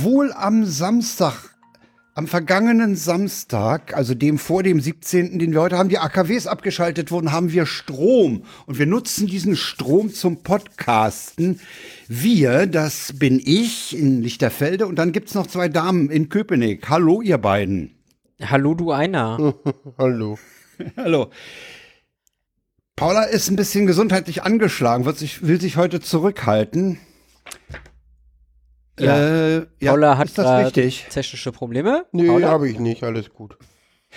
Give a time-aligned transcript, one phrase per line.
[0.00, 1.34] Obwohl am Samstag,
[2.14, 7.10] am vergangenen Samstag, also dem vor dem 17., den wir heute haben, die AKWs abgeschaltet
[7.10, 8.44] wurden, haben wir Strom.
[8.64, 11.60] Und wir nutzen diesen Strom zum Podcasten.
[12.08, 16.88] Wir, das bin ich in Lichterfelde und dann gibt's noch zwei Damen in Köpenick.
[16.88, 17.90] Hallo, ihr beiden.
[18.40, 19.54] Hallo, du einer.
[19.98, 20.38] Hallo.
[20.96, 21.28] Hallo.
[22.96, 26.98] Paula ist ein bisschen gesundheitlich angeschlagen, wird sich, will sich heute zurückhalten.
[29.00, 29.18] Ja.
[29.18, 31.06] Äh, ja, Paula hat ist das grad richtig?
[31.10, 32.04] technische Probleme.
[32.12, 33.56] Nee, habe ich nicht, alles gut.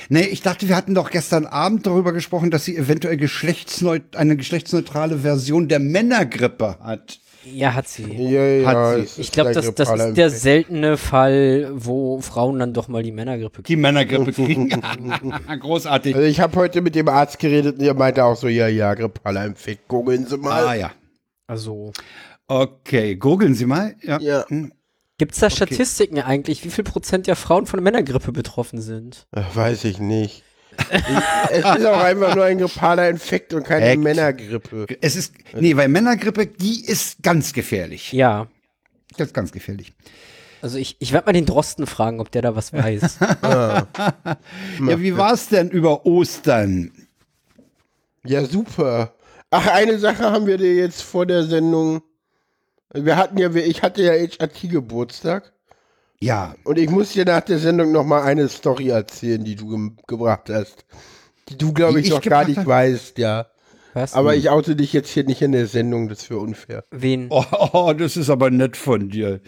[0.10, 4.36] Nee, ich dachte, wir hatten doch gestern Abend darüber gesprochen, dass sie eventuell geschlechtsneu eine
[4.36, 7.20] geschlechtsneutrale Version der Männergrippe hat.
[7.46, 8.12] Ja, hat sie.
[8.12, 9.22] Ja, ja, Hat sie.
[9.22, 13.62] Ich glaube, das, das ist der seltene Fall, wo Frauen dann doch mal die Männergrippe
[13.62, 13.68] kriegen.
[13.68, 14.70] Die Männergrippe kriegen.
[15.60, 16.16] Großartig.
[16.16, 18.94] Also ich habe heute mit dem Arzt geredet und der meinte auch so, ja, ja,
[18.94, 20.68] grippaler Infekt, googeln Sie mal.
[20.68, 20.92] Ah ja.
[21.46, 21.92] Also,
[22.48, 23.96] Okay, googeln Sie mal.
[24.02, 24.20] Ja.
[24.20, 24.46] Ja.
[24.48, 24.72] Hm.
[25.24, 29.26] Gibt's da Statistiken eigentlich, wie viel Prozent der Frauen von Männergrippe betroffen sind?
[29.32, 30.44] Ach, Äh, weiß ich nicht.
[31.50, 34.00] es ist auch einfach nur ein grippaler Infekt und keine Heck.
[34.00, 34.86] Männergrippe.
[35.00, 38.12] Es ist, nee, weil Männergrippe, die ist ganz gefährlich.
[38.12, 38.48] Ja.
[39.18, 39.94] Das ist ganz gefährlich.
[40.62, 43.20] Also ich, ich werde mal den Drosten fragen, ob der da was weiß.
[43.44, 43.88] Ja,
[45.00, 46.92] wie war's denn über Ostern?
[48.26, 49.14] Ja, super.
[49.52, 52.02] Ach, eine Sache haben wir dir jetzt vor der Sendung.
[52.94, 55.52] Wir hatten ja, ich hatte ja HRT Geburtstag
[56.20, 59.70] Ja, und ich muss dir nach der Sendung noch mal eine Story erzählen, die du
[59.70, 60.86] ge gebracht hast.
[61.50, 62.68] Die du, glaube ich, ich noch gar nicht hab?
[62.68, 63.48] weißt, ja.
[63.96, 64.14] Was?
[64.14, 66.84] Aber ich oute dich jetzt hier nicht in der Sendung, das wäre unfair.
[66.90, 67.28] Wen?
[67.30, 69.40] Oh, oh, das ist aber nett von dir.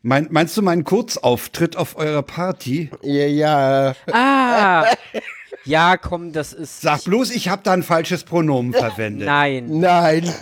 [0.00, 2.90] Mein, meinst du meinen Kurzauftritt auf eurer Party?
[3.02, 3.94] Ja, ja.
[4.10, 4.86] Ah!
[5.64, 6.80] Ja, komm, das ist.
[6.80, 9.26] Sag bloß, ich habe da ein falsches Pronomen verwendet.
[9.26, 9.66] Nein.
[9.80, 10.32] Nein,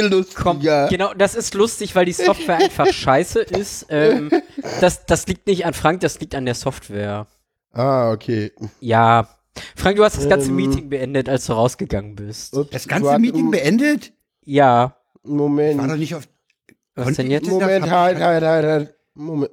[0.00, 0.88] viel Komm, lustiger.
[0.88, 3.86] genau, das ist lustig, weil die Software einfach scheiße ist.
[3.88, 4.30] Ähm,
[4.80, 7.26] das, das liegt nicht an Frank, das liegt an der Software.
[7.72, 8.52] Ah, okay.
[8.80, 9.28] Ja.
[9.76, 10.56] Frank, du hast das ganze Ähm.
[10.56, 12.56] Meeting beendet, als du rausgegangen bist.
[12.56, 14.12] Ups, Das ganze Meeting beendet?
[14.44, 14.96] Ja.
[15.22, 15.80] Moment.
[15.80, 16.24] War doch nicht auf.
[16.96, 17.48] Was denn jetzt?
[17.48, 18.94] Moment, halt, halt, halt, halt.
[19.14, 19.50] Moment.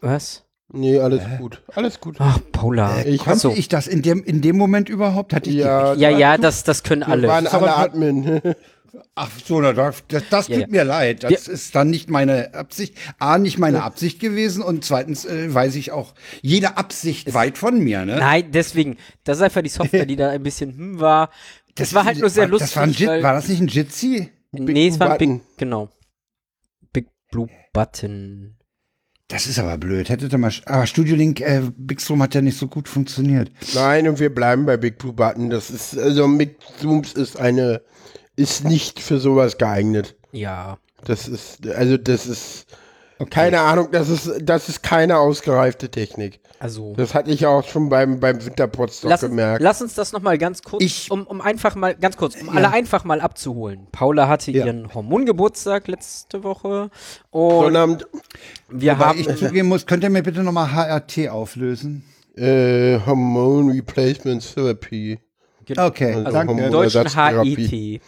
[0.00, 0.42] Was?
[0.68, 1.62] Nee, alles gut.
[1.74, 2.16] Alles gut.
[2.18, 3.04] Ach, Paula.
[3.04, 3.50] Ich Konnte so.
[3.50, 5.32] ich das in dem, in dem Moment überhaupt?
[5.32, 7.28] Hatte ich Ja, Ja, ja, das, das können Wir alle.
[7.28, 8.40] waren aber alle Admin.
[9.14, 10.70] Ach so, na, das, das, das Ja, tut ja.
[10.70, 11.22] mir leid.
[11.24, 12.96] Das Wir- ist dann nicht meine Absicht.
[13.18, 17.78] A, nicht meine Absicht gewesen und zweitens äh, weiß ich auch jede Absicht weit von
[17.78, 18.04] mir.
[18.04, 18.16] Ne?
[18.16, 18.96] Nein, deswegen.
[19.24, 21.30] Das ist einfach die Software, die da ein bisschen hm war.
[21.74, 22.68] Das, war halt nur sehr war, lustig.
[22.70, 24.30] Das war, ein Jit, weil, war das nicht ein Jitsi?
[24.52, 25.90] nee, es war ein Big, genau.
[26.92, 28.56] Big Blue Button.
[29.28, 30.08] Das ist aber blöd.
[30.08, 30.52] Hättet ihr mal.
[30.66, 33.50] Aber Studio Link, äh, Big Storm hat ja nicht so gut funktioniert.
[33.74, 35.50] Nein, und wir bleiben bei Big Blue Button.
[35.50, 37.82] Das ist, also mit Zooms ist eine,
[38.36, 40.14] ist nicht für sowas geeignet.
[40.32, 40.78] Ja.
[41.04, 42.66] Das ist, also das ist,
[43.30, 46.40] keine Ahnung, das ist, das ist keine ausgereifte Technik.
[46.58, 46.94] Also.
[46.96, 49.62] Das hatte ich auch schon beim, beim Winterpotstock Lass, uns- gemerkt.
[49.62, 52.70] lass uns das nochmal ganz kurz, Ich- um, um einfach mal, ganz kurz, um alle
[52.70, 53.88] einfach mal abzuholen.
[53.92, 54.64] Paula hatte Ja.
[54.64, 56.90] ihren Hormongeburtstag letzte Woche
[57.30, 58.06] und Sonnabend,
[58.70, 62.04] wir haben, ich zugeben muss, könnt ihr mir bitte nochmal HRT auflösen?
[62.36, 65.18] äh, Hormone Replacement Therapy.
[65.76, 66.70] Okay, Also danke.
[66.70, 67.06] Deutschen.
[67.42, 68.02] HIT.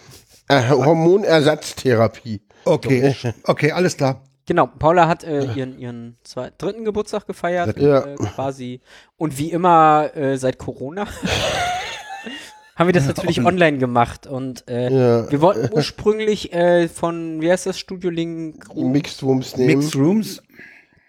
[0.48, 2.40] Äh, Hormonersatztherapie.
[2.64, 3.14] Okay,
[3.44, 4.22] okay, alles klar.
[4.46, 8.00] Genau, Paula hat äh, ihren, ihren zwei, dritten Geburtstag gefeiert, Ja.
[8.00, 8.80] äh, quasi.
[9.18, 11.06] Und wie immer äh, seit Corona
[12.76, 14.26] haben wir das natürlich online gemacht.
[14.26, 15.30] Und äh, Ja.
[15.30, 19.80] wir wollten ursprünglich äh, von, wie heißt das, Studio Link, Mixed Rooms nehmen.
[19.80, 20.42] Mixed Rooms.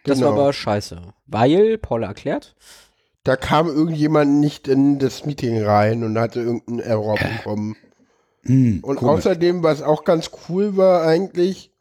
[0.04, 0.42] das war genau.
[0.42, 1.02] aber scheiße.
[1.28, 2.56] Weil, Paula erklärt,
[3.24, 7.78] Da kam irgendjemand nicht in das Meeting rein und hatte irgendeinen Error bekommen.
[8.44, 9.26] Hm, Und komisch.
[9.26, 11.72] außerdem, was auch ganz cool war eigentlich,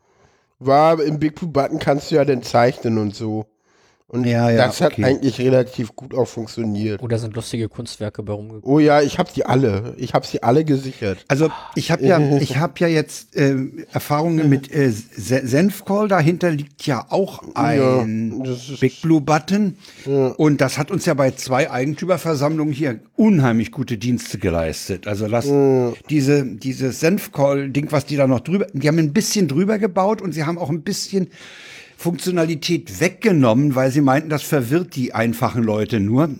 [0.58, 3.46] war im Big Blue Button kannst du ja dann zeichnen und so.
[4.10, 5.05] Und Ja, ja, das hat okay.
[5.05, 7.02] eigentlich relativ gut auch funktioniert.
[7.02, 8.62] oder sind lustige Kunstwerke bei rumgekommen.
[8.64, 9.93] Oh ja, ich habe die alle.
[9.99, 11.26] Ich habe sie alle gesichert.
[11.28, 13.55] Also ich habe ja, ich habe ja jetzt äh,
[13.93, 16.08] Erfahrungen mit äh, Se- Senfcall.
[16.08, 19.76] Dahinter liegt ja auch ein Ja, Big Blue Button.
[20.38, 25.06] Und das hat uns ja bei zwei Eigentümerversammlungen hier unheimlich gute Dienste geleistet.
[25.06, 25.46] Also das,
[26.08, 30.32] diese, dieses Senfcall-Ding, was die da noch drüber, die haben ein bisschen drüber gebaut und
[30.32, 31.28] sie haben auch ein bisschen
[31.99, 36.31] Funktionalität weggenommen, weil sie meinten, das verwirrt die einfachen Leute nur.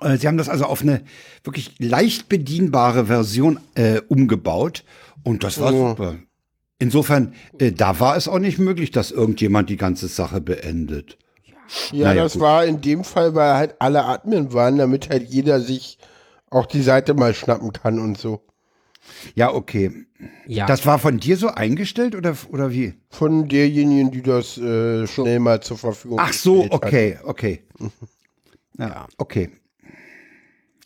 [0.00, 1.02] Äh, Sie haben das also auf eine
[1.44, 4.82] wirklich leicht bedienbare Version äh, umgebaut
[5.22, 6.16] und das war super.
[6.80, 11.18] Insofern, äh, da war es auch nicht möglich, dass irgendjemand die ganze Sache beendet.
[11.92, 12.42] Ja, Naja, das gut.
[12.42, 15.98] war in dem Fall, weil halt alle Admin waren, damit halt jeder sich
[16.50, 18.40] auch die Seite mal schnappen kann und so.
[19.34, 19.90] Ja, okay.
[20.46, 20.66] Ja.
[20.66, 22.94] Das war von dir so eingestellt oder, oder wie?
[23.10, 26.84] Von derjenigen, die das äh, schnell mal zur Verfügung Ach so, gestellt hat.
[26.84, 27.62] okay, okay.
[28.78, 29.50] Ja, okay.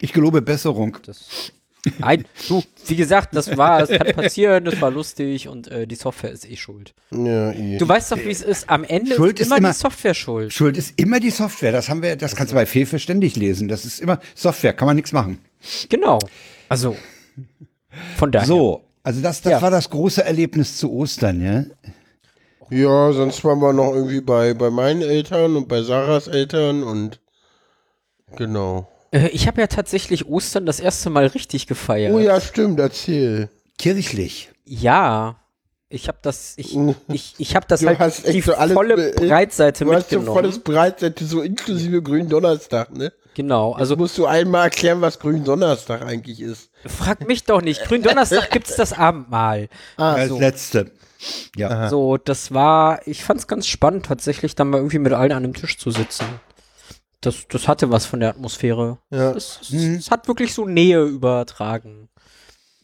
[0.01, 0.97] Ich gelobe Besserung.
[1.05, 1.53] Das,
[1.99, 5.97] nein, du, wie gesagt, das war, es kann passieren, das war lustig und äh, die
[5.97, 6.95] Software ist eh schuld.
[7.11, 7.79] Ja, eh.
[7.79, 8.71] Du weißt doch, wie es ist.
[8.71, 10.53] Am Ende Schuld ist ist immer, immer- die Software schuld.
[10.53, 11.73] Schuld ist immer die Software.
[11.73, 13.67] Das haben wir, das kannst du bei Fefe ständig lesen.
[13.67, 15.39] Das ist immer Software, kann man nichts machen.
[15.89, 16.19] Genau.
[16.69, 16.97] Also,
[18.17, 18.47] von daher.
[18.47, 19.63] So, also das, das Ja.
[19.63, 21.65] war das große Erlebnis zu Ostern, ja?
[22.71, 27.19] ja, sonst waren wir noch irgendwie bei, bei meinen Eltern und bei Sarahs Eltern und
[28.37, 28.89] genau.
[29.11, 32.13] Äh, Ich habe ja tatsächlich Ostern das erste Mal richtig gefeiert.
[32.15, 33.49] Oh ja, stimmt, erzähl.
[33.79, 34.51] Kirchlich.
[34.65, 35.37] Ja.
[35.93, 36.77] Ich habe das, ich,
[37.09, 40.11] ich, ich habe das Du halt hast echt die so alles volle Breitseite Du hast
[40.11, 40.27] so mitgenommen.
[40.41, 43.13] volles Breitseite, so inklusive Grünen Donnerstag, ne?
[43.35, 46.71] Genau, Also also musst du einmal erklären, was Grünen Donnerstag eigentlich ist.
[46.87, 47.83] frag mich doch nicht.
[47.85, 49.69] Gründonnerstag gibt's das Abendmahl.
[49.97, 50.93] Ah, Als letzte.
[51.57, 51.89] Ja.
[51.89, 55.55] So, das war, ich fand's ganz spannend, tatsächlich dann mal irgendwie mit allen an einem
[55.55, 56.25] Tisch zu sitzen.
[57.21, 58.99] Das, das hatte was von der Atmosphäre.
[59.11, 59.33] Ja.
[59.33, 62.09] Es, es, es hat wirklich so Nähe übertragen.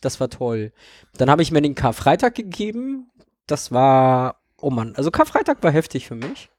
[0.03, 0.73] Das war toll.
[1.17, 3.11] Dann habe ich mir den Karfreitag gegeben.
[3.47, 6.51] Das war, oh Mann, also Karfreitag war heftig für mich.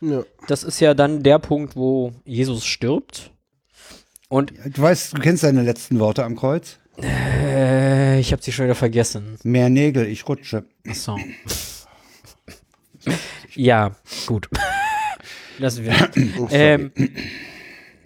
[0.00, 0.22] Ja.
[0.48, 3.30] Das ist ja dann der Punkt, wo Jesus stirbt.
[4.28, 6.78] Und Du weißt, du kennst deine letzten Worte am Kreuz?
[7.00, 9.38] äh, ich habe sie schon wieder vergessen.
[9.42, 10.64] Mehr Nägel, ich rutsche.
[10.88, 11.16] Ach so.
[13.54, 13.94] ja,
[14.26, 14.48] gut.
[15.58, 15.94] Lassen wir.
[16.50, 16.90] ähm,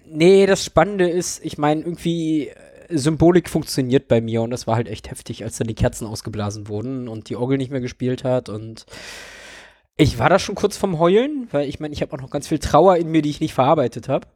[0.06, 2.54] nee, das Spannende ist, ich meine, irgendwie äh,
[2.96, 6.68] Symbolik funktioniert bei mir und das war halt echt heftig, als dann die Kerzen ausgeblasen
[6.68, 8.86] wurden und die Orgel nicht mehr gespielt hat und
[10.00, 12.48] ich war da schon kurz vom Heulen, weil ich meine, ich habe auch noch ganz
[12.48, 14.26] viel Trauer in mir, die ich nicht verarbeitet habe.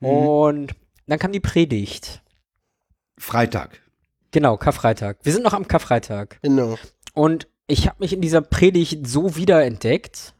[0.00, 0.74] Und
[1.06, 2.22] dann kam die Predigt.
[3.18, 3.80] Freitag.
[4.32, 5.18] Genau, Karfreitag.
[5.22, 6.38] Wir sind noch am Karfreitag.
[6.42, 6.76] Genau.
[7.14, 10.34] Und ich habe mich in dieser Predigt so wiederentdeckt.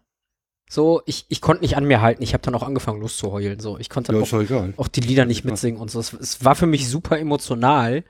[0.69, 2.23] So, ich, ich konnte nicht an mir halten.
[2.23, 3.61] Ich habe dann auch angefangen loszuheulen.
[3.61, 6.01] So, ich konnte Ja, dann ist auch, auch die Lieder nicht mitsingen und so.
[6.01, 8.05] Es, es war für mich super emotional.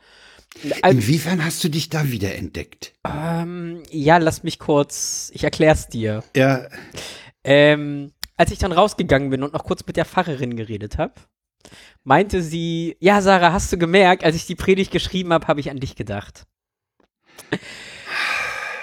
[0.89, 2.93] Inwiefern hast du dich da wiederentdeckt?
[3.09, 5.31] ähm, ja, lass mich kurz.
[5.35, 6.23] Ich erklär's dir.
[6.37, 6.67] Ja,
[7.45, 11.15] Ähm, als ich dann rausgegangen bin und noch kurz mit der Pfarrerin geredet habe,
[12.05, 15.71] meinte sie, ja, Sarah, hast du gemerkt, als ich die Predigt geschrieben habe, habe ich
[15.71, 16.45] an dich gedacht.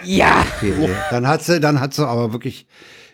[0.04, 0.90] ja, okay.
[1.10, 2.68] Dann hat sie, dann hat sie aber wirklich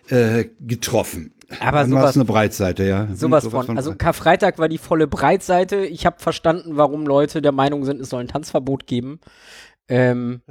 [0.10, 1.34] äh, getroffen.
[1.60, 3.08] Aber dann war sowas eine Breitseite, ja.
[3.14, 3.78] Sowas von.
[3.78, 5.86] Also Karfreitag war die volle Breitseite.
[5.86, 9.20] Ich habe verstanden, warum Leute der Meinung sind, es soll ein Tanzverbot geben.
[9.88, 10.42] Ähm,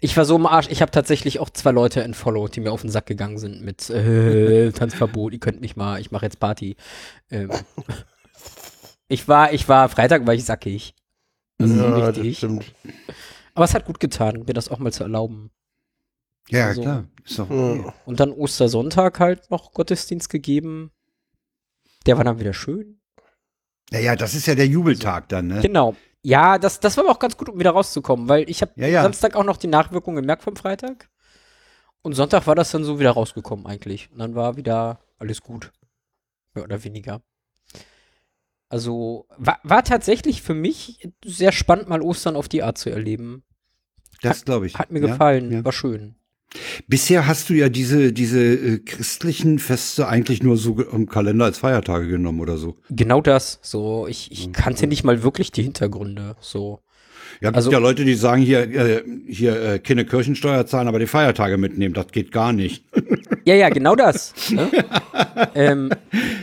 [0.00, 0.68] ich war so im Arsch.
[0.70, 3.88] Ich habe tatsächlich auch zwei Leute entfollowed, die mir auf den Sack gegangen sind mit
[3.90, 5.32] äh, Tanzverbot.
[5.32, 6.00] Ihr könnt nicht mal.
[6.00, 6.76] Ich mache jetzt Party.
[7.30, 7.50] Ähm,
[9.08, 10.94] ich war, ich war Freitag war ich sackig.
[11.58, 12.38] Das ist Ja, das richtig.
[12.38, 12.64] stimmt.
[13.54, 15.50] Aber es hat gut getan, mir das auch mal zu erlauben.
[16.48, 17.04] ja, also- klar.
[17.36, 17.92] Doch okay.
[18.06, 20.90] Und dann Ostersonntag halt noch Gottesdienst gegeben.
[22.06, 23.00] Der war dann wieder schön.
[23.90, 25.60] Ja, ja, das ist ja der Jubeltag dann, ne?
[25.60, 25.96] Genau.
[26.22, 28.86] Ja, das, das war aber auch ganz gut, um wieder rauszukommen, weil ich habe Ja,
[28.86, 29.02] ja.
[29.02, 31.08] Samstag auch noch die Nachwirkungen gemerkt vom Freitag.
[32.02, 34.10] Und Sonntag war das dann so wieder rausgekommen eigentlich.
[34.12, 35.72] Und dann war wieder alles gut.
[36.54, 37.22] Mehr oder weniger.
[38.68, 43.42] Also war, war tatsächlich für mich sehr spannend, mal Ostern auf die Art zu erleben.
[44.22, 44.76] Das glaube ich.
[44.78, 45.64] Hat mir ja, gefallen, Ja.
[45.64, 46.14] war schön.
[46.88, 51.58] Bisher hast du ja diese, diese äh, christlichen Feste eigentlich nur so im Kalender als
[51.58, 52.76] Feiertage genommen oder so.
[52.90, 53.60] Genau das.
[53.62, 54.32] So, ich, Mhm.
[54.36, 56.36] ich kannte nicht mal wirklich die Hintergründe.
[56.40, 56.80] So.
[57.40, 60.98] Ja, gibt Also- ja Leute, die sagen hier, äh, hier äh, keine Kirchensteuer zahlen, aber
[60.98, 61.94] die Feiertage mitnehmen.
[61.94, 62.84] Das geht gar nicht.
[63.46, 64.34] Ja, ja, genau das.
[64.50, 64.70] ne?
[65.54, 65.90] ähm,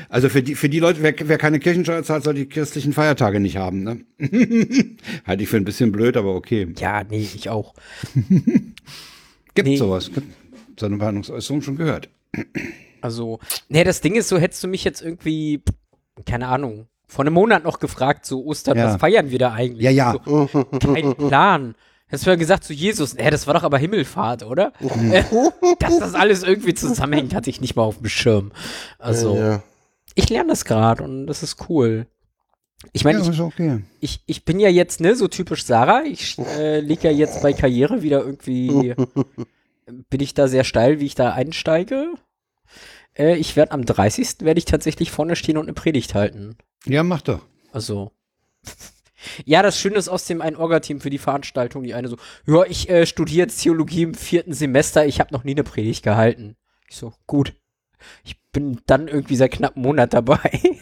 [0.09, 3.39] Also für die, für die Leute, wer, wer keine Kirchensteuer zahlt, soll die christlichen Feiertage
[3.39, 3.83] nicht haben.
[3.83, 3.99] Ne?
[5.25, 6.67] Halte ich für ein bisschen blöd, aber okay.
[6.79, 7.75] ja, nee, ich auch.
[9.57, 9.77] Gibt Nee.
[9.77, 10.11] sowas.
[10.13, 10.27] Gibt
[10.79, 12.09] So eine Warnungsäußerung schon gehört.
[13.01, 15.61] Also, nee, das Ding ist so, hättest du mich jetzt irgendwie,
[16.25, 18.85] keine Ahnung, vor einem Monat noch gefragt, so Ostern, Ja.
[18.87, 19.83] was feiern wir da eigentlich?
[19.83, 20.15] Ja, ja.
[20.25, 20.47] So,
[20.79, 21.75] kein Plan.
[22.07, 24.71] Hättest du ja gesagt zu Jesus, nee, das war doch aber Himmelfahrt, oder?
[25.11, 25.23] Äh,
[25.79, 28.51] Dass das alles irgendwie zusammenhängt, hatte ich nicht mal auf dem Schirm.
[28.99, 29.63] Also, Ja.
[30.15, 32.07] ich lerne das gerade und das ist cool.
[32.93, 33.81] Ich meine, ja, ich, okay.
[33.99, 36.03] ich, ich bin ja jetzt, ne, so typisch Sarah.
[36.03, 38.93] Ich äh, lieg ja jetzt bei Karriere wieder irgendwie,
[40.09, 42.13] bin ich da sehr steil, wie ich da einsteige.
[43.17, 44.41] Äh, ich werde am 30.
[44.41, 46.55] werde ich tatsächlich vorne stehen und eine Predigt halten.
[46.85, 47.41] Ja, mach doch.
[47.71, 48.11] Also.
[49.45, 52.63] Ja, das Schöne ist aus dem ein Orga-Team für die Veranstaltung, die eine so, ja,
[52.63, 56.55] ich äh, studiere jetzt Theologie im vierten Semester, ich habe noch nie eine Predigt gehalten.
[56.87, 57.53] Ich so, gut.
[58.23, 60.61] Ich bin dann irgendwie seit knapp einem Monat dabei.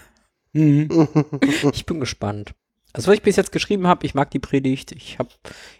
[0.55, 0.89] Mhm.
[1.73, 2.53] Ich bin gespannt.
[2.93, 4.93] Also was ich bis jetzt geschrieben habe, ich mag die Predigt.
[4.93, 5.29] Ich habe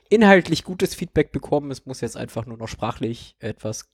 [0.10, 1.72] inhaltlich gutes Feedback bekommen.
[1.72, 3.86] Es muss jetzt einfach nur noch sprachlich etwas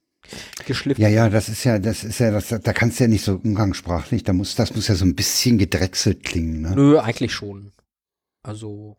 [0.66, 1.02] geschliffen.
[1.02, 3.40] Ja, ja, das ist ja, das ist ja, das, da kannst du ja nicht so
[3.44, 4.24] umgangssprachlich.
[4.24, 6.62] Da muss, das muss ja so ein bisschen gedrechselt klingen.
[6.62, 6.72] Ne?
[6.76, 7.72] Nö, eigentlich schon.
[8.44, 8.98] Also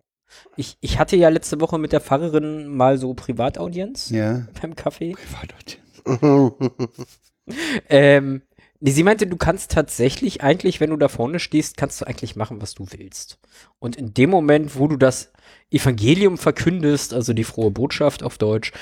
[0.56, 4.46] ich, ich hatte ja letzte Woche mit der Pfarrerin mal so Privataudienz Ja.
[4.60, 5.14] beim Kaffee.
[5.14, 5.80] Privataudienz.
[7.88, 8.42] Ähm,
[8.82, 12.36] nee, sie meinte, du kannst tatsächlich eigentlich, wenn du da vorne stehst, kannst du eigentlich
[12.36, 13.38] machen, was du willst.
[13.78, 15.32] Und in dem Moment, wo du das
[15.70, 18.72] Evangelium verkündest, also die frohe Botschaft auf Deutsch,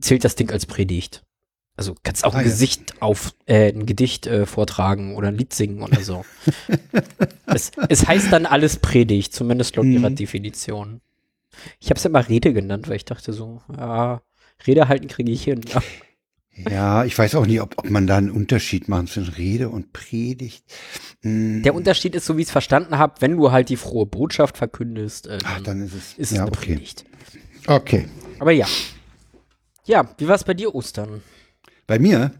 [0.00, 1.24] zählt das Ding als Predigt.
[1.76, 2.50] Also kannst auch Ah, ein ja.
[2.50, 6.24] Gesicht auf äh, ein Gedicht äh, vortragen oder ein Lied singen oder so.
[7.46, 10.16] es, es heißt dann alles Predigt, zumindest laut ihrer Mhm.
[10.16, 11.00] Definition.
[11.80, 14.22] Ich habe es immer Rede genannt, weil ich dachte so, ja,
[14.66, 15.62] Rede halten kriege ich hin.
[16.56, 17.04] Ja.
[17.04, 20.64] Ich weiß auch nicht, ob, ob man da einen Unterschied machen zwischen Rede und Predigt.
[21.22, 24.06] Hm, Der Unterschied ist, so wie ich es verstanden habe, wenn du halt die frohe
[24.06, 26.12] Botschaft verkündest, äh, Ach, dann ist es.
[26.14, 26.74] ist es ja, eine okay.
[26.74, 27.04] Predigt.
[27.66, 28.06] Okay.
[28.38, 28.66] Aber ja.
[29.86, 31.22] Ja, wie war es bei dir Ostern?
[31.86, 32.32] Bei mir,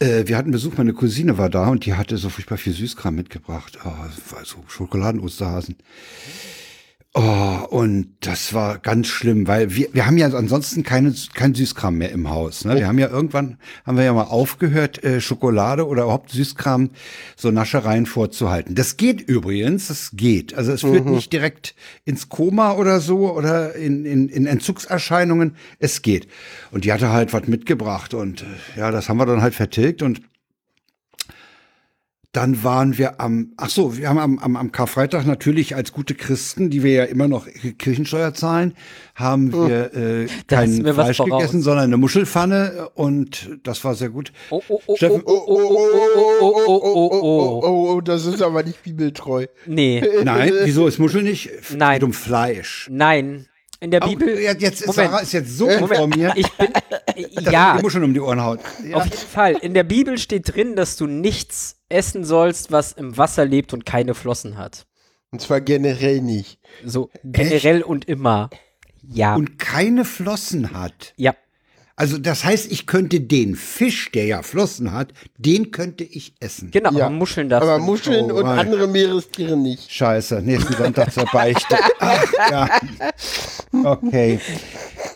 [0.00, 3.14] äh, wir hatten Besuch, meine Cousine war da und die hatte so furchtbar viel Süßkram
[3.14, 3.78] mitgebracht.
[3.84, 3.90] Oh,
[4.42, 5.76] so Schokoladen-Osterhasen.
[7.12, 11.96] Oh, und das war ganz schlimm, weil wir, wir haben ja ansonsten keine, kein Süßkram
[11.98, 12.64] mehr im Haus.
[12.64, 12.76] Ne?
[12.76, 16.90] Wir haben ja irgendwann, haben wir ja mal aufgehört, äh, Schokolade oder überhaupt Süßkram,
[17.34, 18.76] so Naschereien vorzuhalten.
[18.76, 20.54] Das geht übrigens, das geht.
[20.54, 21.74] Also es führt nicht direkt
[22.04, 25.56] ins Koma oder so oder in, in, in Entzugserscheinungen.
[25.80, 26.28] Es geht.
[26.70, 30.02] Und die hatte halt was mitgebracht und äh, ja, das haben wir dann halt vertilgt
[30.02, 30.22] und
[32.32, 36.14] dann waren wir am, ach so, wir haben am, am, am Karfreitag natürlich als gute
[36.14, 38.74] Christen, die wir ja immer noch Kirchensteuer zahlen,
[39.16, 44.32] haben wir äh, kein Fleisch gegessen, sondern eine Muschelpfanne und das war sehr gut.
[44.50, 45.88] Oh, oh, oh, Steffen- oh, oh, oh,
[46.40, 47.60] oh, oh, oh, oh, oh, oh.
[47.64, 49.46] oh, oh, das ist aber nicht bibeltreu.
[49.66, 51.46] Nee, Nein, wieso ist Muschel nicht?
[51.50, 51.94] Es Nein.
[51.98, 52.88] geht um Fleisch.
[52.92, 53.46] nein.
[53.82, 54.38] In der Oh, Bibel.
[54.38, 55.10] jetzt jetzt ist Moment.
[55.10, 56.68] Sarah ist jetzt so vor mir, Ich bin.
[57.50, 58.60] ja, sie die Muscheln um die Ohren haut.
[58.86, 58.98] Ja.
[58.98, 59.52] auf jeden Fall.
[59.62, 63.84] In der Bibel steht drin, dass du nichts essen sollst, was im Wasser lebt und
[63.84, 64.86] keine Flossen hat.
[65.30, 66.58] Und zwar generell nicht.
[66.84, 68.50] So generell und immer.
[69.02, 69.34] Ja.
[69.34, 71.14] Und keine Flossen hat.
[71.16, 71.34] ja.
[72.00, 76.70] Also das heißt, ich könnte den Fisch, der ja Flossen hat, den könnte ich essen.
[76.70, 77.04] Genau, Ja.
[77.06, 77.78] aber Muscheln darfst Aber.
[77.78, 78.58] Muscheln Oh, und mein.
[78.58, 79.92] andere Meerestiere nicht.
[79.92, 81.76] Scheiße, nächsten Sonntag zur Beichte.
[81.98, 82.68] Ach, ja.
[83.84, 84.40] Okay.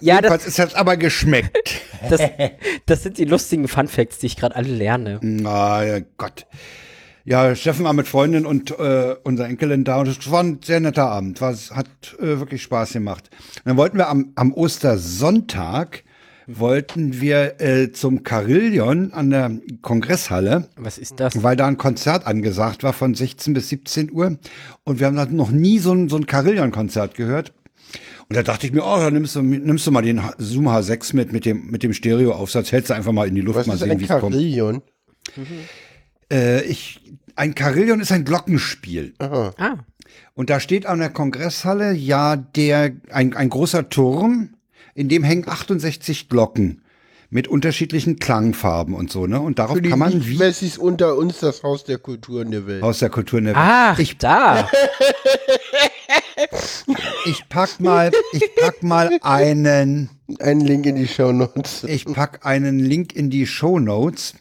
[0.02, 1.80] Ja, das, Was ist das aber geschmeckt?
[2.10, 2.20] das,
[2.84, 5.20] das sind die lustigen Funfacts, die ich gerade alle lerne.
[5.22, 6.44] Na ja, Gott.
[7.24, 10.80] Ja, Steffen war mit Freundin und äh, unserer Enkelin da und es war ein sehr
[10.80, 11.40] netter Abend.
[11.40, 11.86] War, hat
[12.18, 13.30] äh, wirklich Spaß gemacht.
[13.56, 16.04] Und dann wollten wir am, am Ostersonntag
[16.46, 19.50] wollten wir äh, zum Carillion an der
[19.82, 21.42] Kongresshalle, Was ist das?
[21.42, 24.38] weil da ein Konzert angesagt war von 16 bis 17 Uhr.
[24.84, 27.52] Und wir haben noch nie so ein, so ein Carillion-Konzert gehört.
[28.28, 31.14] Und da dachte ich mir, oh, dann nimmst du, nimmst du mal den Zoom H6
[31.14, 33.76] mit, mit dem, mit dem Stereoaufsatz, hältst du einfach mal in die Luft, Was mal
[33.76, 34.32] sehen, ein wie es kommt.
[34.32, 34.82] Karillion?
[36.32, 37.00] Äh, ich,
[37.36, 39.14] ein Carillion ist ein Glockenspiel.
[39.18, 39.52] Aha.
[39.58, 39.74] Ah,
[40.34, 44.53] Und da steht an der Kongresshalle ja der, ein, ein großer Turm,
[44.94, 46.82] in dem hängen 68 Glocken
[47.30, 49.40] mit unterschiedlichen Klangfarben und so, ne?
[49.40, 52.66] Und darauf Für die kann man wie Messis unter uns das Haus der Kulturen der
[52.66, 52.82] Welt.
[52.82, 54.68] aus der Kultur in der Ach, ich, da.
[57.26, 61.84] ich pack mal, ich pack mal einen, Einen Link in die Show Notes.
[61.84, 64.34] ich pack einen Link in die Show Notes.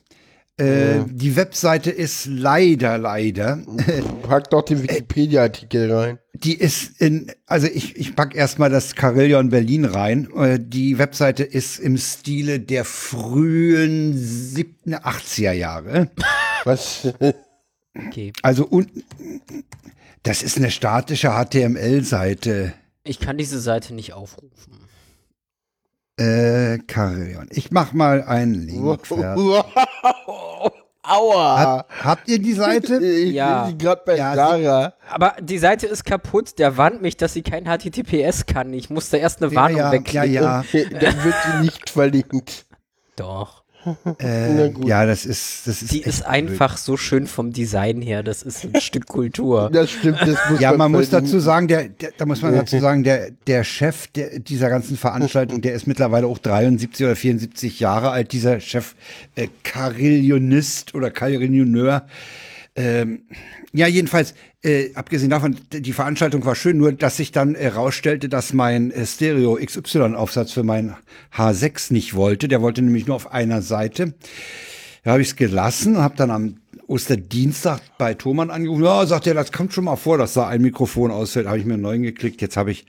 [0.58, 3.60] Äh, Die Webseite ist leider, leider
[4.24, 6.20] Pack doch den Wikipedia-Artikel rein.
[6.34, 10.30] Die ist in, also ich, ich pack erstmal das Carillion Berlin rein.
[10.36, 14.76] Äh, Die Webseite ist im Stile der frühen 7.
[14.96, 16.12] 80er Jahre.
[16.66, 17.08] Was?
[18.08, 18.32] Okay.
[18.42, 18.90] Also und
[20.24, 22.74] das ist eine statische HTML-Seite.
[23.04, 24.83] Ich kann diese Seite nicht aufrufen.
[26.18, 27.48] Äh, Carillion.
[27.52, 29.06] Ich mach mal einen Link.
[29.08, 29.64] fertig.
[31.06, 31.60] Aua.
[31.60, 32.98] Hab, habt ihr die Seite?
[33.04, 33.66] Ich Ja.
[33.66, 34.94] bin gerade bei Ja, Sarah.
[35.10, 36.58] Aber die Seite ist kaputt.
[36.60, 38.72] Der warnt mich, dass sie kein HTTPS kann.
[38.74, 40.34] Ich musste erst eine Warnung ja, ja, wegklicken.
[40.34, 40.60] ja.
[40.62, 42.66] Okay, dann wird sie nicht verlinkt.
[43.18, 43.63] Doch.
[44.20, 45.92] Äh, ja, das ist, das ist.
[45.92, 48.24] Die ist einfach so schön vom Design her.
[48.24, 49.70] Das ist ein Stück Kultur.
[49.74, 51.32] Das stimmt, das muss Ja, man muss verlinken.
[51.32, 54.98] dazu sagen, der, der, da muss man dazu sagen, der, der Chef der, dieser ganzen
[54.98, 58.96] Veranstaltung, der ist mittlerweile auch 73 oder 74 Jahre alt, dieser Chef
[59.36, 62.06] äh, Carillionist oder Carillioneur.
[62.76, 63.24] Ähm,
[63.76, 68.54] ja, jedenfalls, äh, abgesehen davon, die Veranstaltung war schön, nur dass sich dann herausstellte, dass
[68.54, 70.96] mein äh, Stereo XY-Aufsatz für mein
[71.36, 72.48] H6 nicht wollte.
[72.48, 74.14] Der wollte nämlich nur auf einer Seite.
[75.04, 78.84] Da habe ich es gelassen, habe dann am Osterdienstag bei Thomann angerufen.
[78.84, 81.48] Ja, sagt er, das kommt schon mal vor, dass da ein Mikrofon ausfällt.
[81.48, 82.42] Habe ich mir einen neuen geklickt.
[82.42, 82.86] Jetzt habe ich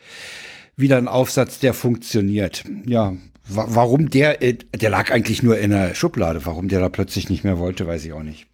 [0.76, 2.64] wieder einen Aufsatz, der funktioniert.
[2.84, 3.14] Ja,
[3.48, 6.44] wa warum der, äh, der lag eigentlich nur in der Schublade.
[6.44, 8.46] Warum der da plötzlich nicht mehr wollte, weiß ich auch nicht.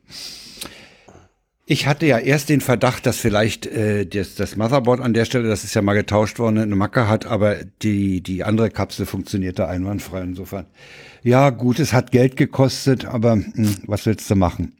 [1.73, 5.49] Ich hatte ja erst den Verdacht, dass vielleicht äh, das, das Motherboard an der Stelle,
[5.49, 9.69] das ist ja mal getauscht worden, eine Macke hat, aber die, die andere Kapsel funktionierte
[9.69, 10.21] einwandfrei.
[10.21, 10.67] Insofern,
[11.23, 14.79] ja gut, es hat Geld gekostet, aber mh, hm, was willst du machen?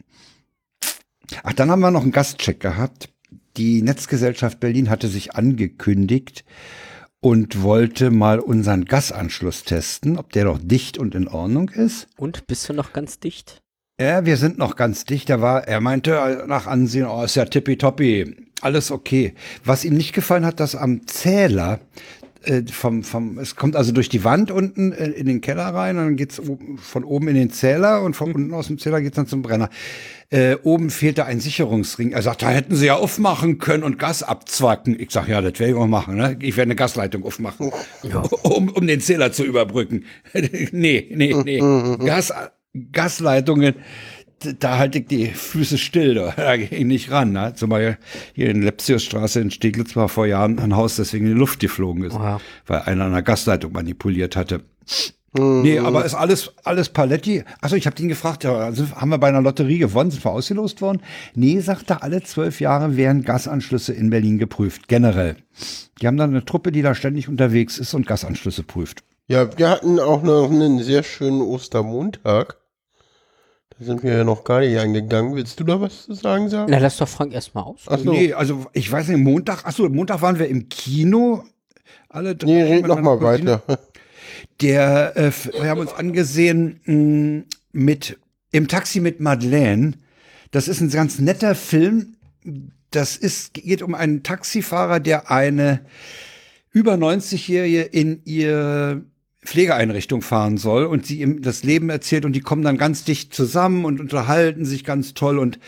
[1.45, 3.09] Ach, dann haben wir noch einen Gastcheck gehabt.
[3.57, 6.45] Die Netzgesellschaft Berlin hatte sich angekündigt
[7.21, 12.09] und wollte mal unseren Gasanschluss testen, ob der noch dicht und in Ordnung ist.
[12.17, 13.63] Und bist du noch ganz dicht?
[14.01, 15.29] Ja, wir sind noch ganz dicht.
[15.29, 19.35] Er war, er meinte nach Ansehen, oh, ist ja tippitoppi, alles okay.
[19.63, 21.81] Was ihm nicht gefallen hat, dass am Zähler
[22.45, 25.99] äh, vom, vom, es kommt also durch die Wand unten äh, in den Keller rein
[25.99, 26.41] und dann geht's
[26.79, 29.69] von oben in den Zähler und von unten aus dem Zähler geht's dann zum Brenner.
[30.31, 32.13] Äh, oben fehlte ein Sicherungsring.
[32.13, 34.99] Er sagt, da hätten sie ja aufmachen können und Gas abzwacken.
[34.99, 36.17] Ich sag, ja, das werde ich auch machen.
[36.17, 36.39] Ne?
[36.41, 37.71] Ich werde eine Gasleitung aufmachen,
[38.03, 38.21] ja.
[38.45, 40.07] um, um den Zähler zu überbrücken.
[40.73, 41.59] nee, nee, nee.
[41.99, 42.33] Gas
[42.93, 43.75] Gasleitungen,
[44.59, 47.33] da halte ich die Füße still, da gehe ich nicht ran.
[47.33, 47.53] Ne?
[47.55, 47.99] Zumal
[48.35, 52.05] hier in Lepsiusstraße in Steglitz war vor Jahren ein Haus deswegen in die Luft geflogen
[52.05, 52.41] ist, Aha.
[52.67, 54.63] weil einer eine Gasleitung manipuliert hatte.
[55.33, 55.63] Mhm.
[55.63, 57.45] Nee, aber ist alles, alles Paletti.
[57.61, 60.33] Achso, ich habe den gefragt, ja, also haben wir bei einer Lotterie gewonnen, sind wir
[60.33, 61.03] ausgelost worden?
[61.35, 65.37] Nee, sagt er, alle zwölf Jahre werden Gasanschlüsse in Berlin geprüft, generell.
[66.01, 69.05] Die haben dann eine Truppe, die da ständig unterwegs ist und Gasanschlüsse prüft.
[69.31, 72.57] Ja, wir hatten auch noch einen sehr schönen Ostermontag.
[73.79, 75.37] Da sind wir ja noch gar nicht eingegangen.
[75.37, 76.69] Willst du da was zu sagen, sagen?
[76.69, 77.83] Na, lass doch Frank erstmal aus.
[77.87, 78.11] Ach so.
[78.11, 81.45] Nee, also ich weiß nicht, Montag, achso, Montag waren wir im Kino.
[82.09, 82.47] Alle drei.
[82.49, 83.63] Nee, red noch mal weiter.
[84.63, 88.19] Der, äh, wir haben uns angesehen mh, mm, mit,
[88.51, 89.93] im Taxi mit Madeleine.
[90.51, 92.17] Das ist ein ganz netter Film.
[92.91, 95.87] Das ist, geht um einen Taxifahrer, der eine
[96.73, 99.05] über 90-Jährige in ihr
[99.45, 103.33] Pflegeeinrichtung fahren soll und sie ihm das Leben erzählt und die kommen dann ganz dicht
[103.35, 105.59] zusammen und unterhalten sich ganz toll und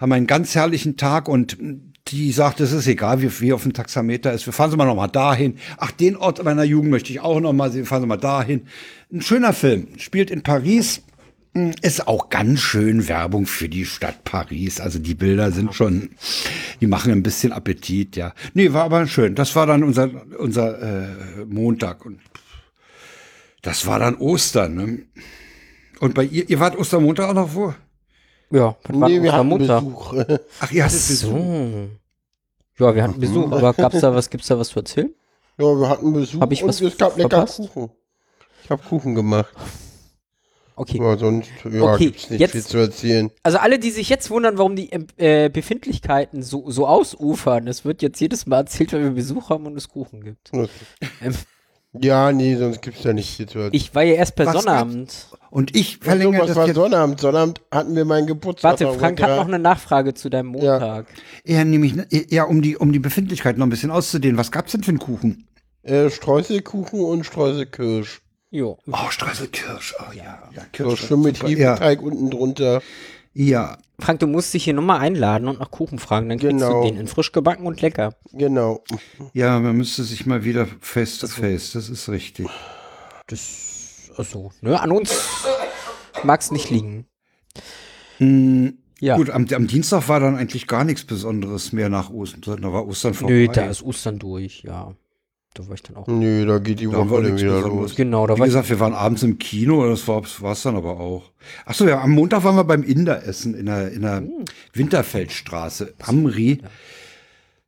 [0.00, 1.56] haben einen ganz herrlichen Tag und
[2.08, 4.46] die sagt, es ist egal, wie, wie auf dem Taxameter ist.
[4.46, 5.56] Wir fahren Sie mal noch mal dahin.
[5.76, 7.84] Ach, den Ort meiner Jugend möchte ich auch noch mal sehen.
[7.84, 8.62] Fahren Sie mal dahin.
[9.12, 9.88] Ein schöner Film.
[9.98, 11.02] Spielt in Paris.
[11.82, 14.80] Ist auch ganz schön Werbung für die Stadt Paris.
[14.80, 16.10] Also die Bilder sind schon,
[16.80, 18.34] die machen ein bisschen Appetit, ja.
[18.54, 19.34] Nee, war aber schön.
[19.34, 22.06] Das war dann unser, unser äh, Montag.
[22.06, 22.20] Und
[23.62, 24.74] das war dann Ostern.
[24.74, 24.98] Ne?
[26.00, 27.74] Und bei ihr, ihr wart Ostermontag auch noch wo?
[28.50, 30.14] Ja, nee, wir hatten Besuch.
[30.60, 31.32] Ach, ihr hattet so.
[31.32, 31.88] Besuch.
[32.78, 35.14] Ja, wir hatten Besuch, aber gab's da was, gibt's da was zu erzählen?
[35.58, 37.90] Ja, wir hatten Besuch Hab ich was es gab lecker Kuchen.
[38.64, 39.54] Ich habe Kuchen gemacht.
[40.74, 40.98] Okay.
[40.98, 43.30] Aber sonst ja, okay, gibt's nicht jetzt, viel zu erzählen.
[43.42, 48.00] Also alle, die sich jetzt wundern, warum die äh, Befindlichkeiten so, so ausufern, es wird
[48.00, 50.50] jetzt jedes Mal erzählt, wenn wir Besuch haben und es Kuchen gibt.
[50.50, 50.70] Okay.
[51.20, 51.34] Ähm,
[51.92, 53.70] ja, nee, sonst gibt's ja nicht Situation.
[53.72, 55.26] Ich war ja erst per was Sonnabend.
[55.50, 57.20] Und ich verlängere das war Sonnabend.
[57.20, 58.80] Sonnabend hatten wir meinen Geburtstag.
[58.80, 61.06] Warte, Frank hat noch eine Nachfrage zu deinem Montag.
[61.44, 61.94] Ja, ja nämlich,
[62.30, 64.38] ja, um die, um die Befindlichkeit noch ein bisschen auszudehnen.
[64.38, 65.48] Was gab's denn für einen Kuchen?
[65.82, 68.20] Äh, Streuselkuchen und Streuselkirsch.
[68.50, 68.78] Jo.
[68.86, 69.94] Oh, Streuselkirsch.
[70.00, 70.42] Oh ja.
[70.54, 71.00] ja Kirsch.
[71.00, 72.06] So schön mit Hefeteig ja.
[72.06, 72.82] unten drunter.
[73.32, 73.78] Ja.
[74.00, 76.82] Frank, du musst dich hier nochmal einladen und nach Kuchen fragen, dann kriegst genau.
[76.82, 78.14] du den in frisch gebacken und lecker.
[78.32, 78.82] Genau.
[79.34, 82.48] Ja, man müsste sich mal wieder face to face, das ist richtig.
[83.26, 85.14] Das, also, ne, an uns
[86.24, 87.06] mag es nicht liegen.
[88.18, 88.78] Mhm.
[89.00, 89.16] Ja.
[89.16, 92.60] Gut, am, am, Dienstag war dann eigentlich gar nichts Besonderes mehr nach Ostern.
[92.60, 93.32] Da war Ostern vorbei.
[93.32, 94.94] Nö, da ist Ostern durch, ja.
[95.54, 96.06] Da war ich dann auch.
[96.06, 97.96] Nö, da geht die Woche dann wieder los.
[97.96, 101.00] Genau, da Wie war gesagt, wir waren abends im Kino, das war es dann aber
[101.00, 101.32] auch.
[101.64, 104.44] Achso, ja, am Montag waren wir beim Inderessen in der, in der hm.
[104.74, 106.60] Winterfeldstraße, Amri.
[106.62, 106.68] Ja.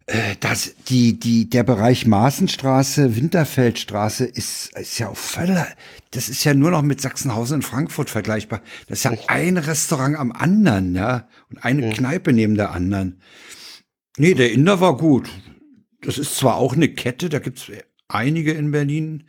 [0.07, 5.67] Äh, das, die, die, der Bereich Maßenstraße, Winterfeldstraße ist, ist ja auch voller,
[6.13, 8.63] das ist ja nur noch mit Sachsenhausen und Frankfurt vergleichbar.
[8.87, 9.31] Das ist ja Richtig.
[9.31, 11.93] ein Restaurant am anderen, ja, und eine ja.
[11.93, 13.21] Kneipe neben der anderen.
[14.19, 15.29] Nee, der Inder war gut
[16.03, 17.71] das ist zwar auch eine Kette, da gibt's
[18.09, 19.25] einige in Berlin,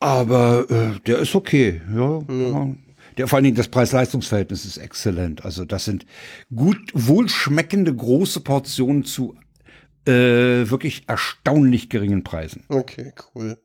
[0.00, 1.80] aber äh, der ist okay.
[1.92, 2.74] Ja, ja.
[3.16, 5.44] Der, vor allen Dingen das Preis-Leistungs-Verhältnis ist exzellent.
[5.44, 6.04] Also das sind
[6.54, 9.36] gut wohlschmeckende große Portionen zu
[10.06, 12.64] äh, wirklich erstaunlich geringen Preisen.
[12.68, 13.56] Okay, cool.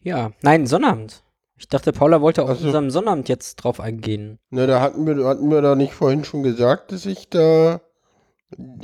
[0.00, 1.22] Ja, nein, Sonnabend.
[1.56, 4.38] Ich dachte, Paula wollte auf also, unserem Sonnabend jetzt drauf eingehen.
[4.50, 7.80] Na, da hatten wir, hatten wir da nicht vorhin schon gesagt, dass ich da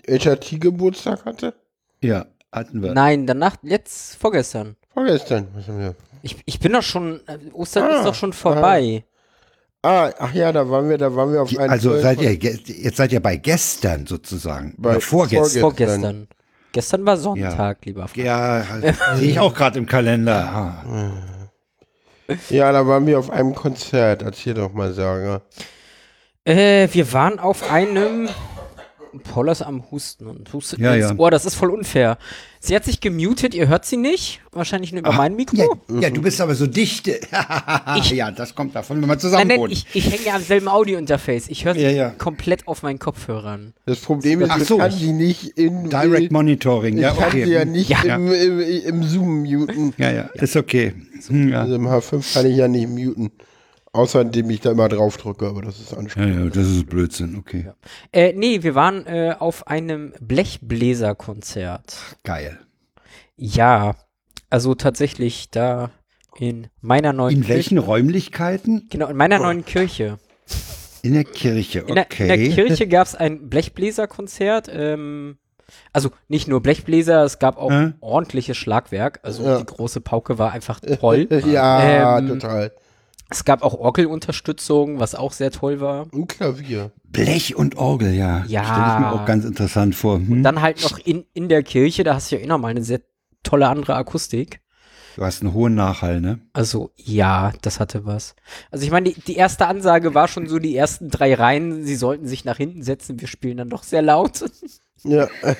[0.09, 1.55] HRT-Geburtstag hatte?
[2.03, 2.93] Ja, hatten wir.
[2.95, 4.77] Nein, danach, jetzt vorgestern.
[4.93, 5.95] Vorgestern, was haben wir?
[6.23, 9.05] Ich, ich bin doch schon, äh, Ostern ah, ist doch schon vorbei.
[9.83, 12.21] Ah, ach ja, da waren wir, da waren wir auf Die, einen also Film seid
[12.21, 14.75] ihr, ge- jetzt seid ihr bei gestern sozusagen.
[14.77, 15.61] Bei Oder vorgestern.
[15.61, 16.29] vorgestern.
[16.73, 18.17] Gestern war Sonntag, lieber Frank.
[18.25, 18.65] Ja,
[19.17, 20.35] sehe ich auch gerade im Kalender.
[20.37, 21.13] Ah.
[22.49, 24.23] Ja, da waren wir auf einem Konzert.
[24.23, 25.43] Erzähl doch mal, Sarah.
[26.45, 28.29] Äh, wir waren auf einem.
[29.18, 31.16] Paula ist am Husten und hustet Ja, ins ja.
[31.16, 31.31] Ohr.
[31.31, 32.18] Das ist voll unfair.
[32.61, 34.40] Sie hat sich gemutet, ihr hört sie nicht.
[34.53, 35.57] Wahrscheinlich nur über mein Mikro.
[35.88, 37.09] Ja, ja, du bist aber so dicht.
[38.12, 40.68] ja, das kommt davon, wenn man zusammen Nein, nein, ich, ich hänge ja am selben
[40.68, 41.49] Audio-Interface.
[41.49, 42.11] Ich höre sie Ja, ja.
[42.11, 43.73] komplett auf meinen Kopfhörern.
[43.87, 44.79] Das Problem ist, Ach ich so.
[44.79, 47.44] kann die nicht in Direct Monitoring, Ich ja, kann okay.
[47.46, 48.16] sie ja nicht Ja.
[48.16, 49.94] Im, im, im Zoom muten.
[49.96, 50.92] Ja, ja, ist okay.
[51.31, 51.62] Ja.
[51.62, 53.31] Also im H5 kann ich ja nicht muten.
[53.92, 56.55] Außer indem ich da immer drauf drücke, aber das ist ja, anstrengend.
[56.55, 57.70] ja, das ist Blödsinn, okay.
[58.12, 61.96] Äh, nee, wir waren äh, auf einem Blechbläserkonzert.
[62.24, 62.59] Geil.
[63.37, 63.96] Ja,
[64.48, 65.90] also tatsächlich da
[66.38, 67.55] in meiner neuen In Kirche.
[67.55, 68.87] welchen Räumlichkeiten?
[68.90, 70.18] Genau, in meiner neuen Kirche.
[71.03, 72.50] In der Kirche, In, der, in der okay.
[72.50, 74.68] Kirche gab es ein Blechbläserkonzert.
[74.72, 75.38] Ähm,
[75.92, 77.92] also nicht nur Blechbläser, es gab auch Äh?
[78.00, 79.20] ordentliches Schlagwerk.
[79.22, 79.59] Also Ja.
[79.59, 81.26] die große Pauke war einfach toll.
[81.46, 82.72] Ja, Ähm, total.
[83.31, 86.12] Es gab auch Orgelunterstützung, was auch sehr toll war.
[86.12, 86.90] Und Klavier.
[87.05, 88.45] Blech und Orgel, ja.
[88.47, 88.64] Ja.
[88.64, 90.16] Stelle ich mir auch ganz interessant vor.
[90.16, 90.43] Hm?
[90.43, 93.01] Dann halt noch in, in der Kirche, da hast du ja eh nochmal eine sehr
[93.43, 94.61] tolle andere Akustik.
[95.16, 96.40] Du hast einen hohen Nachhall, ne?
[96.53, 98.37] Also ja, das hatte was.
[98.71, 101.97] Also ich meine, die, die erste Ansage war schon so, die ersten drei Reihen, sie
[101.97, 104.45] sollten sich nach hinten setzen, wir spielen dann doch sehr laut.
[105.03, 105.55] Ja, äh,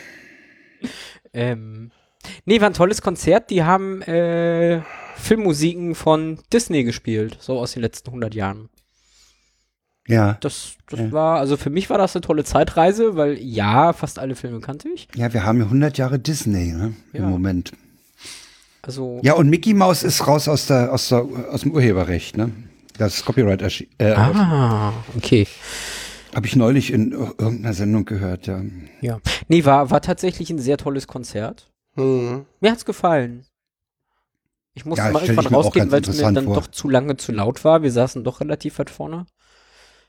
[1.33, 1.90] ähm,
[2.44, 4.83] nee, war ein tolles Konzert, die haben äh,
[5.20, 8.68] Filmmusiken von Disney gespielt, so aus den letzten 100 Jahren.
[10.09, 10.38] Ja.
[10.40, 11.12] Das, das Ja.
[11.12, 14.88] war, also für mich war das eine tolle Zeitreise, weil ja, fast alle Filme kannte
[14.88, 15.06] ich.
[15.14, 16.94] Ja, wir haben ja 100 Jahre Disney, ne?
[17.12, 17.20] Ja.
[17.20, 17.72] Im Moment.
[18.83, 22.50] Also, Ja, und Mickey Mouse ist raus aus, der, aus, der, aus dem Urheberrecht, ne?
[22.96, 23.62] Das Copyright
[23.98, 25.46] äh, ah, okay.
[26.35, 28.62] habe ich neulich in ir- irgendeiner Sendung gehört, ja.
[29.00, 29.20] Ja.
[29.48, 31.70] Nee, war, war tatsächlich ein sehr tolles Konzert.
[31.94, 32.44] hm.
[32.61, 33.44] Mir hat's gefallen.
[34.74, 36.54] Ich musste Ja, mal irgendwann rausgehen, weil es mir dann vor.
[36.54, 37.83] doch zu lange zu laut war.
[37.83, 39.26] Wir saßen doch relativ weit vorne.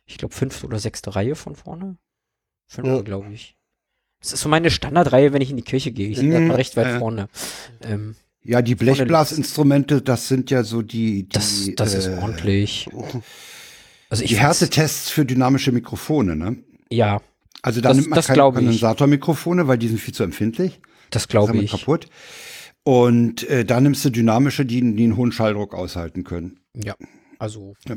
[0.06, 1.98] Ich glaube, fünfte oder sechste Reihe von vorne.
[2.68, 3.02] Fünfte, Ja.
[3.02, 3.56] glaube ich.
[4.22, 6.10] Das ist so meine Standardreihe, wenn ich in die Kirche gehe.
[6.10, 7.00] Ich sitze Mhm, immer recht weit äh.
[7.00, 7.28] vorne.
[7.82, 12.88] Ähm, Ja, die Blechblasinstrumente, das sind ja so die, die, das das ist äh, ordentlich.
[14.10, 16.58] Also ich die Härtetests für dynamische Mikrofone, ne?
[16.90, 17.22] Ja,
[17.64, 18.42] Also da Das- nimmt man das keine.
[18.42, 20.80] Kondensatormikrofone, weil die sind viel zu empfindlich.
[21.12, 21.70] das Das glaube ich.
[21.72, 22.08] kaputt.
[22.84, 26.60] Und äh, da nimmst du dynamische, die, die einen hohen Schalldruck aushalten können.
[26.76, 26.96] Ja,
[27.38, 27.96] also Ja.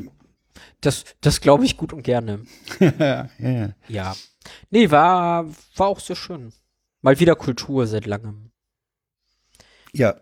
[0.81, 2.41] das, das glaube ich gut und gerne.
[2.79, 3.69] ja, ja.
[3.87, 4.15] Ja.
[4.69, 5.45] Nee, war,
[5.75, 6.53] war auch sehr schön.
[7.01, 8.51] Mal wieder Kultur seit langem.
[9.93, 10.15] ja.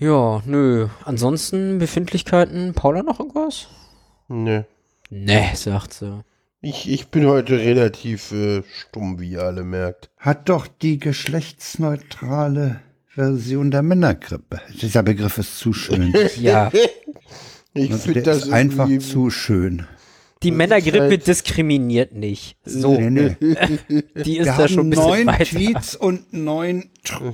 [0.00, 0.86] Ja, nö.
[1.04, 2.72] Ansonsten Befindlichkeiten.
[2.72, 3.66] Paula noch irgendwas?
[4.28, 4.64] Ne.
[5.10, 6.22] Nee, sagt sie.
[6.60, 10.10] Ich, ich bin heute relativ äh, stumm, wie ihr alle merkt.
[10.16, 12.80] Hat doch die geschlechtsneutrale
[13.18, 14.60] Version der Männergrippe.
[14.80, 16.14] Dieser Begriff ist zu schön.
[16.40, 16.70] Ja,
[17.74, 19.86] Ich Also finde der das ist einfach zu schön.
[20.44, 22.56] die Männergrippe halt- diskriminiert nicht.
[22.64, 23.36] So, Nee, nee.
[24.24, 25.44] die ist Wir da schon ein haben bisschen neun weiter.
[25.44, 26.90] Tweets und neun,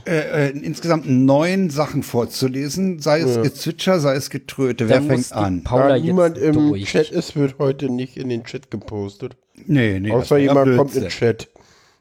[0.06, 3.00] äh, äh, insgesamt neun Sachen vorzulesen.
[3.00, 3.42] Sei es Ja.
[3.42, 4.84] Gezwitscher, sei es Getröte.
[4.86, 5.64] Da Wer fängt an?
[5.64, 6.84] Paula Da jetzt niemand im durch.
[6.86, 9.36] Chat ist, wird heute nicht in den Chat gepostet.
[9.66, 10.10] Nee, nee.
[10.10, 11.48] Außer jemand kommt in den Chat.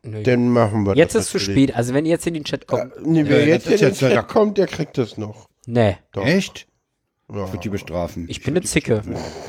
[0.06, 0.22] Nö.
[0.24, 1.26] Dann machen wir Jetzt das.
[1.26, 1.66] ist zu natürlich.
[1.70, 1.76] spät.
[1.78, 2.96] Also wenn ihr jetzt in den Chat kommt.
[2.96, 5.18] Äh, nee, wer Ja, jetzt das in ist den jetzt Chat kommt, der kriegt das
[5.18, 5.48] noch.
[5.66, 6.26] Nee, Doch.
[6.26, 6.68] Echt?
[7.30, 7.46] Ja.
[7.46, 8.26] Ich würde die bestrafen.
[8.30, 9.02] ich bin eine Zicke.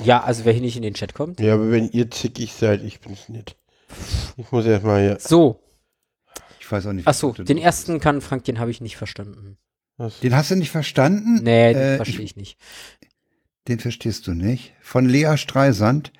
[0.04, 1.40] Ja, also wer hier nicht in den Chat kommt.
[1.40, 3.56] ja, aber wenn ihr zickig seid, ich bin's nicht.
[4.36, 5.18] Ich muss erstmal hier.
[5.20, 5.60] So,
[6.60, 7.06] Ich weiß auch nicht.
[7.08, 9.58] achso, was du- den ersten kann Frank, den habe ich nicht verstanden.
[9.96, 10.20] Was?
[10.20, 11.40] Den hast du nicht verstanden?
[11.42, 12.58] Nee, den Äh, verstehe ich nicht.
[13.68, 14.72] Den verstehst du nicht.
[14.80, 16.12] Von Lea Streisand.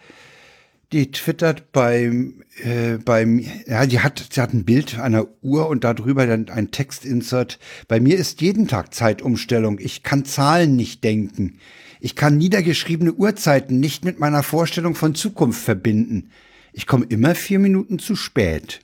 [0.93, 5.83] Die twittert beim, äh, beim, ja, die hat, sie hat ein Bild einer Uhr und
[5.83, 7.59] darüber dann ein Textinsert.
[7.89, 9.79] Bei mir ist jeden Tag Zeitumstellung.
[9.81, 11.59] Ich kann Zahlen nicht denken.
[12.01, 16.31] Ich kann niedergeschriebene Uhrzeiten nicht mit meiner Vorstellung von Zukunft verbinden.
[16.73, 18.81] Ich komme immer vier Minuten zu spät.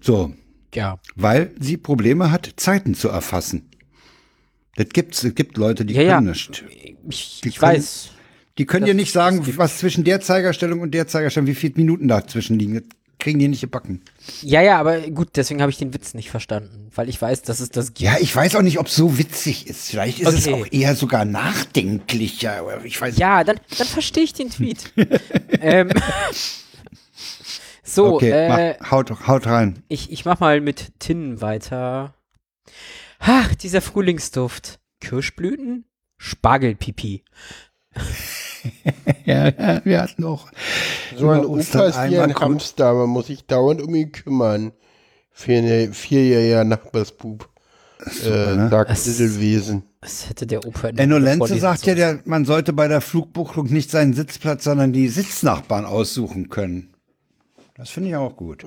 [0.00, 0.32] So,
[0.74, 0.98] Ja.
[1.14, 3.68] weil sie Probleme hat, Zeiten zu erfassen.
[4.76, 6.14] Das gibt's, es gibt Leute, die Ja, ja.
[6.16, 6.64] können nicht.
[7.08, 8.10] Ich, ich weiß.
[8.58, 11.74] Die können Das- dir nicht sagen, was zwischen der Zeigerstellung und der Zeigerstellung, wie viele
[11.76, 12.74] Minuten dazwischen liegen.
[12.74, 12.82] Das
[13.18, 14.02] kriegen die nicht gebacken.
[14.42, 17.60] Ja, ja, aber gut, deswegen habe ich den Witz nicht verstanden, weil ich weiß, dass
[17.60, 18.00] es das gibt.
[18.00, 19.90] Ja, ich weiß auch nicht, ob es so witzig ist.
[19.90, 20.60] Vielleicht ist es Okay.
[20.62, 22.56] auch eher sogar nachdenklicher.
[22.58, 24.92] aber Ich weiß Ja, dann, dann verstehe ich den Tweet.
[25.60, 25.90] ähm,
[27.84, 29.82] so, Okay, äh, mach, haut, haut rein.
[29.88, 32.14] ich, ich mach mal mit Tinnen weiter.
[33.18, 34.80] Ach, dieser Frühlingsduft.
[35.00, 35.84] Kirschblüten?
[36.16, 37.24] Spargelpipi.
[39.24, 40.48] ja, ja, wir hatten auch
[41.16, 44.72] So ein Opa ist wie ein Hamster, man muss sich dauernd um ihn kümmern.
[45.34, 47.48] Vier- Vierjähriger Nachbarsbub,
[48.24, 48.68] äh, ne?
[48.70, 49.84] sagt Es- Littlewesen.
[50.00, 53.00] Das hätte der Opa in Enno der Lenze sagt ja, der, man sollte bei der
[53.00, 56.92] Flugbuchung nicht seinen Sitzplatz, sondern die Sitznachbarn aussuchen können.
[57.76, 58.64] Das finde ich auch gut.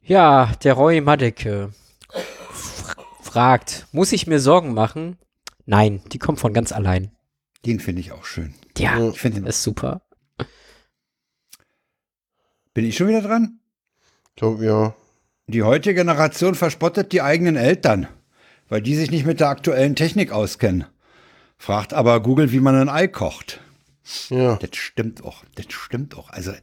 [0.00, 1.70] Ja, der Roy Madecke
[3.20, 5.18] fragt, muss ich mir Sorgen machen?
[5.66, 7.10] Nein, die kommt von ganz allein.
[7.64, 8.54] Den finde ich auch schön.
[8.76, 9.46] Ja, Ich finde den.
[9.46, 10.02] ist super.
[12.74, 13.60] Bin ich schon wieder dran?
[14.40, 14.94] So, ja.
[15.46, 18.08] Die heutige Generation verspottet die eigenen Eltern,
[18.68, 20.86] weil die sich nicht mit der aktuellen Technik auskennen.
[21.58, 23.60] Fragt aber Google, wie man ein Ei kocht.
[24.30, 24.56] Ja.
[24.56, 25.44] Das stimmt auch.
[25.54, 26.30] Das stimmt auch.
[26.30, 26.52] Also,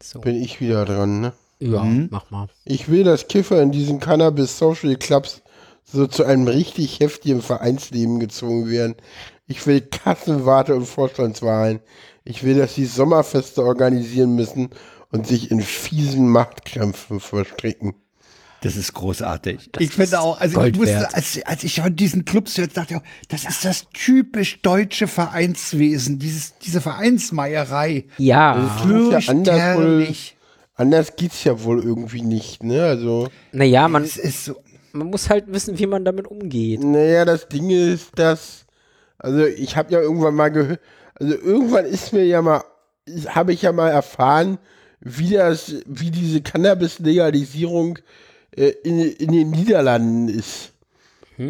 [0.00, 0.20] So.
[0.20, 1.32] Bin ich wieder dran, ne?
[1.58, 2.06] Ja, Mhm.
[2.12, 2.48] mach mal.
[2.64, 5.42] Ich will, dass Kiffer in diesen Cannabis-Social Clubs
[5.90, 8.94] so zu einem richtig heftigen Vereinsleben gezwungen werden.
[9.46, 11.80] Ich will Kassenwarte und Vorstandswahlen.
[12.24, 14.70] Ich will, dass sie Sommerfeste organisieren müssen
[15.10, 17.94] und sich in fiesen Machtkämpfen verstricken.
[18.60, 19.70] das ist großartig.
[19.72, 21.14] Das ich finde auch, also Gold ich musste, wert.
[21.14, 25.06] als, als ich von diesen Clubs hörte, dachte ich auch, das ist das typisch deutsche
[25.06, 28.04] Vereinswesen, dieses, diese Vereinsmeierei.
[28.18, 30.08] Ja, Das ist ja anders wohl,
[30.74, 32.82] anders geht's ja wohl irgendwie nicht, ne?
[32.84, 34.56] Also, naja, man, Es ist so,
[34.92, 36.82] man muss halt wissen, wie man damit umgeht.
[36.82, 38.64] naja, das Ding ist, dass,
[39.18, 40.80] also ich habe ja irgendwann mal gehört,
[41.14, 42.62] also irgendwann ist mir ja mal,
[43.28, 44.58] habe ich ja mal erfahren,
[45.00, 47.98] wie das, wie diese Cannabis-Legalisierung
[48.56, 50.72] äh, in, in den Niederlanden ist.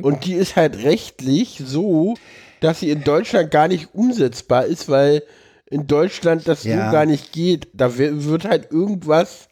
[0.02, 2.14] Und die ist halt rechtlich so,
[2.60, 5.22] dass sie in Deutschland gar nicht umsetzbar ist, weil
[5.70, 6.86] in Deutschland das Ja.
[6.88, 7.68] so gar nicht geht.
[7.72, 9.48] Da wi- wird halt irgendwas,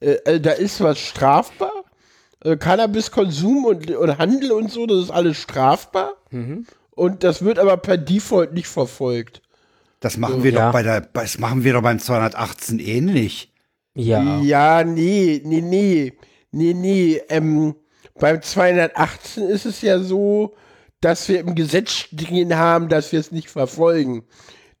[0.00, 1.70] äh, äh, da ist was strafbar.
[2.44, 6.12] Äh, Cannabiskonsum und, und Handel und so, das ist alles strafbar.
[6.90, 9.40] Und das wird aber per Default nicht verfolgt.
[10.00, 10.66] das machen wir Ja.
[10.66, 13.52] doch bei der, das machen wir doch beim 218 ähnlich.
[13.94, 14.40] Ja.
[14.40, 16.12] Ja, nee, nee, nee,
[16.52, 17.22] nee, nee.
[17.28, 17.74] Ähm,
[18.18, 20.54] beim 218 ist es ja so,
[21.00, 24.24] dass wir im Gesetz stehen haben, dass wir es nicht verfolgen.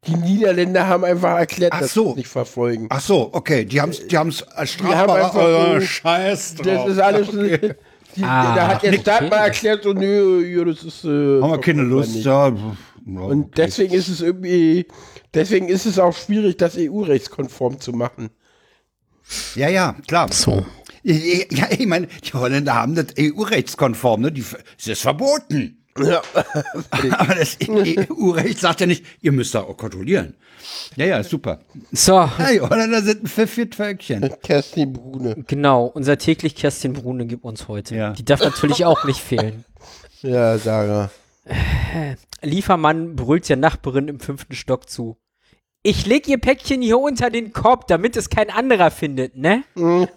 [0.06, 2.04] Die Niederländer haben einfach erklärt, Ach dass so.
[2.06, 2.86] sie es nicht verfolgen.
[2.90, 5.16] Ach so, okay, die haben es die haben's als haben strafbar.
[5.16, 6.66] einfach Oh, so- Scheiß drauf.
[6.84, 7.28] Das ist alles.
[7.28, 7.74] Okay.
[8.16, 9.00] Die, Ah, da hat der okay.
[9.00, 11.04] Staat mal erklärt, so, nö, ja, das ist.
[11.04, 13.50] Äh, Haben wir keine Lust, ja, Und okay.
[13.56, 14.86] deswegen ist es irgendwie,
[15.34, 18.30] deswegen ist es auch schwierig, das EU-rechtskonform zu machen.
[19.56, 20.30] Ja, ja, klar.
[20.32, 20.64] So.
[21.02, 24.32] Ja, ich meine, die Holländer haben das EU-rechtskonform, ne?
[24.32, 24.44] Die,
[24.78, 25.83] es ist verboten.
[25.98, 26.22] Ja.
[27.18, 30.34] Aber das EU-Recht sagt ja nicht, ihr müsst da auch kontrollieren.
[30.96, 31.60] Ja, ja, super.
[31.92, 34.28] So, Ja, die Holländer sind ein pfiffiges Völkchen.
[34.42, 35.44] Kerstin Brune.
[35.46, 35.86] genau.
[35.86, 37.94] Unser täglich Kerstin Brune gibt uns heute.
[37.94, 38.12] Ja.
[38.12, 39.64] Die darf natürlich auch nicht fehlen.
[40.22, 41.10] Ja, Sarah.
[42.42, 45.16] Liefermann brüllt der Nachbarin im fünften Stock zu.
[45.86, 49.64] Ich leg ihr Päckchen hier unter den Korb, damit es kein anderer findet, ne?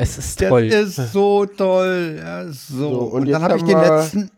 [0.00, 0.64] es ist Das toll.
[0.64, 2.16] ist so toll.
[2.18, 2.76] Ja, so.
[2.76, 4.30] So, und und, jetzt dann habe ich den letzten.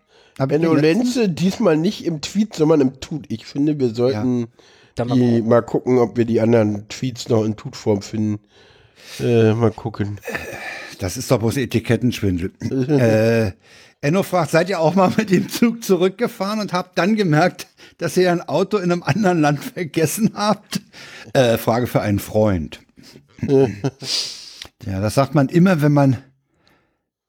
[0.47, 3.25] Benno Lenze diesmal nicht im Tweet, sondern im Tut.
[3.29, 4.49] Ich finde, wir sollten
[4.99, 8.41] mal die, mal gucken, ob wir die anderen Tweets noch in Tutform finden.
[9.21, 10.21] Äh, mal gucken.
[10.99, 12.53] Das ist doch bloß Etikettenschwindel.
[12.71, 13.53] äh,
[14.01, 17.67] Enno fragt, seid ihr auch mal mit dem Zug zurückgefahren und habt dann gemerkt,
[17.99, 20.81] dass ihr ein Auto in einem anderen Land vergessen habt?
[21.35, 22.81] Äh, Frage für einen Freund.
[23.47, 26.17] ja, das sagt man immer, wenn man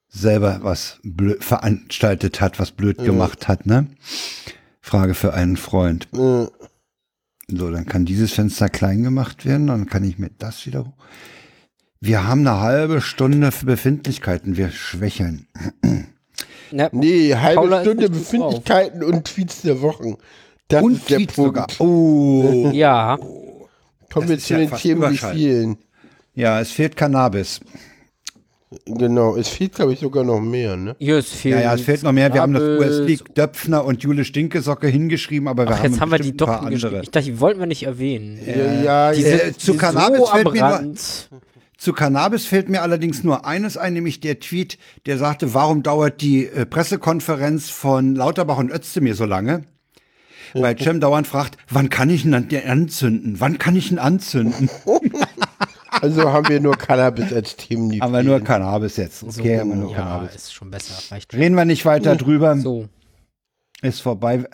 [0.08, 3.86] selber was blöd veranstaltet hat, was blöd gemacht hat, ne?
[4.80, 6.08] Frage für einen Freund.
[6.12, 6.50] So,
[7.48, 10.92] dann kann dieses Fenster klein gemacht werden, dann kann ich mir das wieder.
[12.00, 15.46] Wir haben eine halbe Stunde für Befindlichkeiten, wir schwächeln.
[16.72, 20.16] Na, nee, halbe Paula Stunde Befindlichkeiten und Tweets der Wochen.
[20.70, 21.66] Das Und ist der sogar.
[21.78, 22.70] Oh.
[22.72, 23.18] ja,
[24.12, 25.76] Kommen wir zu ja den Themen, die fehlen.
[26.34, 27.60] Ja, es fehlt Cannabis.
[28.86, 30.94] Genau, es fehlt, glaube ich, sogar noch mehr, ne?
[31.00, 31.56] hier es fehlt.
[31.56, 32.32] Ja, ja, es fehlt noch mehr.
[32.32, 33.00] Wir haben das Cannabis.
[33.00, 36.48] USD Döpfner und Jule Stinkesocke hingeschrieben, aber wir Ach, haben jetzt haben wir die doch
[36.48, 37.02] andere.
[37.02, 38.38] Ich dachte, die wollten wir nicht erwähnen.
[38.46, 39.38] Ja, ja, Die ja.
[39.38, 40.94] sind, zu die Cannabis so fällt mir nur-.
[41.78, 46.20] Zu Cannabis fällt mir allerdings nur eines ein, nämlich der Tweet, der sagte, warum dauert
[46.20, 49.64] die äh, Pressekonferenz von Lauterbach und Özdemir so lange?
[50.54, 53.36] Weil Cem dauernd fragt, wann kann ich ihn an- anzünden?
[53.40, 54.68] Wann kann ich ihn anzünden?
[56.02, 58.40] Also haben wir nur Cannabis als Themen, die Aber nur.
[58.40, 59.22] Cannabis jetzt.
[59.22, 60.34] Okay, haben wir nur ja, Cannabis.
[60.36, 60.94] ist schon besser.
[61.12, 61.40] Reicht schon.
[61.40, 62.56] Reden wir nicht weiter drüber.
[62.56, 62.88] So.
[63.82, 64.44] ist vorbei.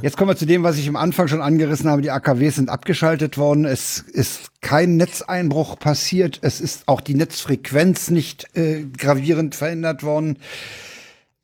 [0.00, 2.00] Jetzt kommen wir zu dem, was ich am Anfang schon angerissen habe.
[2.02, 3.64] Die AKWs sind abgeschaltet worden.
[3.66, 6.38] Es ist kein Netzeinbruch passiert.
[6.40, 10.38] Es ist auch die Netzfrequenz nicht äh, gravierend verändert worden.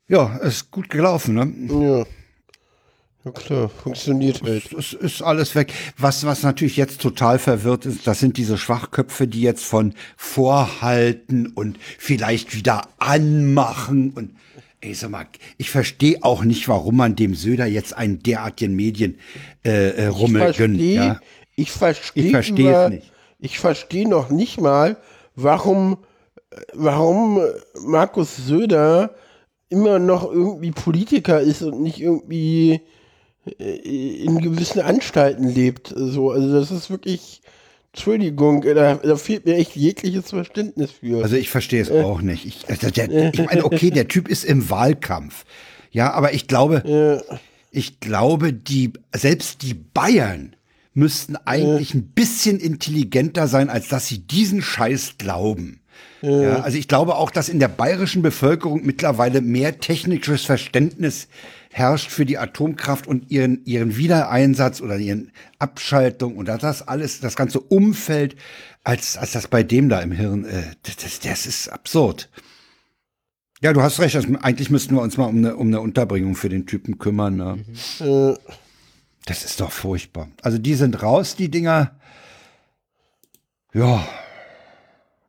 [0.07, 1.97] Ja, ist gut gelaufen, ne?
[1.97, 2.05] Ja.
[3.27, 4.71] Ja klar, funktioniert halt.
[4.71, 5.73] Es ist alles weg.
[5.97, 11.47] Was, was natürlich jetzt total verwirrt ist, das sind diese Schwachköpfe, die jetzt von Vorhalten
[11.47, 14.31] und vielleicht wieder anmachen und
[14.79, 15.25] Ey, sag mal,
[15.57, 19.17] ich verstehe auch nicht, warum man dem Söder jetzt einen derartigen Medien
[19.65, 20.79] äh, äh, gönnt.
[20.79, 21.19] Ja?
[21.55, 23.11] Ich verstehe Ich verstehe es nicht.
[23.39, 24.97] Ich verstehe noch nicht mal,
[25.35, 25.97] warum,
[26.73, 27.41] warum
[27.83, 29.15] Markus Söder
[29.67, 32.79] immer noch irgendwie Politiker ist und nicht irgendwie äh,
[33.47, 35.93] in gewissen Anstalten lebt.
[35.95, 37.41] So, also das ist wirklich,
[37.93, 41.23] Entschuldigung, da, da fehlt mir echt jegliches Verständnis für.
[41.23, 42.45] Also ich verstehe es auch nicht.
[42.45, 45.45] Ich, also der, ich meine, okay, der Typ ist im Wahlkampf.
[45.91, 47.23] Ja, aber ich glaube,
[47.71, 50.55] ich glaube, die, selbst die Bayern
[50.93, 55.79] müssten eigentlich ein bisschen intelligenter sein, als dass sie diesen Scheiß glauben.
[56.21, 61.27] Ja, also ich glaube auch, dass in der bayerischen Bevölkerung mittlerweile mehr technisches Verständnis
[61.77, 67.35] herrscht für die Atomkraft und ihren, ihren Wiedereinsatz oder ihren Abschaltung und das alles, das
[67.35, 68.35] ganze Umfeld,
[68.83, 72.29] als, als das bei dem da im Hirn, äh, das, das ist absurd.
[73.61, 76.35] Ja, du hast recht, also eigentlich müssten wir uns mal um eine, um eine Unterbringung
[76.35, 77.35] für den Typen kümmern.
[77.35, 77.65] Ne?
[77.99, 78.33] Äh,
[79.27, 80.29] Das ist doch furchtbar.
[80.41, 81.91] Also die sind raus, die Dinger.
[83.73, 84.07] Ja.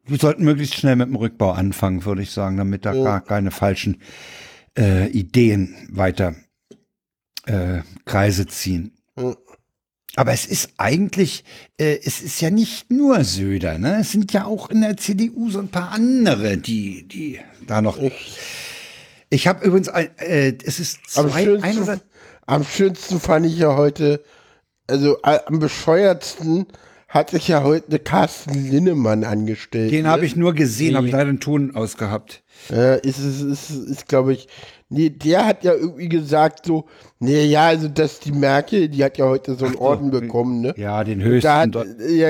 [0.07, 3.51] Wir sollten möglichst schnell mit dem Rückbau anfangen, würde ich sagen, damit da gar keine
[3.51, 4.01] falschen
[4.79, 6.37] äh, Ideen weiter
[7.47, 8.93] äh, Kreise ziehen.
[9.19, 9.37] Ja.
[10.17, 11.45] Aber es ist eigentlich,
[11.79, 14.01] äh, es ist ja nicht nur Söder, ne?
[14.01, 17.99] Es sind ja auch in der CDU so ein paar andere, die, die da noch.
[19.31, 22.01] Ich habe übrigens, ein, äh, es ist am, zwei, schönsten,
[22.47, 24.25] am schönsten fand ich ja heute,
[24.89, 26.67] also äh, am bescheuertsten
[27.09, 29.91] hat sich ja heute Carsten Linnemann angestellt.
[29.91, 30.11] den ne?
[30.11, 32.43] habe ich nur gesehen, habe ich leider den Ton ausgehabt.
[32.71, 34.49] Äh, ist, ist, ist, ist glaube ich,
[34.91, 36.85] nee, der hat ja irgendwie gesagt so,
[37.19, 40.75] nee, ja, also dass die Merkel, die hat ja heute so einen Orden bekommen, ne?
[40.77, 41.51] Ja, den Da höchsten.
[41.53, 42.29] hat, dort- ja,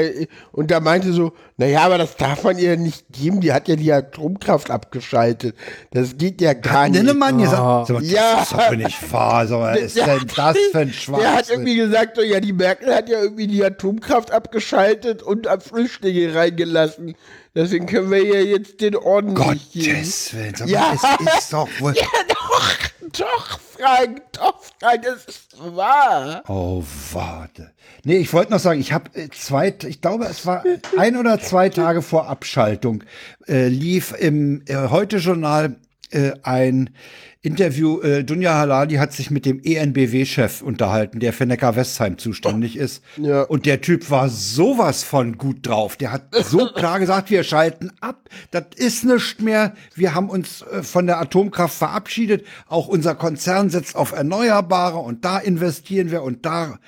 [0.53, 3.77] und da meinte so, naja, aber das darf man ihr nicht geben, die hat ja
[3.77, 5.55] die Atomkraft abgeschaltet.
[5.93, 7.03] Das geht ja gar Hat nicht.
[7.03, 8.37] Linnemann gesagt, sag mal, Ja.
[8.41, 9.45] das ist doch nicht wahr.
[9.45, 12.41] Mal, was ist Der denn hat- das für ein Der hat irgendwie gesagt, so, ja,
[12.41, 17.15] die Merkel hat ja irgendwie die Atomkraft abgeschaltet und an Flüchtlinge reingelassen.
[17.55, 19.95] Deswegen können wir ihr jetzt den Orden nicht geben.
[19.97, 20.55] Gottes Willen.
[20.69, 20.93] Ja.
[20.95, 21.95] es ist doch wohl.
[22.28, 22.75] Ja, doch,
[23.13, 26.43] doch, Frank, doch, Frank, das ist wahr.
[26.49, 26.83] Oh,
[27.13, 27.73] warte.
[28.05, 30.65] Nee, ich wollte noch sagen, ich habe äh, zwei, ich glaube, es war
[30.97, 33.05] ein oder zwei Tage vor Abschaltung,
[33.47, 35.77] äh, lief im äh, Heute-Journal
[36.11, 36.91] äh, ein
[37.41, 38.01] Interview.
[38.01, 43.03] Äh, Dunja Halali hat sich mit dem ENBW-Chef unterhalten, der für Neckar-Westheim zuständig ist.
[43.17, 43.43] Ja.
[43.43, 45.97] Und der Typ war sowas von gut drauf.
[45.97, 48.29] Der hat so klar gesagt, wir schalten ab.
[48.51, 49.75] Das ist nichts mehr.
[49.95, 52.45] Wir haben uns äh, von der Atomkraft verabschiedet.
[52.67, 56.79] Auch unser Konzern setzt auf Erneuerbare und da investieren wir und da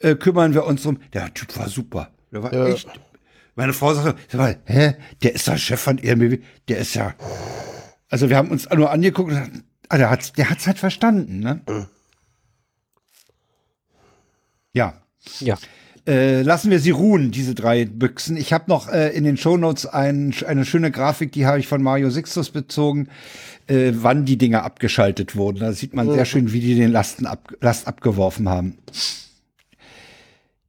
[0.00, 0.98] äh, kümmern wir uns drum.
[1.14, 2.10] Der Typ war super.
[2.30, 2.66] Der war Ja.
[2.66, 2.88] echt.
[3.56, 6.40] Meine Frau sagte, sag mal, hä, der ist der Chef von EMBW.
[6.68, 7.14] Der ist ja.
[8.10, 9.52] Also wir haben uns nur angeguckt und gesagt,
[9.94, 11.60] ah, der hat's, der hat's halt verstanden, ne?
[14.72, 15.00] Ja.
[15.40, 15.56] Ja.
[16.06, 18.36] Äh, lassen wir sie ruhen, diese drei Büchsen.
[18.36, 21.82] Ich habe noch äh, in den Shownotes ein, eine schöne Grafik, die habe ich von
[21.82, 23.08] Mario Sixtus bezogen,
[23.68, 25.60] äh, wann die Dinger abgeschaltet wurden.
[25.60, 28.76] Da sieht man sehr schön, wie die den Lasten ab, Last abgeworfen haben.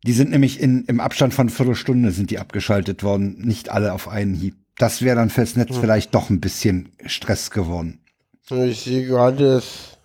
[0.06, 4.08] Die sind nämlich in, im Abstand von Viertelstunde sind die abgeschaltet worden, nicht alle auf
[4.08, 4.56] einen Hieb.
[4.78, 8.05] Das wäre dann fürs Netz vielleicht doch ein bisschen Stress geworden.
[8.50, 9.98] Ich sehe gerade, dass.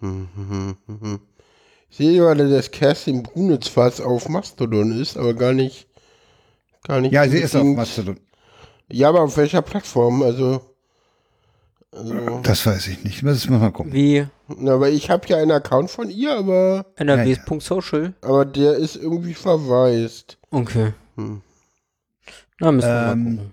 [0.00, 0.28] Hm.
[1.88, 5.86] Ich sehe gerade, dass Kerstin Brunitz fast auf Mastodon ist, aber gar nicht.
[6.84, 7.12] Gar nicht.
[7.12, 8.18] Ja, sie ist auf Mastodon.
[8.90, 10.22] Ja, aber auf welcher Plattform?
[10.22, 10.60] Also.
[11.92, 13.18] also Das weiß ich nicht.
[13.18, 13.92] Das müssen wir mal gucken.
[13.92, 18.14] Wie na, aber ich habe ja einen Account von ihr, aber, nrw.social.
[18.20, 20.38] aber der ist irgendwie verwaist.
[20.50, 20.92] Okay.
[21.16, 21.42] Hm.
[22.60, 23.52] Na, müssen wir Ähm, mal gucken.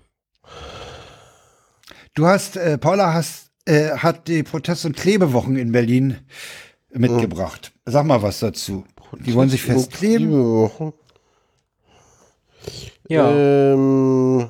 [2.14, 6.18] Du hast, äh, Paula hast, äh, hat die Protest- und Klebewochen in Berlin
[6.92, 7.72] mitgebracht.
[7.86, 8.84] Sag mal was dazu.
[9.24, 10.28] Die wollen sich festkleben.
[10.30, 10.92] Liebe Wochen.
[13.08, 13.30] Ja.
[13.30, 14.48] Ähm,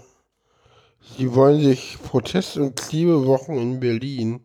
[1.18, 4.40] sie wollen sich Protest- und Kliebewochen in Berlin.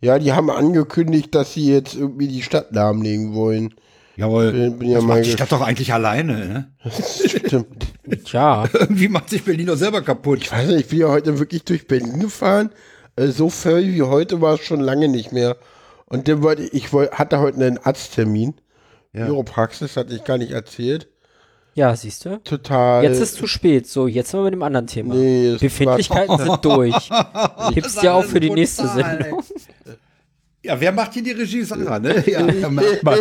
[0.00, 3.74] Ja, die haben angekündigt, dass sie jetzt irgendwie die Stadt lahmlegen wollen.
[4.16, 4.52] Jawohl.
[4.52, 6.46] Bin- bin ja das macht die Stadt doch eigentlich alleine.
[6.46, 6.90] Ne?
[7.26, 7.86] Stimmt.
[8.24, 8.68] Tja.
[8.72, 10.40] Irgendwie macht sich Berlin doch selber kaputt.
[10.42, 12.70] Ich weiß nicht, ich bin ja heute wirklich durch Berlin gefahren.
[13.18, 15.56] Äh, so voll wie heute war es schon lange nicht mehr.
[16.06, 18.54] Und dann wollte ich, ich wollte, hatte heute einen Arzttermin.
[19.12, 19.26] Ja.
[19.26, 21.08] Neuropraxis, hatte ich gar nicht erzählt.
[21.74, 22.40] Ja, siehst du?
[22.42, 23.04] Total.
[23.04, 23.86] Jetzt ist zu spät.
[23.86, 25.14] So, jetzt sind wir mit dem anderen Thema.
[25.14, 27.10] Nee, Befindlichkeiten sind durch.
[27.72, 29.42] Gibt's ja auch für die nächste Sendung.
[30.60, 31.62] Ja, wer macht hier die Regie?
[31.62, 32.22] Sarah, ne?
[32.26, 33.16] Ja, merkt man.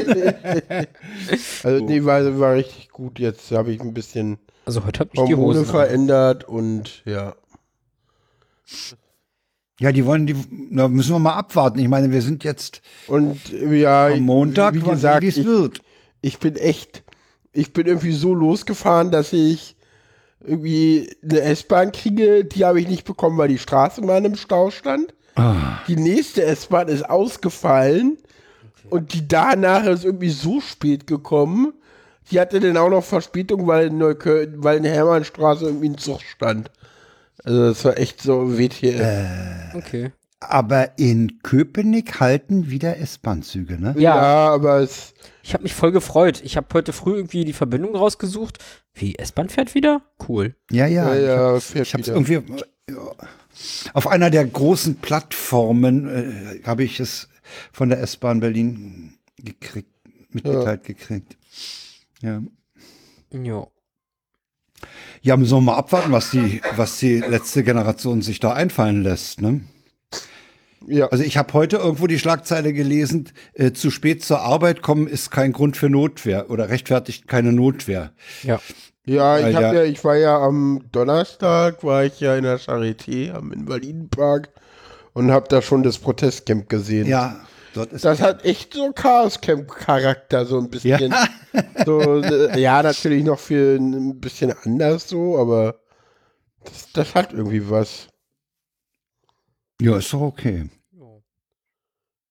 [1.64, 3.20] also, nee, war, war richtig gut.
[3.20, 7.36] Jetzt habe ich ein bisschen also heute habe ich die Hose verändert und ja.
[9.80, 10.36] Ja, die wollen die,
[10.72, 11.80] da müssen wir mal abwarten.
[11.80, 15.82] Ich meine, wir sind jetzt und ja, am Montag, wie gesagt, wie es wird.
[16.22, 17.04] Ich bin echt,
[17.54, 19.76] ich bin irgendwie so losgefahren, dass ich
[20.44, 22.44] irgendwie eine S-Bahn kriege.
[22.44, 25.14] Die habe ich nicht bekommen, weil die Straßenbahn im Stau stand.
[25.36, 25.80] Ah.
[25.88, 28.88] Die nächste S-Bahn ist ausgefallen okay.
[28.90, 31.74] und die danach ist irgendwie so spät gekommen,
[32.32, 36.22] die hatte dann auch noch Verspätung, weil in, Neukölln, weil in Hermannstraße irgendwie ein Zug
[36.22, 36.72] stand.
[37.48, 39.00] Also das war echt so WTF.
[39.00, 40.12] Äh, okay.
[40.42, 43.96] Aber in Köpenick halten wieder S-Bahn-Züge, ne?
[43.98, 45.14] Ja, ja, aber es.
[45.42, 46.42] Ich habe mich voll gefreut.
[46.44, 48.60] Ich habe heute früh irgendwie die Verbindung rausgesucht.
[48.94, 50.02] Wie, S-Bahn fährt wieder?
[50.28, 50.56] Cool.
[50.70, 51.16] Ja, ja.
[51.16, 52.42] ja, ja ich habe es irgendwie.
[53.94, 57.30] Auf einer der großen Plattformen äh, habe ich es
[57.72, 59.90] von der S-Bahn Berlin gekriegt,
[60.32, 60.94] mitgeteilt ja.
[60.94, 61.38] gekriegt.
[62.22, 62.42] Ja.
[63.32, 63.68] Ja.
[65.22, 69.42] Ja, müssen wir mal abwarten, was die, was die letzte Generation sich da einfallen lässt,
[69.42, 69.62] ne?
[70.86, 71.08] Ja.
[71.08, 75.32] Also ich habe heute irgendwo die Schlagzeile gelesen, äh, zu spät zur Arbeit kommen ist
[75.32, 78.12] kein Grund für Notwehr oder rechtfertigt keine Notwehr.
[78.44, 78.60] Ja.
[79.06, 83.32] Ja, ich, hab ja, ich war ja am Donnerstag, war ich ja in der Charité
[83.32, 84.50] am Invalidenpark
[85.14, 87.08] und habe da schon das Protestcamp gesehen.
[87.08, 87.38] Ja,
[87.86, 91.12] das hat echt so Chaos-Camp-Charakter, so ein bisschen.
[91.12, 91.28] Ja.
[91.86, 95.80] so, äh, ja, natürlich noch für ein bisschen anders so, aber
[96.64, 98.08] das, das hat irgendwie was.
[99.82, 100.70] Ja, ist doch okay.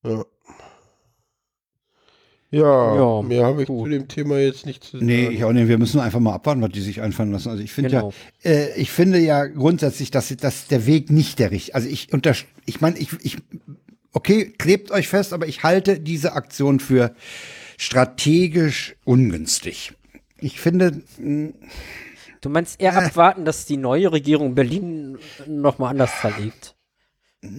[0.04, 0.24] Ja.
[2.50, 3.84] Ja, ja mehr habe ich gut.
[3.84, 5.06] zu dem Thema jetzt nicht zu sagen.
[5.06, 5.68] Nee, ich auch nicht.
[5.68, 7.50] Wir müssen einfach mal abwarten, was die sich einfallen lassen.
[7.50, 8.12] Also ich finde genau.
[8.42, 11.74] ja, äh, ich finde ja grundsätzlich, dass, dass der Weg nicht der richtige.
[11.74, 12.34] Also ich unter,
[12.64, 13.38] ich meine, ich, ich
[14.16, 17.14] okay, klebt euch fest, aber ich halte diese Aktion für
[17.76, 19.92] strategisch ungünstig.
[20.40, 21.02] Ich finde.
[21.18, 21.54] Hm,
[22.40, 26.74] du meinst eher äh, abwarten, dass die neue Regierung Berlin nochmal anders zerlegt?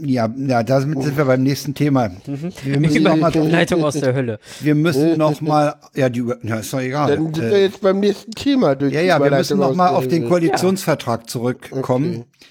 [0.03, 2.10] Ja, ja, da sind wir beim nächsten Thema.
[2.10, 2.51] Mhm.
[2.64, 4.39] Wir müssen noch mal, Leitung aus der Hölle.
[4.60, 7.16] Wir müssen noch mal, ja, die, ja, ist doch egal.
[7.16, 8.76] Dann sind wir jetzt beim nächsten Thema.
[8.76, 12.26] Durch ja, ja, wir müssen noch mal auf den Koalitionsvertrag zurückkommen.
[12.28, 12.47] Okay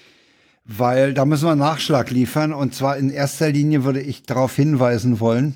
[0.67, 2.53] weil da müssen wir Nachschlag liefern.
[2.53, 5.55] Und zwar in erster Linie würde ich darauf hinweisen wollen,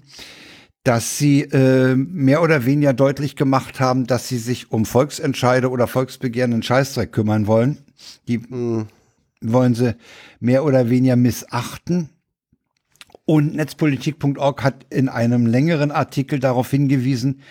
[0.84, 5.88] dass sie äh, mehr oder weniger deutlich gemacht haben, dass sie sich um Volksentscheide oder
[5.88, 7.80] volksbegehrenden Scheißdreck kümmern wollen.
[8.28, 8.88] Die mhm.
[9.41, 9.95] wollen sie
[10.39, 12.09] mehr oder weniger missachten.
[13.26, 17.41] Und netzpolitik.org hat in einem längeren Artikel darauf hingewiesen,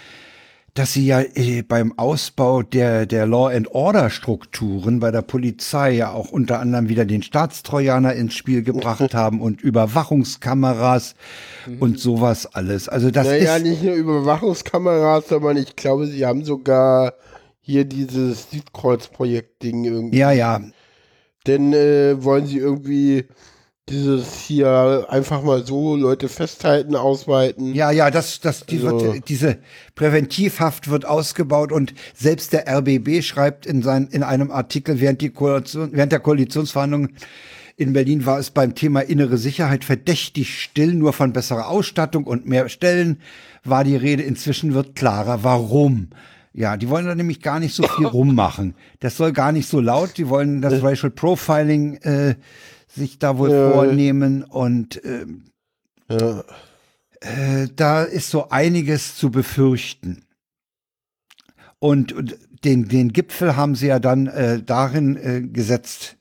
[0.74, 5.92] dass sie ja äh, beim Ausbau der, der Law and Order Strukturen bei der Polizei
[5.92, 11.14] ja auch unter anderem wieder den Staatstrojaner ins Spiel gebracht haben und Überwachungskameras
[11.66, 11.82] mhm.
[11.82, 12.88] und sowas alles.
[12.88, 13.64] Also das naja, ist.
[13.64, 17.14] nicht nur Überwachungskameras, sondern ich glaube, sie haben sogar
[17.60, 20.18] hier dieses Südkreuz-Projekt-Ding irgendwie.
[20.18, 20.60] Ja, ja.
[21.46, 23.26] Denn äh, wollen sie irgendwie
[23.91, 27.74] dieses hier einfach mal so Leute festhalten, ausweiten.
[27.74, 29.01] Ja, ja, das, das, die also.
[29.01, 29.59] wird, diese
[29.95, 35.30] Präventivhaft wird ausgebaut und selbst der RBB schreibt in sein, in einem Artikel während die
[35.30, 37.16] Koalition, während der Koalitionsverhandlungen
[37.76, 42.47] in Berlin war es beim Thema innere Sicherheit verdächtig still, nur von besserer Ausstattung und
[42.47, 43.20] mehr Stellen
[43.64, 44.22] war die Rede.
[44.22, 46.09] Inzwischen wird klarer, warum.
[46.53, 48.74] Ja, die wollen da nämlich gar nicht so viel rummachen.
[48.99, 50.18] Das soll gar nicht so laut.
[50.18, 52.34] Die wollen das Racial Profiling äh,
[52.95, 53.70] sich da wohl ja.
[53.72, 55.45] vornehmen und ähm,
[56.09, 56.45] ja.
[57.20, 60.24] äh, da ist so einiges zu befürchten.
[61.78, 66.16] Und, und den, den Gipfel haben sie ja dann äh, darin äh, gesetzt,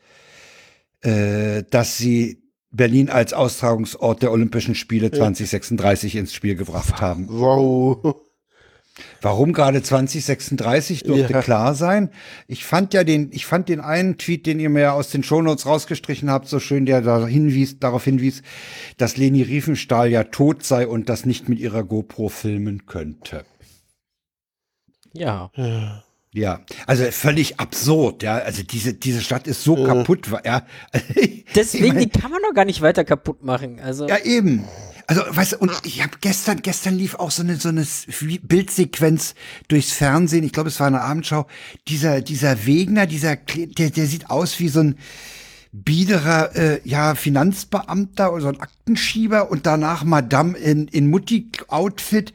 [1.01, 7.27] äh, dass sie Berlin als Austragungsort der Olympischen Spiele 2036 ins Spiel gebracht haben.
[7.29, 8.15] Wow.
[9.21, 11.41] Warum gerade 2036 durfte ja.
[11.41, 12.09] klar sein.
[12.47, 15.23] Ich fand ja den, ich fand den einen Tweet, den ihr mir ja aus den
[15.23, 18.41] Shownotes rausgestrichen habt, so schön, der da hinwies, darauf hinwies,
[18.97, 23.45] dass Leni Riefenstahl ja tot sei und das nicht mit ihrer GoPro filmen könnte.
[25.13, 25.51] Ja.
[25.55, 26.03] ja.
[26.31, 28.37] Ja, also völlig absurd, ja.
[28.37, 29.87] Also diese, diese Stadt ist so ja.
[29.87, 30.61] kaputt, ja.
[31.55, 33.79] Deswegen, ich mein, die kann man doch gar nicht weiter kaputt machen.
[33.79, 34.07] Also.
[34.07, 34.65] Ja, eben.
[35.09, 37.83] Also, weißt du, und ich habe gestern, gestern lief auch so eine so eine
[38.43, 39.33] Bildsequenz
[39.67, 40.43] durchs Fernsehen.
[40.43, 41.47] Ich glaube, es war eine Abendschau.
[41.87, 44.99] Dieser dieser Wegner, dieser der der sieht aus wie so ein
[45.71, 52.31] biederer äh, ja, Finanzbeamter oder so ein Aktenschieber und danach Madame in, in Mutti-Outfit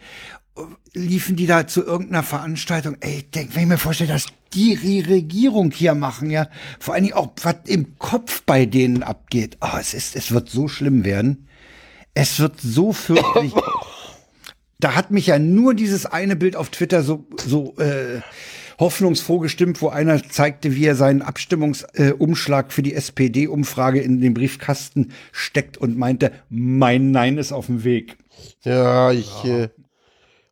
[0.94, 2.96] liefen die da zu irgendeiner Veranstaltung.
[2.98, 6.48] Ey, ich denk, wenn ich mir vorstelle, dass die Re Regierung hier machen, ja,
[6.80, 9.58] vor allen Dingen auch, was im Kopf bei denen abgeht.
[9.60, 11.46] Oh, es ist, es wird so schlimm werden.
[12.14, 13.52] Es wird so fürchterlich.
[14.78, 18.20] da hat mich ja nur dieses eine Bild auf Twitter so, so äh,
[18.78, 24.34] hoffnungsfroh gestimmt, wo einer zeigte, wie er seinen Abstimmungsumschlag äh, für die SPD-Umfrage in den
[24.34, 28.16] Briefkasten steckt und meinte, mein Nein ist auf dem Weg.
[28.62, 29.44] Ja, ich.
[29.44, 29.64] Ja.
[29.64, 29.68] Äh,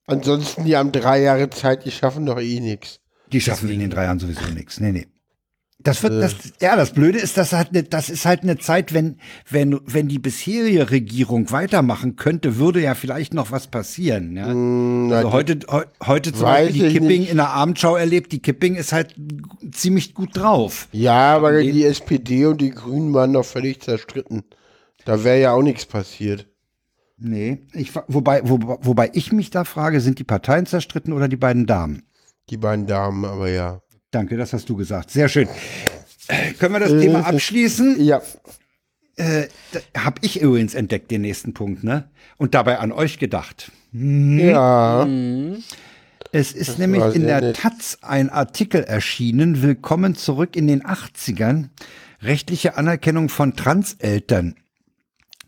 [0.06, 3.00] ansonsten, die haben drei Jahre Zeit, die schaffen doch eh nichts.
[3.32, 4.78] Die schaffen in den drei Jahren sowieso nichts.
[4.78, 5.06] Nee, nee.
[5.84, 8.92] Das wird, das, ja, das Blöde ist, das halt ne, das ist halt eine Zeit,
[8.92, 9.16] wenn,
[9.48, 14.36] wenn, wenn die bisherige Regierung weitermachen könnte, würde ja vielleicht noch was passieren.
[14.36, 14.52] Ja?
[14.52, 17.30] Mm, also heute, he, heute zum Beispiel die Kipping nicht.
[17.30, 19.14] in der Abendschau erlebt, die Kipping ist halt
[19.72, 20.88] ziemlich gut drauf.
[20.92, 24.44] Ja, aber die, die SPD und die Grünen waren noch völlig zerstritten.
[25.04, 26.46] Da wäre ja auch nichts passiert.
[27.18, 31.36] Nee, ich, wobei, wo, wobei ich mich da frage, sind die Parteien zerstritten oder die
[31.36, 32.02] beiden Damen?
[32.50, 33.80] Die beiden Damen, aber ja.
[34.12, 35.10] Danke, das hast du gesagt.
[35.10, 35.48] Sehr schön.
[36.28, 38.04] Äh, können wir das äh, Thema abschließen?
[38.04, 38.20] Ja.
[39.16, 39.46] Äh,
[39.96, 42.10] habe ich übrigens entdeckt, den nächsten Punkt, ne?
[42.36, 43.72] Und dabei an euch gedacht.
[43.92, 44.38] Hm.
[44.38, 45.08] Ja.
[46.30, 47.56] Es ist das nämlich in der nett.
[47.56, 51.70] Taz ein Artikel erschienen, Willkommen zurück in den 80ern,
[52.20, 54.56] rechtliche Anerkennung von Transeltern.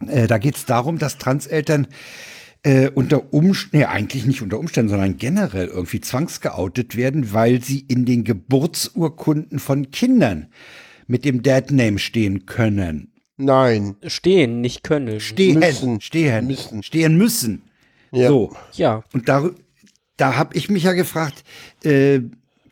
[0.07, 1.87] Äh, da geht es darum, dass Transeltern
[2.65, 7.81] äh, unter Umständen, nee, eigentlich nicht unter Umständen, sondern generell irgendwie zwangsgeoutet werden, weil sie
[7.81, 10.49] in den Geburtsurkunden von Kindern
[11.07, 13.13] mit dem Dad Name stehen können.
[13.37, 13.97] Nein.
[14.07, 15.21] Stehen, nicht können.
[15.21, 16.01] Stehen, müssen.
[16.01, 16.83] stehen, müssen.
[16.83, 17.63] stehen müssen.
[18.13, 18.29] Ja.
[18.29, 18.57] So.
[18.73, 19.05] Ja.
[19.13, 19.51] Und da,
[20.17, 21.45] da habe ich mich ja gefragt,
[21.85, 22.21] äh,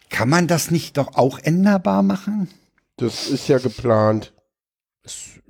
[0.08, 2.48] kann man das nicht doch auch änderbar machen?
[2.96, 4.32] Das ist ja geplant.
[5.02, 5.40] Es,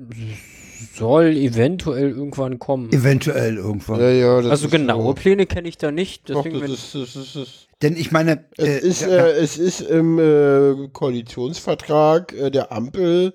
[0.94, 2.92] soll eventuell irgendwann kommen.
[2.92, 4.00] Eventuell irgendwann.
[4.00, 5.14] Ja, ja, also genaue so.
[5.14, 6.30] Pläne kenne ich da nicht.
[6.30, 7.48] Doch, das ist, das ist, das
[7.82, 13.34] Denn ich meine, es, äh, ist, äh, es ist im äh, Koalitionsvertrag äh, der Ampel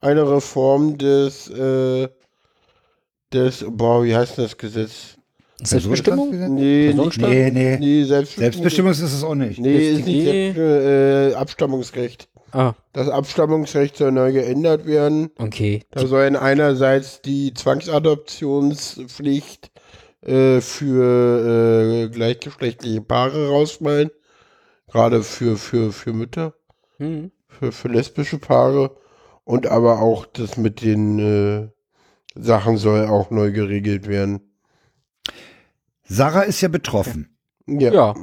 [0.00, 2.08] eine Reform des, äh,
[3.32, 5.16] des, boah, wie heißt das Gesetz?
[5.62, 6.54] Selbstbestimmung?
[6.54, 7.76] Nee, nicht, nee, nee.
[7.78, 9.60] nee Selbstbestimmung, Selbstbestimmung ist es auch nicht.
[9.60, 12.28] Nee, ist nicht äh, Abstammungsrecht.
[12.54, 12.74] Ah.
[12.92, 15.30] Das Abstammungsrecht soll neu geändert werden.
[15.38, 15.82] Okay.
[15.90, 19.72] Da sollen einerseits die Zwangsadoptionspflicht
[20.22, 24.12] äh, für äh, gleichgeschlechtliche Paare rausfallen.
[24.86, 26.54] Gerade für, für, für Mütter.
[26.98, 27.32] Mhm.
[27.48, 28.96] Für, für lesbische Paare.
[29.42, 31.70] Und aber auch das mit den äh,
[32.36, 34.54] Sachen soll auch neu geregelt werden.
[36.04, 37.33] Sarah ist ja betroffen.
[37.66, 37.92] Ja.
[37.92, 38.14] ja.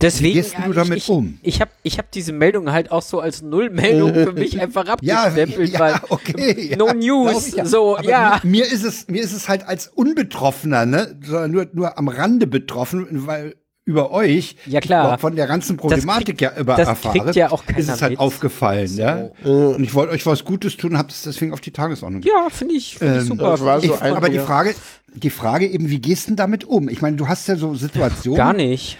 [0.00, 0.34] Deswegen.
[0.36, 1.38] Wie gehst du damit ich, um?
[1.42, 5.72] Ich habe ich hab diese Meldung halt auch so als Nullmeldung für mich einfach abgestempelt,
[5.72, 7.56] ja, ja, okay, no ja, News.
[7.56, 7.64] Ja.
[7.64, 8.40] So, ja.
[8.44, 12.08] Mir, mir, ist es, mir ist es halt als Unbetroffener, ne, sondern nur, nur am
[12.08, 13.56] Rande betroffen, weil
[13.88, 17.64] über euch, ja klar, von der ganzen Problematik krieg, ja über das erfahre, ja auch
[17.74, 18.20] ist es halt mit.
[18.20, 19.00] aufgefallen, so.
[19.00, 19.30] ja.
[19.44, 22.20] Und ich wollte euch was Gutes tun, habt es deswegen auf die Tagesordnung.
[22.20, 23.56] Ja, finde ich, find ich ähm, super.
[23.56, 24.74] So ich, aber die Frage,
[25.14, 26.90] die Frage eben, wie gehst du denn damit um?
[26.90, 28.36] Ich meine, du hast ja so Situationen.
[28.36, 28.98] Gar nicht.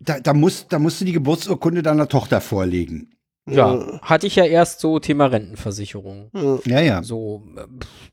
[0.00, 3.15] Da, da, musst, da musst du die Geburtsurkunde deiner Tochter vorlegen.
[3.48, 6.30] Ja, hatte ich ja erst so Thema Rentenversicherung.
[6.64, 7.02] Ja, ja.
[7.04, 7.44] So,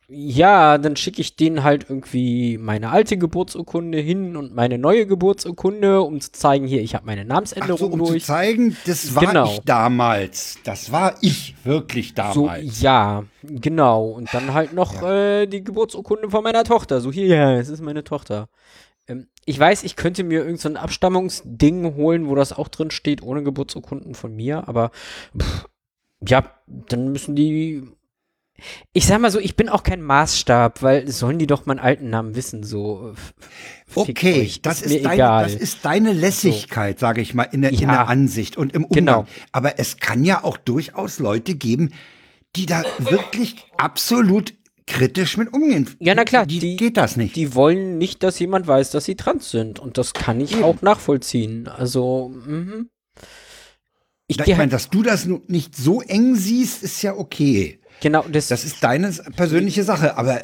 [0.08, 6.02] ja, dann schicke ich denen halt irgendwie meine alte Geburtsurkunde hin und meine neue Geburtsurkunde,
[6.04, 8.22] um zu zeigen, hier, ich habe meine Namensänderung Ach so, um durch.
[8.22, 9.46] zu zeigen, das war genau.
[9.46, 10.60] ich damals.
[10.64, 12.36] Das war ich wirklich damals.
[12.36, 14.10] So, ja, genau.
[14.10, 15.42] Und dann halt noch ja.
[15.42, 17.02] äh, die Geburtsurkunde von meiner Tochter.
[17.02, 18.50] So, hier, ja, es ist meine Tochter.
[19.08, 23.22] Ähm, ich weiß, ich könnte mir irgendein so Abstammungsding holen, wo das auch drin steht,
[23.22, 24.92] ohne Geburtsurkunden von mir, aber
[25.38, 25.66] pff,
[26.28, 27.84] ja, dann müssen die.
[28.94, 32.10] Ich sag mal so, ich bin auch kein Maßstab, weil sollen die doch meinen alten
[32.10, 33.14] Namen wissen, so.
[33.94, 37.06] Okay, euch, das ist, ist deine, das ist deine Lässigkeit, so.
[37.06, 39.06] sage ich mal, in der, ja, in der Ansicht und im Umgang.
[39.06, 39.26] Genau.
[39.52, 41.92] Aber es kann ja auch durchaus Leute geben,
[42.56, 44.54] die da wirklich absolut
[44.94, 45.90] kritisch mit umgehen.
[46.00, 47.36] Ja, na klar, die, die, geht das nicht.
[47.36, 49.80] Die wollen nicht, dass jemand weiß, dass sie trans sind.
[49.80, 50.64] Und das kann ich Eben.
[50.64, 51.68] auch nachvollziehen.
[51.68, 52.90] Also, mhm.
[54.28, 57.80] Ich, ich meine, halt dass du das nicht so eng siehst, ist ja okay.
[58.02, 60.42] Genau, das, das ist deine persönliche Sache, aber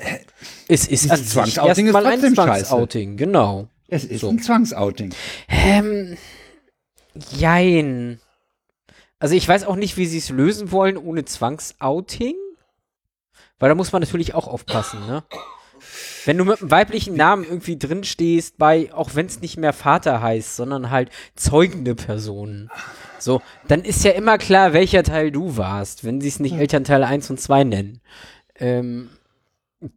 [0.67, 3.67] es ist ein Zwangsouting ist trotzdem ein Zwangsouting, genau.
[3.87, 4.29] Es ist so.
[4.29, 5.13] ein Zwangsouting.
[5.47, 6.17] Ähm,
[7.31, 8.19] jein.
[9.19, 12.35] Also ich weiß auch nicht, wie sie es lösen wollen ohne Zwangsouting.
[13.59, 15.23] Weil da muss man natürlich auch aufpassen, ne?
[16.25, 19.73] wenn du mit einem weiblichen Namen irgendwie drin stehst, bei, auch wenn es nicht mehr
[19.73, 22.69] Vater heißt, sondern halt zeugende Personen,
[23.17, 27.03] so, dann ist ja immer klar, welcher Teil du warst, wenn sie es nicht Elternteil
[27.03, 28.01] 1 und 2 nennen.
[28.55, 29.09] Ähm,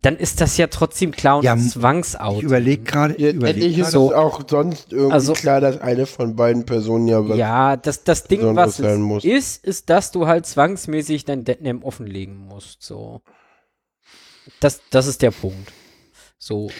[0.01, 2.37] dann ist das ja trotzdem klar und Ja, Zwangsout.
[2.39, 5.81] Ich überlege gerade, Ja, überleg Endlich ist so- es auch sonst irgendwie Also- klar, dass
[5.81, 7.37] eine von beiden Personen ja was.
[7.37, 12.37] Ja, das, das Ding, was es ist, ist, dass du halt zwangsmäßig dein Deadname offenlegen
[12.47, 12.83] musst.
[12.83, 13.23] So.
[14.61, 15.73] Das, das ist der Punkt.
[16.39, 16.71] So.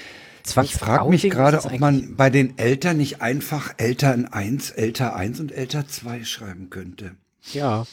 [0.45, 5.39] Ich frage mich gerade, ob man bei den Eltern nicht einfach Eltern 1, Elter 1
[5.39, 7.13] und Elter 2 schreiben könnte.
[7.53, 7.87] Ja.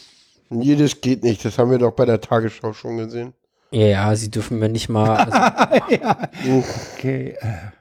[0.49, 1.45] Nee, das geht nicht.
[1.45, 3.33] Das haben wir doch bei der Tagesschau schon gesehen.
[3.71, 5.15] Ja, ja, sie dürfen mir nicht mal.
[5.15, 6.17] Also,
[6.97, 7.35] Okay.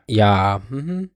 [0.07, 0.61] ja.
[0.69, 1.11] Mhm.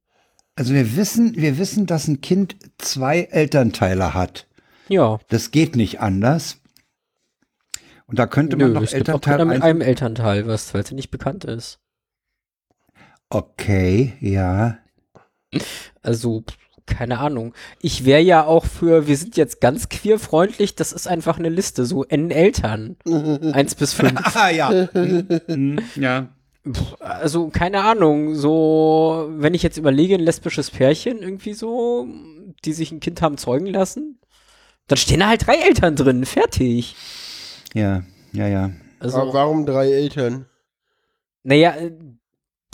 [0.54, 4.46] Also wir wissen, wir wissen, dass ein Kind zwei Elternteile hat.
[4.88, 5.18] Ja.
[5.28, 6.58] Das geht nicht anders.
[8.06, 9.62] Und da könnte man Nö, noch es gibt auch Elternteil mit 1.
[9.64, 11.78] einem Elternteil, was, weil es ja nicht bekannt ist.
[13.30, 14.78] Okay, ja.
[16.02, 16.44] Also,
[16.86, 17.54] keine Ahnung.
[17.80, 21.86] Ich wäre ja auch für, wir sind jetzt ganz queerfreundlich, das ist einfach eine Liste,
[21.86, 22.96] so N Eltern.
[23.52, 24.12] Eins bis fünf.
[24.36, 24.70] Ah ja.
[24.92, 26.28] Hm, ja.
[26.70, 32.06] Pff, Also, keine Ahnung, so, wenn ich jetzt überlege, ein lesbisches Pärchen irgendwie so,
[32.64, 34.18] die sich ein Kind haben zeugen lassen,
[34.88, 36.96] dann stehen da halt drei Eltern drin, fertig.
[37.74, 38.02] Ja,
[38.32, 38.70] ja, ja.
[39.00, 40.46] Also, Aber warum drei Eltern?
[41.42, 41.92] naja, äh,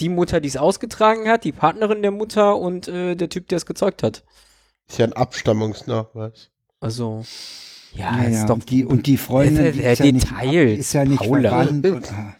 [0.00, 3.56] die Mutter, die es ausgetragen hat, die Partnerin der Mutter und äh, der Typ, der
[3.56, 4.22] es gezeugt hat.
[4.88, 6.50] Ist ja ein Abstammungsnachweis.
[6.80, 7.24] Also,
[7.94, 8.46] ja, ja, ist ja.
[8.46, 8.54] doch.
[8.54, 11.48] Und, die, und die Freundin, Äh, die äh, ist, ja nicht, ist ja nicht Paula.
[11.50, 11.86] verwandt.
[11.86, 12.34] Und, ah.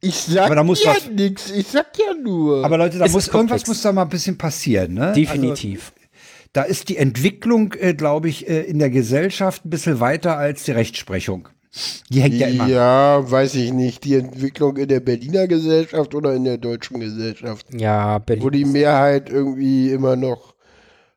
[0.00, 1.50] Ich sag Aber da muss ja nix.
[1.52, 2.64] Ich sag ja nur.
[2.64, 5.12] aber Leute, da muss irgendwas muss da mal ein bisschen passieren, ne?
[5.12, 5.92] Definitiv.
[5.94, 6.01] Also,
[6.52, 10.64] da ist die Entwicklung, äh, glaube ich, äh, in der Gesellschaft ein bisschen weiter als
[10.64, 11.48] die Rechtsprechung.
[12.10, 12.66] Die hängt ja immer.
[12.68, 14.04] Ja, weiß ich nicht.
[14.04, 17.66] Die Entwicklung in der Berliner Gesellschaft oder in der deutschen Gesellschaft.
[17.72, 18.44] ja, Berlin.
[18.44, 20.54] Wo die Mehrheit irgendwie immer noch.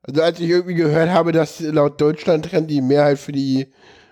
[0.04, 3.68] Also als ich irgendwie gehört habe, dass laut Deutschland Trend die Mehrheit für die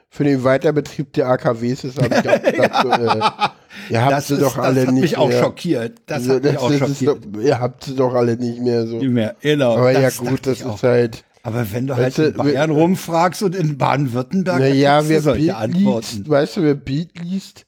[0.10, 3.50] für den Weiterbetrieb der AKWs ist, habe ich auch gedacht, so, äh,
[3.90, 5.42] ihr habt Das, sie ist, doch das alle hat nicht mich auch mehr.
[5.44, 6.02] schockiert.
[6.06, 7.26] Das Also, hat mich auch schockiert.
[7.36, 8.98] Doch, ihr habt sie doch alle nicht mehr so.
[8.98, 9.78] Nicht mehr, genau.
[9.78, 10.76] Aber ja das gut, das auch.
[10.76, 11.24] ist halt.
[11.46, 15.10] Aber wenn du halt Weißt du, in Bayern wir- rumfragst und in Baden-Württemberg, kriegst du
[15.10, 16.18] wer solche Beat Antworten.
[16.18, 17.66] liest, weißt du, wer Beat liest?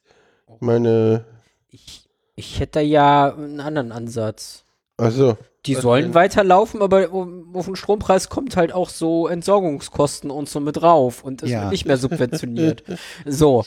[0.60, 1.24] Meine,
[1.70, 4.64] Ich, ich hätte ja einen anderen Ansatz.
[4.96, 5.36] also,
[5.66, 7.10] Die sollen weiterlaufen, aber
[7.52, 11.62] auf den Strompreis kommt halt auch so Entsorgungskosten und so mit drauf und es Ja.
[11.62, 12.84] wird nicht mehr subventioniert.
[13.26, 13.64] so.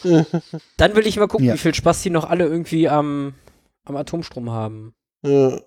[0.78, 1.54] Dann will ich mal gucken, Ja.
[1.54, 3.34] wie viel Spaß die noch alle irgendwie am,
[3.86, 4.93] am Atomstrom haben.
[5.24, 5.60] Ja,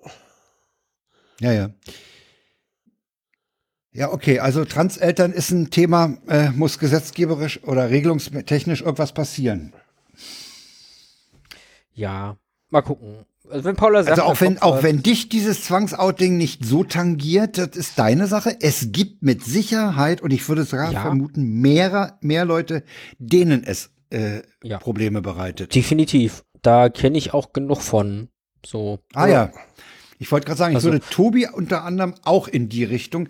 [1.39, 1.69] ja.
[3.95, 9.71] Ja, okay, also Transeltern ist ein Thema, äh, muss gesetzgeberisch oder regelungstechnisch irgendwas passieren.
[11.93, 12.37] Ja,
[12.71, 13.25] mal gucken.
[13.49, 17.57] Also wenn Paula sagt, Also auch wenn, auch wenn dich dieses Zwangsouting nicht so tangiert,
[17.57, 18.55] das ist deine Sache.
[18.61, 21.01] Es gibt mit Sicherheit, und ich würde sogar Ja.
[21.01, 22.83] vermuten, mehr, mehr Leute,
[23.19, 24.77] denen es äh, Ja.
[24.77, 25.75] Probleme bereitet.
[25.75, 26.43] Definitiv.
[26.61, 28.29] Da kenne ich auch genug von.
[28.65, 28.99] So.
[29.13, 29.51] Ah ja.
[30.19, 33.27] Ich wollte gerade sagen, Also- ich würde Tobi unter anderem auch in die Richtung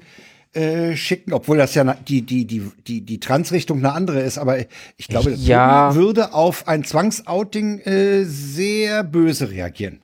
[0.56, 4.60] äh, schicken, obwohl das ja die, die, die, die, die Transrichtung eine andere ist, aber
[4.98, 5.90] ich glaube, Ja.
[5.90, 10.03] Tobi würde auf ein Zwangsouting äh, sehr böse reagieren.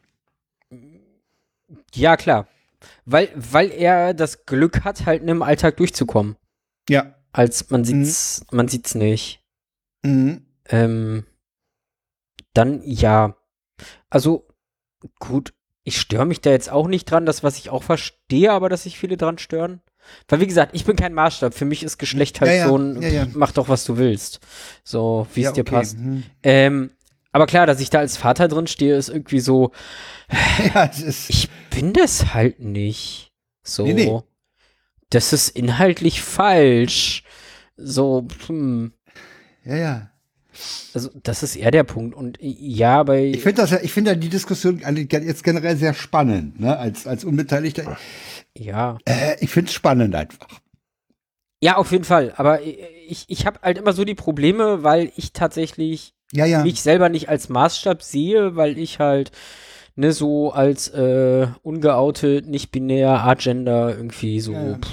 [1.94, 2.48] Ja, klar.
[3.06, 6.38] Weil, weil er das Glück hat, halt im Alltag durchzukommen.
[6.90, 7.16] Ja.
[7.32, 9.44] Als man sieht's, man sieht's nicht.
[10.04, 10.46] Mhm.
[10.68, 11.26] Ähm,
[12.54, 13.36] dann ja.
[14.10, 14.48] Also,
[15.20, 15.54] gut,
[15.84, 18.84] ich störe mich da jetzt auch nicht dran, das, was ich auch verstehe, aber dass
[18.84, 19.82] sich viele dran stören.
[20.28, 21.54] Weil, wie gesagt, ich bin kein Maßstab.
[21.54, 24.40] Für mich ist Geschlecht halt Ja, ja, so ein, ja, mach doch, was du willst.
[24.84, 25.72] So, wie es dir okay.
[25.72, 25.98] passt.
[25.98, 26.24] Mhm.
[26.44, 26.92] Ähm,
[27.32, 29.72] aber klar, dass ich da als Vater drin stehe, ist irgendwie so,
[30.74, 31.30] Ja, ist.
[31.30, 33.32] ich bin das halt nicht.
[33.64, 33.86] So.
[33.86, 34.20] Nee, nee.
[35.10, 37.24] Das ist inhaltlich falsch.
[37.78, 38.94] So, hm.
[39.64, 40.12] Ja, ja.
[40.94, 42.16] Also, das ist eher der Punkt.
[42.16, 43.26] Und ja, bei.
[43.26, 47.08] Ich finde das ja, ich finde ja die Diskussion jetzt generell sehr spannend, ne, als,
[47.08, 47.98] als Unbeteiligter.
[48.58, 48.98] ja.
[49.06, 50.48] Äh, ich finde es spannend einfach.
[51.62, 52.34] Ja, auf jeden Fall.
[52.38, 56.64] Aber ich, ich habe halt immer so die Probleme, weil ich tatsächlich Ja, ja.
[56.64, 59.32] mich selber nicht als Maßstab sehe, weil ich halt
[59.96, 64.54] ne so als äh, ungeoutet, nicht binär, agender irgendwie so.
[64.54, 64.76] Ja.
[64.76, 64.90] Pff,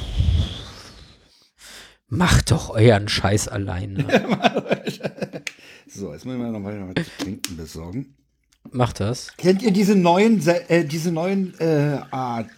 [2.09, 4.07] macht doch euren Scheiß alleine.
[5.89, 8.17] So, jetzt müssen wir noch mal zu trinken besorgen.
[8.73, 9.35] Macht das.
[9.39, 12.49] Kennt ihr diese neuen, äh, diese neuen äh, Art,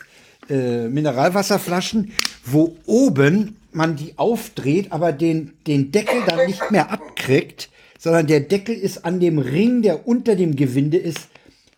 [0.48, 2.12] äh, Mineralwasserflaschen,
[2.44, 8.40] wo oben man die aufdreht, aber den, den Deckel dann nicht mehr abkriegt, sondern der
[8.40, 11.28] Deckel ist an dem Ring, der unter dem Gewinde ist,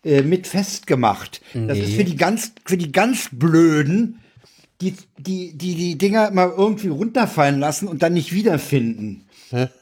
[0.05, 1.41] äh, mit festgemacht.
[1.53, 1.83] Das Nee.
[1.83, 4.19] ist für die ganz, für die ganz Blöden,
[4.81, 9.25] die, die, die, die Dinger mal irgendwie runterfallen lassen und dann nicht wiederfinden.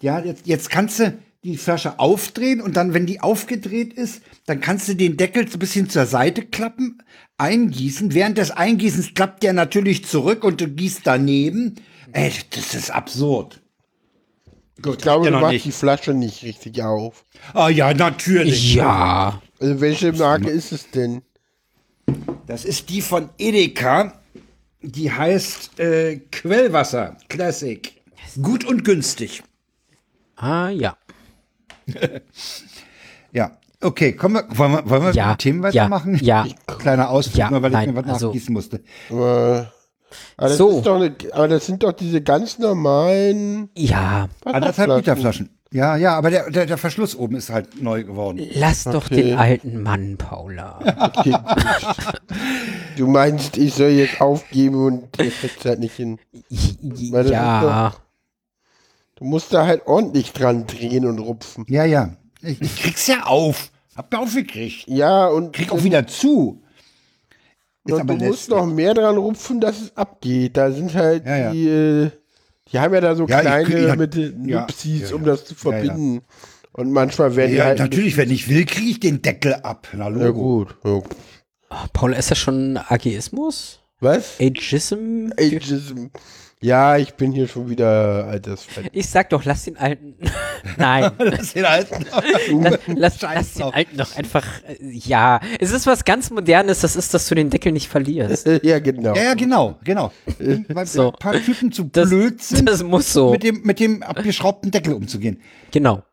[0.02, 1.14] Ja, jetzt, jetzt kannst du
[1.44, 5.56] die Flasche aufdrehen und dann, wenn die aufgedreht ist, dann kannst du den Deckel so
[5.56, 7.02] ein bisschen zur Seite klappen,
[7.38, 8.14] eingießen.
[8.14, 11.76] Während des Eingießens klappt der natürlich zurück und du gießt daneben.
[12.12, 13.62] Ey, das ist absurd.
[14.82, 15.66] Gut, Ich glaube, du machst nicht.
[15.66, 17.26] die Flasche nicht richtig auf.
[17.54, 18.76] Ah ja, natürlich.
[18.76, 19.42] Ja.
[19.60, 21.22] Also welche Marke ist es denn?
[22.48, 24.14] Das ist die von Edeka.
[24.82, 28.02] Die heißt äh, Quellwasser Classic.
[28.42, 29.44] Gut und günstig.
[30.38, 30.96] Ah, ja.
[33.32, 33.58] Ja.
[33.82, 36.16] Okay, kommen wir, wollen wir, wollen wir Ja, mit Themen ja, weitermachen?
[36.22, 36.46] ja.
[36.80, 38.82] Kleiner Ausflug, Ja, nur weil nein, ich mir was also- nachgießen musste.
[39.10, 39.72] Aber,
[40.38, 40.78] aber, das So.
[40.78, 44.30] ist doch eine, aber das sind doch diese ganz normalen Ja.
[44.46, 44.90] Anderthalb.
[44.98, 45.50] Liter Flaschen.
[45.72, 48.42] Ja, ja, aber der, der, der Verschluss oben ist halt neu geworden.
[48.56, 49.22] Lass doch Okay.
[49.22, 50.80] den alten Mann, Paula.
[51.16, 51.36] Okay.
[52.98, 56.18] Du meinst, ich soll jetzt aufgeben und der kriegt's halt nicht hin.
[57.26, 57.94] Ja.
[59.16, 61.66] Du musst da halt ordentlich dran drehen und rupfen.
[61.68, 62.12] Ja, ja.
[62.42, 63.70] Ich, ich krieg's ja auf.
[63.96, 64.88] Hab ja aufgekriegt.
[64.88, 66.64] Ja, und, Krieg auch wieder zu.
[67.94, 70.58] Aber du musst noch mehr dran rupfen, dass es abgeht.
[70.58, 72.10] Da sind halt Ja, die, äh,
[72.72, 75.24] die haben ja da so Ja, ich kleine krieg- ja, mit ja, Nupsis, ja, um
[75.24, 75.84] das zu Ja, ja.
[75.86, 76.22] verbinden.
[76.74, 77.80] Und manchmal werden die Ja, halt.
[77.80, 79.88] natürlich, wenn ich will, kriege ich den Deckel ab.
[79.94, 80.66] Na, Ja, Logo.
[80.66, 80.76] gut.
[80.86, 81.02] Ja.
[81.70, 83.80] Ah, Paula, ist das schon Ageismus?
[84.00, 84.40] Was?
[84.40, 85.30] Ageism?
[85.38, 86.06] Ageism.
[86.62, 88.90] Ja, ich bin hier schon wieder altersfett.
[88.92, 90.16] Ich sag doch, lass den alten.
[90.78, 91.10] Nein.
[91.18, 92.06] Das den alten.
[92.62, 94.46] lass, lass, lass den alten doch einfach.
[94.68, 95.40] äh, Ja.
[95.62, 98.46] Es ist was ganz Modernes, das ist, dass du den Deckel nicht verlierst.
[98.64, 99.16] ja, genau.
[99.16, 100.12] Ja, ja, genau, genau.
[100.68, 101.12] Weil So.
[101.14, 103.32] ein paar Typen zu Das, blöd sind, das muss so.
[103.32, 105.42] mit, dem, mit dem abgeschraubten Deckel umzugehen.
[105.72, 106.04] Genau.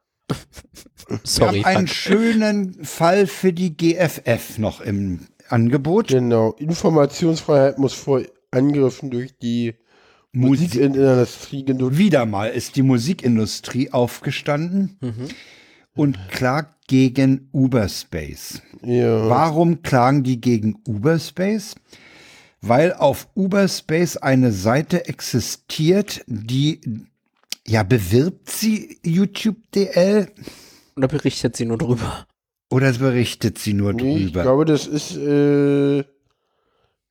[1.08, 1.58] Wir Sorry.
[1.62, 1.90] haben einen Frank.
[1.90, 6.06] schönen Fall für die GFF noch im Angebot.
[6.08, 6.52] Genau.
[6.52, 8.22] Informationsfreiheit muss vor
[8.52, 9.74] Angriffen durch die
[10.36, 10.74] Musik.
[10.74, 15.28] Musikindustrie genutzt Wieder mal ist die Musikindustrie aufgestanden Mhm.
[15.94, 18.60] und klagt gegen Uberspace.
[18.82, 19.28] Ja.
[19.28, 21.74] Warum klagen die gegen Uberspace?
[22.60, 26.80] Weil auf Uberspace eine Seite existiert, die
[27.66, 30.28] ja bewirbt sie YouTube DL
[30.96, 32.26] Oder berichtet sie nur drüber?
[32.70, 34.42] oder berichtet sie nur Nee, ich drüber?
[34.42, 36.04] glaube, das ist, äh,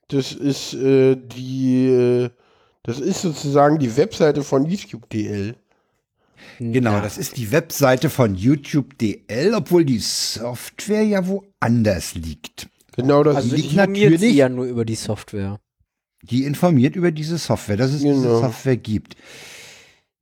[0.10, 2.30] das ist, äh, die, äh,
[2.86, 5.56] das ist sozusagen die Webseite von YouTube DL.
[6.60, 7.02] Genau, Ja.
[7.02, 12.68] das ist die Webseite von YouTube DL, obwohl die Software ja woanders liegt.
[12.96, 15.60] Genau, das Also ist, liegt informiert natürlich- sie ja nur über die Software.
[16.22, 18.40] Die informiert über diese Software, dass es diese Genau.
[18.42, 19.16] Software gibt.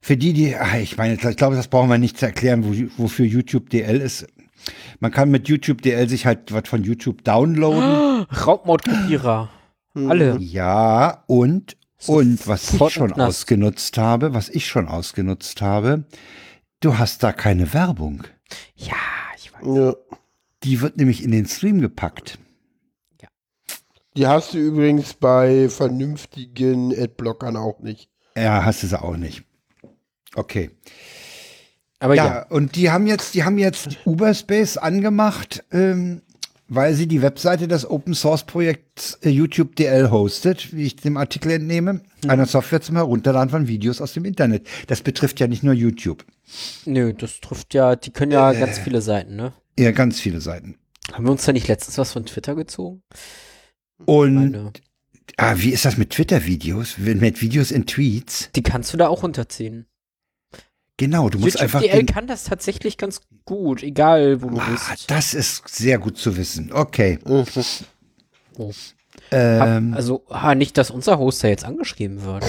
[0.02, 3.04] Für die, die, ah, ich meine, ich glaube, das brauchen wir nicht zu erklären, wo,
[3.04, 4.26] wofür YouTube DL ist.
[5.00, 8.26] Man kann mit YouTube DL sich halt was von YouTube downloaden.
[8.46, 9.50] Raubmordkopierer.
[9.96, 10.38] Alle.
[10.40, 16.06] Ja, und, und was ich schon ausgenutzt habe, was ich schon ausgenutzt habe,
[16.80, 18.24] du hast da keine Werbung.
[18.76, 18.96] Ja,
[19.38, 19.62] ich weiß.
[19.76, 19.96] ja.
[20.64, 22.40] Die wird nämlich in den Stream gepackt.
[24.16, 28.10] Die hast du übrigens bei vernünftigen Adblockern auch nicht.
[28.38, 29.44] Ja, hast du sie auch nicht.
[30.36, 30.70] Okay.
[32.00, 32.46] Aber Ja, ja.
[32.50, 36.22] und die haben jetzt, die haben jetzt Uberspace angemacht, ähm,
[36.68, 41.18] weil sie die Webseite des Open Source Projekts äh, YouTube DL hostet, wie ich dem
[41.18, 44.68] Artikel entnehme, einer Software zum Herunterladen von Videos aus dem Internet.
[44.88, 46.26] Das betrifft ja nicht nur YouTube,
[46.86, 48.60] Nö, das trifft ja, die können ja Äh.
[48.60, 49.54] ganz viele Seiten, ne?
[49.76, 50.76] eher ganz viele Seiten.
[51.12, 53.02] Haben wir uns da nicht letztens was von Twitter gezogen?
[54.06, 54.72] Und Meine.
[55.38, 56.98] ah, wie ist das mit Twitter-Videos?
[56.98, 58.50] Mit Videos in Tweets?
[58.56, 59.86] Die kannst du da auch runterziehen.
[60.98, 61.82] Genau, du musst einfach.
[61.82, 65.10] DL kann das tatsächlich ganz gut, egal wo du ah, bist.
[65.10, 66.72] das ist sehr gut zu wissen.
[66.72, 67.20] Okay.
[67.26, 67.46] Mhm.
[68.58, 68.72] Oh.
[69.32, 72.44] Ähm, Hab, also, ah, nicht, dass unser Hoster jetzt angeschrieben wird.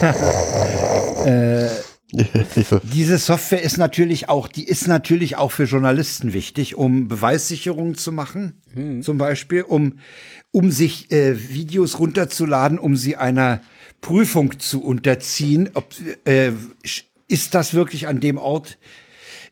[2.92, 8.12] Diese Software ist natürlich auch, die ist natürlich auch für Journalisten wichtig, um Beweissicherung zu
[8.12, 8.60] machen,
[9.02, 9.98] zum Beispiel, um,
[10.50, 13.60] um sich äh, Videos runterzuladen, um sie einer
[14.00, 15.70] Prüfung zu unterziehen.
[15.74, 15.94] Ob,
[16.24, 16.52] äh,
[17.30, 18.78] ist das wirklich an dem Ort?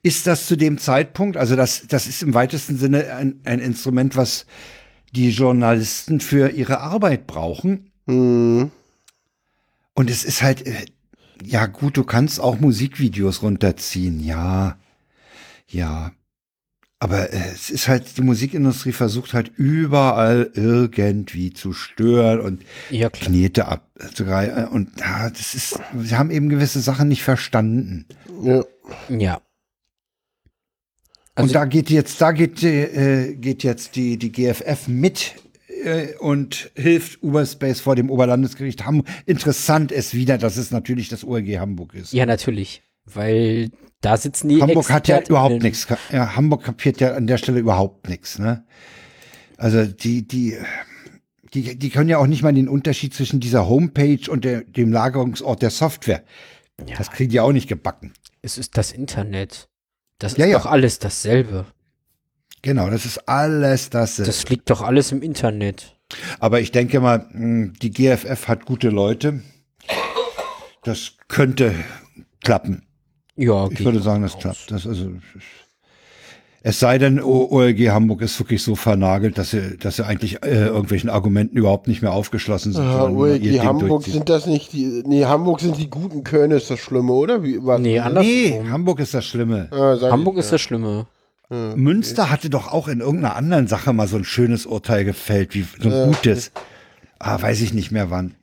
[0.03, 1.37] Ist das zu dem Zeitpunkt?
[1.37, 4.47] Also das, das ist im weitesten Sinne ein, ein Instrument, was
[5.14, 7.91] die Journalisten für ihre Arbeit brauchen.
[8.07, 8.70] Mhm.
[9.95, 10.87] Und es ist halt, äh,
[11.45, 14.76] ja gut, du kannst auch Musikvideos runterziehen, ja,
[15.68, 16.12] ja.
[17.01, 23.09] Aber äh, es ist halt, die Musikindustrie versucht halt überall irgendwie zu stören und Ja,
[23.09, 23.30] klar.
[23.30, 24.68] Knete abzugreifen.
[24.68, 28.07] Und ja, das ist, sie haben eben gewisse Sachen nicht verstanden.
[28.42, 28.64] Ja.
[29.09, 29.40] Ja.
[31.36, 35.36] und da geht jetzt, da geht, äh, geht jetzt die, die GFF mit
[35.84, 39.07] äh, und hilft Uberspace vor dem Oberlandesgericht Hamburg.
[39.26, 42.12] Interessant ist wieder, dass es natürlich das ORG Hamburg ist.
[42.12, 42.82] Ja, natürlich.
[43.05, 43.70] Weil
[44.01, 45.86] da sitzen die Hamburg hat ja überhaupt nichts.
[46.12, 48.64] Ja, Hamburg kapiert ja an der Stelle überhaupt nichts, ne?
[49.57, 50.57] Also die, die,
[51.53, 54.92] die, die können ja auch nicht mal den Unterschied zwischen dieser Homepage und der, dem
[54.92, 56.22] Lagerungsort der Software.
[56.86, 56.96] Ja.
[56.96, 58.12] Das kriegen die auch nicht gebacken.
[58.40, 59.68] Es ist das Internet.
[60.18, 60.59] Das Ja, ist ja.
[60.59, 61.66] doch alles dasselbe.
[62.62, 64.16] Genau, das ist alles das.
[64.16, 65.96] Das liegt doch alles im Internet.
[66.38, 69.42] Aber ich denke mal, mh, die GFF hat gute Leute.
[70.84, 71.74] Das könnte
[72.42, 72.86] klappen.
[73.39, 74.41] Ja, Ich geht würde sagen, das raus.
[74.43, 74.70] klappt.
[74.70, 75.12] Das also,
[76.61, 80.66] es sei denn, OLG Hamburg ist wirklich so vernagelt, dass sie, dass sie eigentlich äh,
[80.66, 82.84] irgendwelchen Argumenten überhaupt nicht mehr aufgeschlossen sind.
[82.84, 85.05] Ja, ihr OLG Hamburg sind das nicht die.
[85.07, 87.45] Nee, Hamburg sind die guten Köln ist das Schlimme, oder?
[87.45, 87.80] Wie, was?
[87.80, 88.24] Nee, anders.
[88.24, 89.68] Nee, Hamburg ist das Schlimme.
[89.70, 91.07] Ah, Hamburg ich, ist das Schlimme.
[91.51, 95.64] Münster hatte doch auch in irgendeiner anderen Sache mal so ein schönes Urteil gefällt, wie
[95.80, 96.51] so ein gutes.
[97.18, 98.34] Ah, weiß ich nicht mehr wann.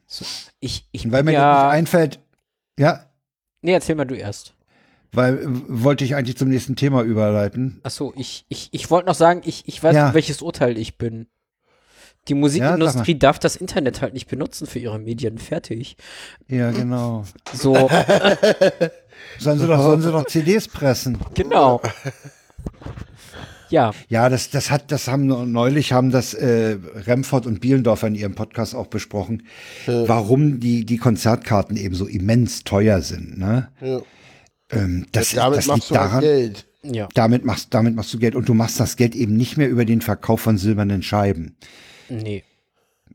[0.59, 1.53] Ich, ich Und weil mir ja.
[1.53, 2.19] das nicht einfällt,
[2.79, 3.05] ja,
[3.61, 4.53] nee, erzähl mal du erst.
[5.15, 7.79] Weil äh, wollte ich eigentlich zum nächsten Thema überleiten.
[7.83, 10.13] Achso, ich, ich, ich wollte noch sagen, ich, ich weiß, Ja.
[10.13, 11.27] welches Urteil ich bin.
[12.27, 15.37] Die Musikindustrie darf das Internet halt nicht benutzen für ihre Medien.
[15.37, 15.95] Fertig.
[16.47, 17.23] Ja, genau.
[17.53, 17.73] So,
[19.39, 21.17] Sollen sie doch, sollen sie doch CDs pressen.
[21.35, 21.81] genau.
[23.69, 28.15] Ja, Ja, das, das hat, das haben neulich haben das äh, Remford und Bielendorfer in
[28.15, 29.43] ihrem Podcast auch besprochen,
[29.87, 33.37] warum die die Konzertkarten eben so immens teuer sind.
[33.37, 33.69] Ne?
[33.81, 34.01] Ja.
[34.71, 36.21] Ähm, das, Damit das machst liegt du halt daran.
[36.21, 36.65] Geld.
[36.83, 37.07] ja.
[37.13, 39.85] Damit machst, damit machst du Geld und du machst das Geld eben nicht mehr über
[39.85, 41.57] den Verkauf von silbernen Scheiben.
[42.09, 42.43] Nee.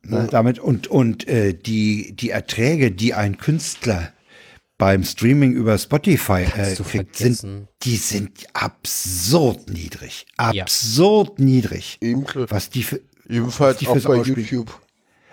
[0.02, 0.28] Ne?
[0.30, 4.12] Damit und und äh, die die Erträge, die ein Künstler
[4.78, 12.70] beim Streaming über Spotify äh, kriegt, sind die sind absurd niedrig, absurd niedrig, Eben, was
[12.70, 14.22] die für ebenfalls die auch bei.
[14.22, 14.80] YouTube.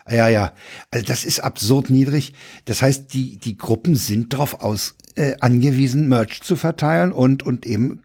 [0.09, 0.53] Ja, ja.
[0.91, 2.33] Also das ist absurd niedrig.
[2.65, 7.65] Das heißt, die, die Gruppen sind darauf aus, äh, angewiesen, Merch zu verteilen und, und
[7.65, 8.03] eben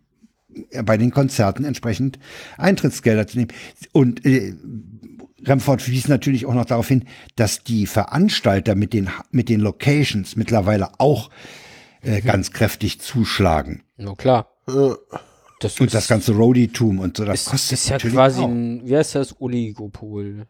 [0.71, 2.19] äh, bei den Konzerten entsprechend
[2.59, 3.53] Eintrittsgelder zu nehmen.
[3.93, 4.55] Und äh,
[5.45, 7.05] Remford wies natürlich auch noch darauf hin,
[7.37, 11.31] dass die Veranstalter mit den, mit den Locations mittlerweile auch
[12.03, 13.83] äh, ganz kräftig zuschlagen.
[13.97, 14.49] Na klar.
[15.61, 18.49] Das Und das ganze Roadie-Tum und so, das ist, kostet ist ja natürlich quasi auch.
[18.49, 20.47] ein, wie heißt das, Oligopol.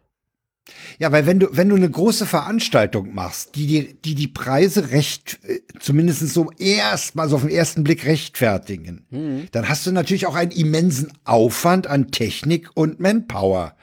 [0.98, 4.90] Ja, weil wenn du, wenn du eine große Veranstaltung machst, die die, die, die Preise
[4.90, 10.26] recht, äh, zumindest so erstmal so auf den ersten Blick rechtfertigen, dann hast du natürlich
[10.26, 13.74] auch einen immensen Aufwand an Technik und Manpower.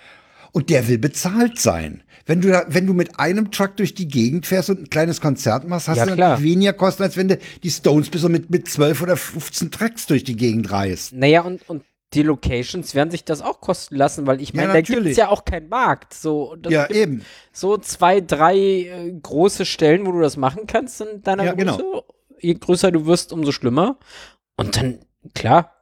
[0.51, 2.01] Und der will bezahlt sein.
[2.25, 5.19] Wenn du, da- wenn du mit einem Truck durch die Gegend fährst und ein kleines
[5.21, 8.29] Konzert machst, hast Ja, du natürlich weniger Kosten, als wenn du die Stones bis so
[8.29, 11.13] mit, mit 12 oder 15 Tracks durch die Gegend reißt.
[11.13, 11.83] Naja, und, und
[12.13, 15.15] die Locations werden sich das auch kosten lassen, weil ich Ja, meine, da gibt es
[15.17, 16.13] ja auch keinen Markt.
[16.13, 17.23] So, Ja, eben.
[17.51, 21.77] so zwei, drei äh, große Stellen, wo du das machen kannst in deiner Ja, Größe.
[21.77, 22.03] genau.
[22.39, 23.97] Je größer du wirst, umso schlimmer.
[24.55, 24.99] Und dann,
[25.35, 25.73] klar,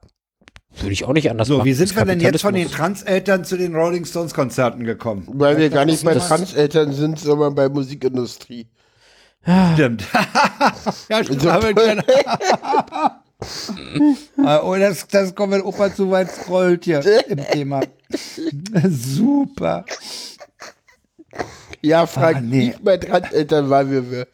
[0.80, 1.66] würde ich auch nicht anders So, machen.
[1.66, 2.70] wie sind wir denn jetzt von den.
[2.70, 5.24] Transeltern zu den Rolling Stones Konzerten gekommen?
[5.28, 8.68] Weil wir gar nicht bei Transeltern sind, sondern bei Musikindustrie.
[9.76, 10.04] Stimmt.
[11.10, 11.44] ja, stimmt.
[14.44, 17.82] Ah, oh, das, das kommt, wenn Opa zu weit scrollt hier im Thema.
[18.90, 19.86] Super.
[21.82, 22.68] Ja, Frank, Ah, nee.
[22.68, 24.28] nicht bei Transeltern waren wir, wir.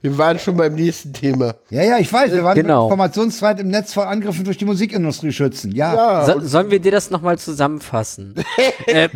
[0.00, 1.56] Wir waren schon beim nächsten Thema.
[1.70, 2.84] Ja, ja, ich weiß, wir waren Genau.
[2.84, 5.72] informationsfrei im Netz vor Angriffen durch die Musikindustrie schützen.
[5.72, 5.94] Ja.
[5.94, 8.34] Ja, So, sollen wir dir das nochmal zusammenfassen?
[8.86, 9.08] äh,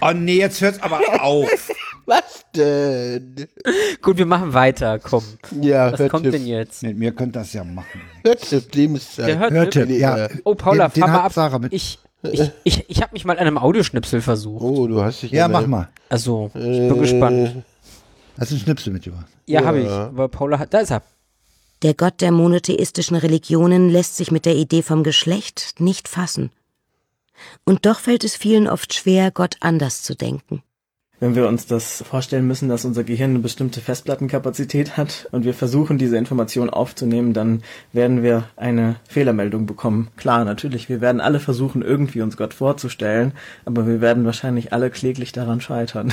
[0.00, 1.70] Oh nee, jetzt hört's aber auf.
[2.06, 3.46] Was denn?
[4.02, 5.22] gut, wir machen weiter, komm.
[5.60, 6.82] Ja, Was kommt denn jetzt?
[6.82, 8.00] Mit mir könnt das ja machen.
[8.24, 9.28] Hörtipp, Lebenszeit.
[9.28, 10.26] Der hört Hörte, Nee, ja.
[10.26, 11.32] äh, Oh, Paula, den, den fahr mal ab.
[11.32, 11.72] Sarah mit.
[11.72, 14.62] Ich, ich, ich, ich habe mich mal an einem Audioschnipsel versucht.
[14.62, 15.88] Oh, du hast dich ja, mach mal.
[16.08, 17.64] Also, ich bin gespannt.
[18.38, 19.26] Hast du einen Schnipsel mitgebracht?
[19.46, 19.66] Ja, Ja.
[19.66, 19.88] habe ich.
[19.88, 21.02] Aber Paula hat, da ist er.
[21.82, 26.50] Der Gott der monotheistischen Religionen lässt sich mit der Idee vom Geschlecht nicht fassen.
[27.64, 30.62] Und doch fällt es vielen oft schwer, Gott anders zu denken.
[31.18, 35.54] Wenn wir uns das vorstellen müssen, dass unser Gehirn eine bestimmte Festplattenkapazität hat und wir
[35.54, 37.62] versuchen, diese Information aufzunehmen, dann
[37.94, 40.08] werden wir eine Fehlermeldung bekommen.
[40.16, 43.32] Klar, natürlich, wir werden alle versuchen, irgendwie uns Gott vorzustellen,
[43.64, 46.12] aber wir werden wahrscheinlich alle kläglich daran scheitern.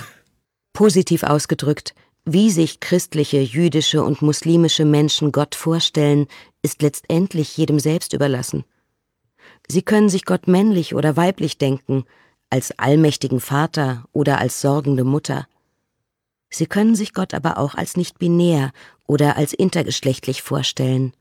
[0.72, 1.94] Positiv ausgedrückt,
[2.24, 6.28] wie sich christliche, jüdische und muslimische Menschen Gott vorstellen,
[6.62, 8.64] ist letztendlich jedem selbst überlassen.
[9.68, 12.06] Sie können sich Gott männlich oder weiblich denken,
[12.54, 15.48] als allmächtigen Vater oder als sorgende Mutter.
[16.52, 18.72] Sie können sich Gott aber auch als nicht binär
[19.08, 21.14] oder als intergeschlechtlich vorstellen.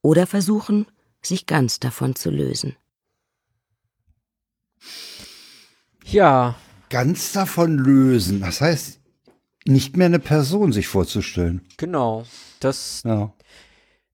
[0.00, 0.86] Oder versuchen,
[1.22, 2.76] sich ganz davon zu lösen.
[6.04, 6.54] Ja.
[6.88, 8.40] Ganz davon lösen.
[8.40, 9.00] Das heißt,
[9.64, 11.66] nicht mehr eine Person sich vorzustellen.
[11.78, 12.24] Genau.
[12.60, 13.02] Das.
[13.04, 13.32] Ja.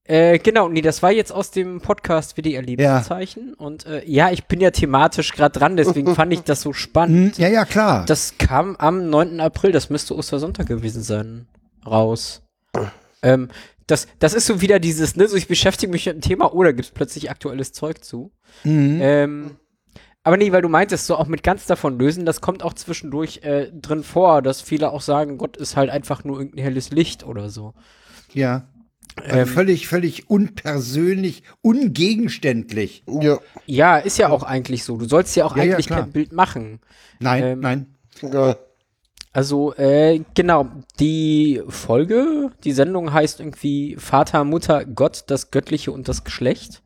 [0.07, 3.49] Äh, genau, nee, das war jetzt aus dem Podcast WDR Lebenszeichen.
[3.49, 3.65] Ja.
[3.65, 7.39] Und äh, ja, ich bin ja thematisch gerade dran, deswegen fand ich das so spannend.
[7.39, 8.05] Ja, ja, klar.
[8.05, 9.39] Das kam am 9.
[9.39, 11.47] April, das müsste Ostersonntag gewesen sein,
[11.85, 12.43] raus.
[13.23, 13.49] Ähm,
[13.87, 16.73] das, das ist so wieder dieses, ne, so ich beschäftige mich mit dem Thema oder
[16.73, 18.31] gibt es plötzlich aktuelles Zeug zu.
[18.63, 18.99] Mhm.
[19.01, 19.55] Ähm,
[20.21, 23.41] aber nee, weil du meintest, so auch mit ganz davon lösen, das kommt auch zwischendurch
[23.43, 27.23] äh, drin vor, dass viele auch sagen, Gott ist halt einfach nur irgendein helles Licht
[27.23, 27.73] oder so.
[28.33, 28.67] Ja.
[29.15, 33.03] Also ähm, völlig, völlig unpersönlich, ungegenständlich.
[33.07, 33.39] Ja.
[33.65, 34.97] ja, ist ja auch eigentlich so.
[34.97, 36.79] Du sollst ja auch ja, eigentlich ja, kein Bild machen.
[37.19, 37.95] Nein, ähm, nein.
[38.21, 38.57] Ja.
[39.31, 46.07] Also, äh, genau, die Folge, die Sendung heißt irgendwie Vater, Mutter, Gott, das Göttliche und
[46.07, 46.81] das Geschlecht.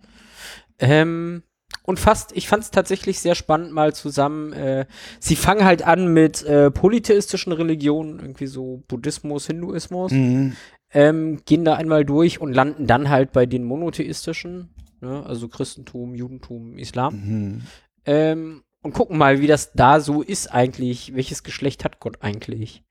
[0.79, 1.43] Ähm,
[1.83, 4.53] und fast, ich fand es tatsächlich sehr spannend mal zusammen.
[4.53, 4.85] Äh,
[5.19, 10.55] sie fangen halt an mit äh, polytheistischen Religionen, irgendwie so Buddhismus, Hinduismus, mhm.
[10.91, 14.69] Ähm, gehen da einmal durch und landen dann halt bei den monotheistischen,
[15.01, 15.23] ne?
[15.25, 17.13] also Christentum, Judentum, Islam.
[17.13, 17.61] Mhm.
[18.05, 21.13] Ähm, und gucken mal, wie das da so ist eigentlich.
[21.13, 22.83] Welches Geschlecht hat Gott eigentlich?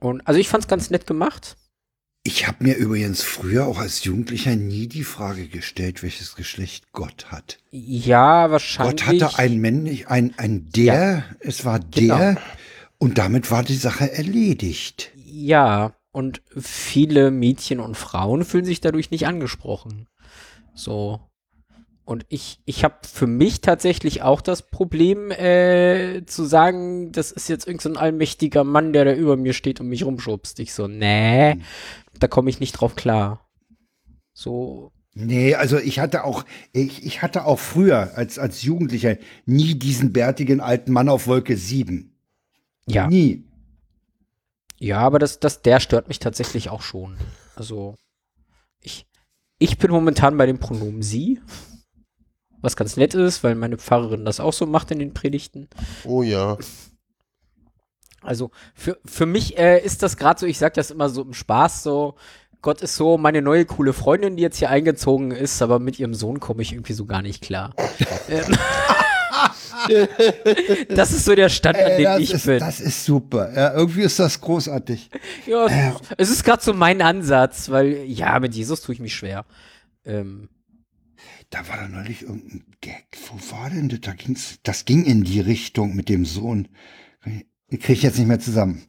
[0.00, 1.56] Und also ich fand es ganz nett gemacht.
[2.22, 7.26] Ich habe mir übrigens früher auch als Jugendlicher nie die Frage gestellt, welches Geschlecht Gott
[7.30, 7.58] hat.
[7.70, 9.06] Ja, wahrscheinlich.
[9.06, 11.24] Gott hatte ein männlich, ein, ein der, ja.
[11.40, 12.40] es war der, genau.
[12.98, 15.12] und damit war die Sache erledigt.
[15.14, 20.08] Ja, und viele Mädchen und Frauen fühlen sich dadurch nicht angesprochen.
[20.74, 21.20] So.
[22.04, 27.48] Und ich, ich habe für mich tatsächlich auch das Problem, äh, zu sagen, das ist
[27.48, 30.58] jetzt irgendein so allmächtiger Mann, der da über mir steht und mich rumschubst.
[30.58, 31.58] Ich so, nee,
[32.18, 33.48] da komme ich nicht drauf klar.
[34.32, 34.90] So.
[35.14, 40.12] Nee, also ich hatte auch, ich, ich hatte auch früher als, als Jugendlicher nie diesen
[40.12, 42.12] bärtigen alten Mann auf Wolke 7.
[42.86, 43.06] Ja.
[43.06, 43.44] Nie.
[44.80, 47.16] Ja, aber das, das, der stört mich tatsächlich auch schon.
[47.54, 47.94] Also,
[48.80, 49.06] ich,
[49.58, 51.40] ich bin momentan bei dem Pronomen sie
[52.62, 55.68] was ganz nett ist, weil meine Pfarrerin das auch so macht in den Predigten.
[56.04, 56.58] Oh ja.
[58.22, 61.32] Also für, für mich äh, ist das gerade so, ich sag das immer so im
[61.32, 62.16] Spaß so,
[62.60, 66.12] Gott ist so meine neue coole Freundin, die jetzt hier eingezogen ist, aber mit ihrem
[66.12, 67.74] Sohn komme ich irgendwie so gar nicht klar.
[68.28, 68.56] Ähm,
[70.88, 72.58] das ist so der Stand, an dem ich ist, bin.
[72.58, 73.52] Das ist super.
[73.54, 75.10] Ja, irgendwie ist das großartig.
[75.46, 75.92] Ja, äh.
[76.16, 79.44] es ist gerade so mein Ansatz, weil ja, mit Jesus tue ich mich schwer.
[80.04, 80.48] Ähm,
[81.50, 83.06] da war da neulich irgendein Gag.
[83.28, 84.00] Wo war denn das?
[84.00, 86.68] Da ging's, das ging in die Richtung mit dem Sohn.
[87.68, 88.84] Kriege ich jetzt nicht mehr zusammen.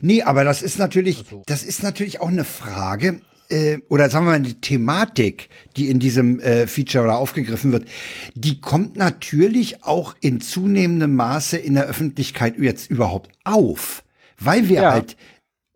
[0.00, 1.42] Nee, aber das ist natürlich, also.
[1.46, 3.20] das ist natürlich auch eine Frage,
[3.54, 7.86] äh, oder sagen wir mal, die Thematik, die in diesem äh, Feature oder aufgegriffen wird,
[8.34, 14.02] die kommt natürlich auch in zunehmendem Maße in der Öffentlichkeit jetzt überhaupt auf.
[14.38, 14.92] Weil wir ja.
[14.92, 15.16] halt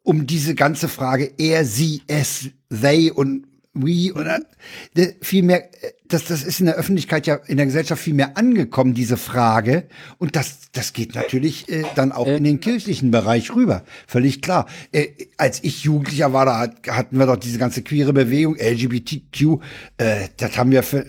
[0.03, 3.47] um diese ganze Frage er, sie, es, they und
[3.79, 4.41] we oder
[5.21, 5.69] viel mehr,
[6.07, 9.89] das, das ist in der Öffentlichkeit ja in der Gesellschaft viel mehr angekommen, diese Frage.
[10.19, 13.83] Und das, das geht natürlich äh, dann auch in den kirchlichen Bereich rüber.
[14.07, 14.67] Völlig klar.
[14.93, 19.61] Äh, als ich Jugendlicher war, da hatten wir doch diese ganze queere Bewegung, LGBTQ,
[19.99, 21.07] äh, das haben wir für,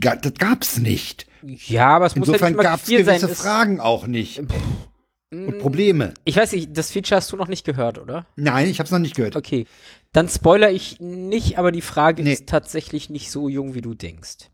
[0.00, 1.26] das gab's nicht.
[1.42, 4.42] Ja, aber es muss Insofern ja gab es gewisse sein, Fragen auch nicht.
[5.48, 6.14] Und Probleme.
[6.24, 8.26] Ich weiß nicht, das Feature hast du noch nicht gehört, oder?
[8.36, 9.36] Nein, ich habe es noch nicht gehört.
[9.36, 9.66] Okay.
[10.12, 12.32] Dann spoiler ich nicht, aber die Frage nee.
[12.32, 14.50] ist tatsächlich nicht so jung, wie du denkst.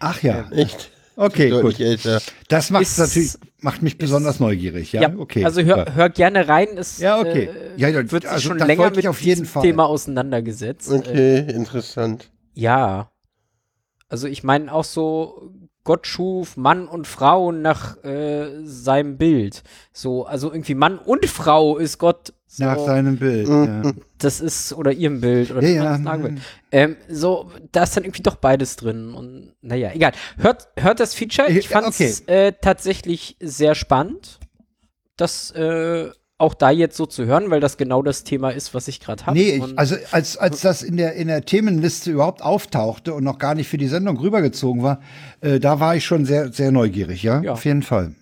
[0.00, 0.90] Ach ja, ähm, echt?
[1.16, 1.78] Okay, gut.
[1.78, 2.20] Älter.
[2.48, 5.02] Das macht natürlich macht mich besonders neugierig, ja?
[5.02, 5.44] ja okay.
[5.44, 7.44] Also hör, hör gerne rein, es ja, okay.
[7.44, 9.62] Äh, ja, ja, wird sich also schon länger mit auf jeden Fall.
[9.62, 10.90] Thema auseinandergesetzt.
[10.90, 12.30] Okay, äh, interessant.
[12.54, 13.12] Ja.
[14.08, 15.52] Also ich meine auch so
[15.84, 19.62] Gott schuf Mann und Frau nach äh, seinem Bild.
[19.92, 22.32] So, also irgendwie Mann und Frau ist Gott.
[22.46, 23.48] So, nach seinem Bild.
[23.48, 23.92] Ja.
[24.18, 25.98] Das ist, oder ihrem Bild, oder ja, ja.
[25.98, 26.36] sagen will.
[26.70, 29.14] Ähm, so, da ist dann irgendwie doch beides drin.
[29.14, 30.12] Und naja, egal.
[30.36, 31.48] Hört, hört das Feature.
[31.48, 32.48] Ich fand es okay.
[32.48, 34.38] äh, tatsächlich sehr spannend.
[35.16, 36.10] Das äh,
[36.42, 39.24] auch da jetzt so zu hören, weil das genau das Thema ist, was ich gerade
[39.26, 39.38] habe.
[39.38, 43.38] Nee, ich, also als, als das in der, in der Themenliste überhaupt auftauchte und noch
[43.38, 45.00] gar nicht für die Sendung rübergezogen war,
[45.40, 47.40] äh, da war ich schon sehr, sehr neugierig, ja?
[47.42, 47.52] ja.
[47.52, 48.16] Auf jeden Fall.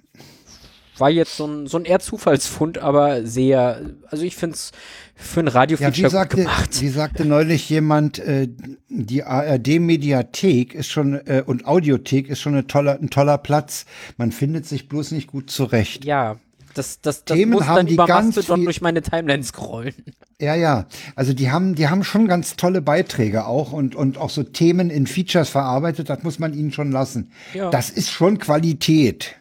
[0.99, 4.73] War jetzt so ein, so ein eher Zufallsfund, aber sehr, also ich finde es
[5.15, 6.79] für ein Radio-Feature ja, sagte, gemacht.
[6.79, 8.49] Wie sagte neulich jemand, äh,
[8.91, 13.87] die ARD-Mediathek ist schon äh, und Audiothek ist schon eine toller, ein toller Platz.
[14.19, 16.05] Man findet sich bloß nicht gut zurecht.
[16.05, 16.37] Ja,
[16.75, 19.95] das, das, das Themen muss dann über Mastodon durch meine Timeline scrollen.
[20.41, 20.87] Ja, ja.
[21.17, 24.91] Also die haben, die haben schon ganz tolle Beiträge auch und, und auch so Themen
[24.91, 27.33] in Features verarbeitet, das muss man ihnen schon lassen.
[27.55, 27.71] Ja.
[27.71, 29.37] Das ist schon Qualität.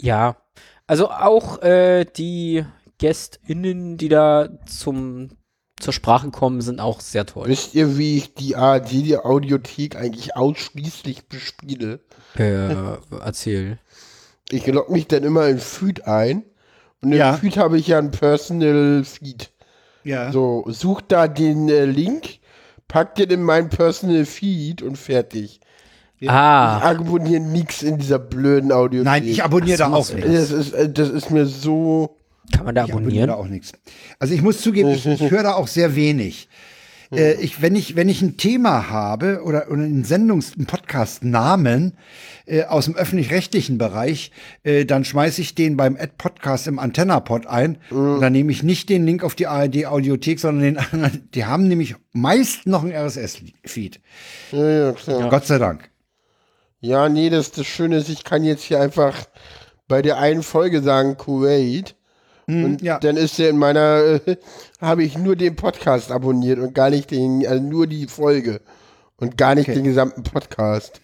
[0.00, 0.36] Ja,
[0.86, 2.64] also auch äh, die
[2.98, 5.30] GästInnen, die da zum,
[5.80, 7.48] zur Sprache kommen, sind auch sehr toll.
[7.48, 12.00] Wisst ihr, wie ich die ARD, die Audiothek eigentlich ausschließlich bespiele?
[12.36, 12.74] Äh,
[13.20, 13.78] erzähl.
[14.50, 16.44] Ich logge mich dann immer in Feed ein
[17.04, 17.34] und im Ja.
[17.34, 19.50] Feed habe ich ja ein Personal Feed.
[20.04, 20.32] Ja.
[20.32, 22.38] So, such da den äh, Link,
[22.88, 25.60] pack den in mein Personal Feed und fertig.
[26.20, 29.04] Ich Ah, abonniere nichts in dieser blöden Audiothek.
[29.04, 30.30] Nein, ich abonniere da auch nichts.
[30.30, 32.16] das ist, äh, das ist mir so.
[32.52, 33.28] kann man da Ich abonniere abonnieren?
[33.28, 33.72] da auch nichts.
[34.18, 36.48] Also ich muss zugeben, ich, ich höre da auch sehr wenig.
[37.12, 41.96] Äh, ich, wenn ich, wenn ich ein Thema habe oder, oder einen Sendungs-, einen Podcast-Namen
[42.46, 44.30] äh, aus dem öffentlich-rechtlichen Bereich,
[44.62, 47.78] äh, dann schmeiße ich den beim Ad-Podcast im Antenna-Pod ein.
[47.90, 51.28] Und dann nehme ich nicht den Link auf die ARD-Audiothek, sondern den anderen.
[51.34, 54.00] Die haben nämlich meist noch einen RSS-Feed.
[54.52, 55.28] Ja, ja, klar.
[55.30, 55.90] Gott sei Dank.
[56.80, 59.16] Ja, nee, das, das Schöne ist, ich kann jetzt hier einfach
[59.88, 61.96] bei der einen Folge sagen Kuwait.
[62.46, 62.98] Und ja.
[62.98, 64.36] dann ist der in meiner, äh,
[64.84, 68.60] habe ich nur den Podcast abonniert und gar nicht den, also nur die Folge.
[69.16, 69.74] Und gar nicht Okay.
[69.76, 71.00] den gesamten Podcast.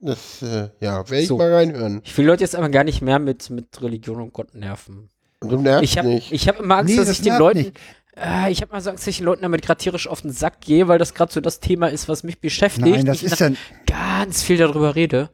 [0.00, 1.36] Das, äh, ja, werde ich So.
[1.36, 2.00] mal reinhören.
[2.04, 5.10] Ich will Leute jetzt aber gar nicht mehr mit, mit Religion und Gott nerven.
[5.40, 6.32] Und du nervst Ich habe nicht.
[6.32, 7.58] ich hab immer Angst, Nee, dass das ich den nervt Leuten.
[7.58, 7.78] nicht.
[8.16, 10.30] Äh, ich habe mal so Angst, dass ich den Leuten damit gerade tierisch auf den
[10.32, 12.86] Sack gehe, weil das gerade so das Thema ist, was mich beschäftigt.
[12.86, 13.58] Nein, das ich ist dann
[13.90, 15.28] ja, ganz viel darüber rede.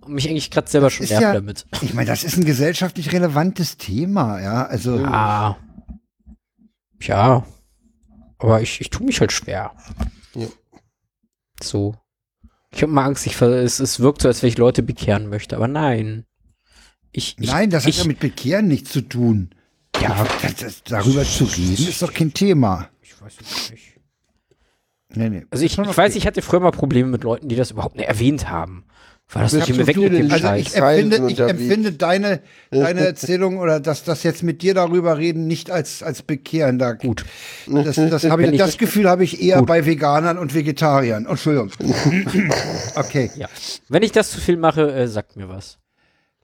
[0.00, 1.66] Und mich eigentlich gerade selber schon nervt ja- damit.
[1.82, 4.66] ich meine, das ist ein gesellschaftlich relevantes Thema, ja.
[4.66, 5.56] Also, Ah.
[7.00, 7.46] Ja.
[8.38, 9.74] Aber ich, ich tue mich halt schwer.
[10.34, 10.46] Ja.
[11.62, 11.94] So.
[12.70, 15.56] Ich habe mal Angst, ich, es, es wirkt so, als wenn ich Leute bekehren möchte,
[15.56, 16.24] aber nein.
[17.12, 19.50] Ich, ich, Nein, das ich, hat ja mit Bekehren nichts zu tun.
[20.00, 20.26] Ja.
[20.42, 22.90] Das, das, darüber zu reden ist doch kein Thema.
[23.02, 23.98] Ich weiß es nicht.
[25.14, 25.46] Nee, nee.
[25.50, 28.08] Also ich, ich weiß, ich hatte früher mal Probleme mit Leuten, die das überhaupt nicht
[28.08, 28.84] erwähnt haben.
[29.30, 33.58] War das Ich nicht weg mit dem Also ich empfinde, ich empfinde deine, deine Erzählung
[33.58, 36.78] oder das, das jetzt mit dir darüber reden nicht als, als Bekehren.
[36.78, 37.26] Da, Gut.
[37.66, 39.66] Das, das, habe ich, ich- das Gefühl habe ich eher Gut.
[39.68, 41.26] bei Veganern und Vegetariern.
[41.26, 41.70] Oh, Entschuldigung.
[42.94, 43.30] Okay.
[43.36, 43.48] Ja.
[43.88, 45.78] Wenn ich das zu viel mache, äh, sagt mir was.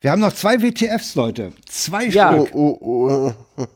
[0.01, 1.53] Wir haben noch zwei WTFs, Leute.
[1.67, 2.33] Zwei Ja.
[2.35, 2.55] Stück.
[2.55, 3.67] Oh, oh, oh.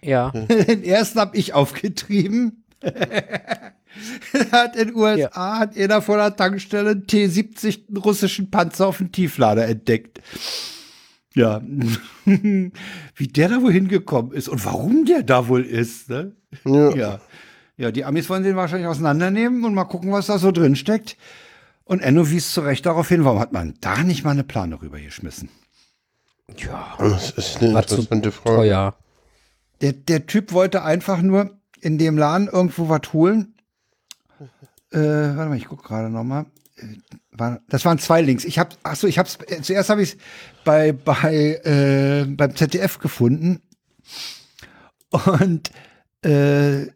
[0.00, 0.30] Ja.
[0.48, 2.64] Den ersten habe ich aufgetrieben.
[4.52, 8.98] hat in den USA hat einer vor der Tankstelle einen T-70 einen russischen Panzer auf
[8.98, 10.20] dem Tieflader entdeckt.
[11.34, 11.60] Ja,
[12.24, 16.32] wie der da wohl hingekommen ist und warum der da wohl ist, ne?
[16.64, 16.94] Ja.
[16.94, 17.20] Ja.
[17.76, 21.16] Ja, die Amis wollen den wahrscheinlich auseinandernehmen und mal gucken, was da so drin steckt.
[21.84, 24.80] Und Enno wies zu Recht darauf hin, warum hat man da nicht mal eine Plane
[24.80, 25.48] rübergeschmissen?
[26.56, 26.94] Ja.
[26.98, 28.56] Das ist eine interessante Frage.
[28.56, 28.94] teuer.
[29.80, 33.53] Der, der Typ wollte einfach nur in dem Laden irgendwo was holen.
[34.94, 36.46] Äh, warte mal, ich gucke gerade noch mal.
[36.76, 38.44] Äh, das waren zwei Links.
[38.44, 40.16] Ich habe, ach so, ich habe äh, zuerst habe ich es
[40.64, 43.60] bei bei äh, beim ZDF gefunden
[45.10, 45.70] und
[46.22, 46.86] äh,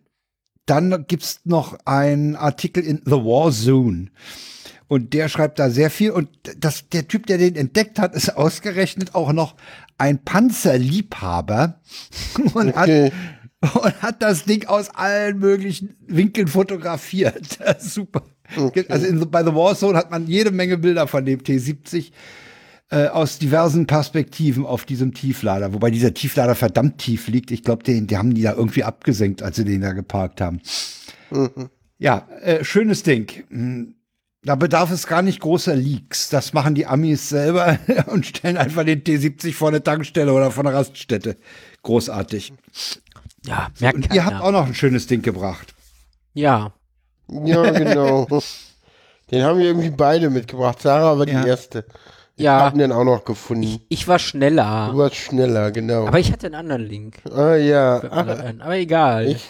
[0.66, 4.10] dann gibt's noch einen Artikel in The War Zone.
[4.86, 6.10] Und der schreibt da sehr viel.
[6.10, 6.28] Und
[6.58, 9.54] das, der Typ, der den entdeckt hat, ist ausgerechnet auch noch
[9.98, 11.80] ein Panzerliebhaber
[12.54, 13.06] und, Okay.
[13.06, 13.12] hat,
[13.74, 17.58] und hat das Ding aus allen möglichen Winkeln fotografiert.
[17.80, 18.22] Super.
[18.88, 22.12] Also in, bei The War Zone hat man jede Menge Bilder von dem T70
[22.90, 25.74] äh, aus diversen Perspektiven auf diesem Tieflader.
[25.74, 27.50] Wobei dieser Tieflader verdammt tief liegt.
[27.50, 30.60] Ich glaube, den, die haben die da irgendwie abgesenkt, als sie den da geparkt haben.
[31.98, 33.30] Ja, äh, schönes Ding.
[33.50, 33.94] Hm,
[34.42, 36.28] Da bedarf es gar nicht großer Leaks.
[36.30, 40.64] Das machen die Amis selber und stellen einfach den T70 vor eine Tankstelle oder vor
[40.64, 41.36] eine Raststätte.
[41.82, 42.52] Großartig.
[43.48, 45.74] Ja, merkt Und ihr habt auch noch ein schönes Ding gebracht.
[46.34, 46.72] Ja.
[47.30, 48.26] Ja, genau.
[49.30, 50.80] Den haben wir irgendwie beide mitgebracht.
[50.80, 51.42] Sarah war Ja.
[51.42, 51.84] die erste.
[52.36, 52.60] Ich Ja.
[52.66, 53.80] hab den auch noch gefunden.
[53.88, 54.90] Ich war schneller.
[54.92, 56.06] Du warst schneller, genau.
[56.06, 57.16] Aber ich hatte einen anderen Link.
[57.34, 57.98] ah ja.
[57.98, 58.60] Grad ein.
[58.62, 59.26] Aber egal.
[59.26, 59.46] echt?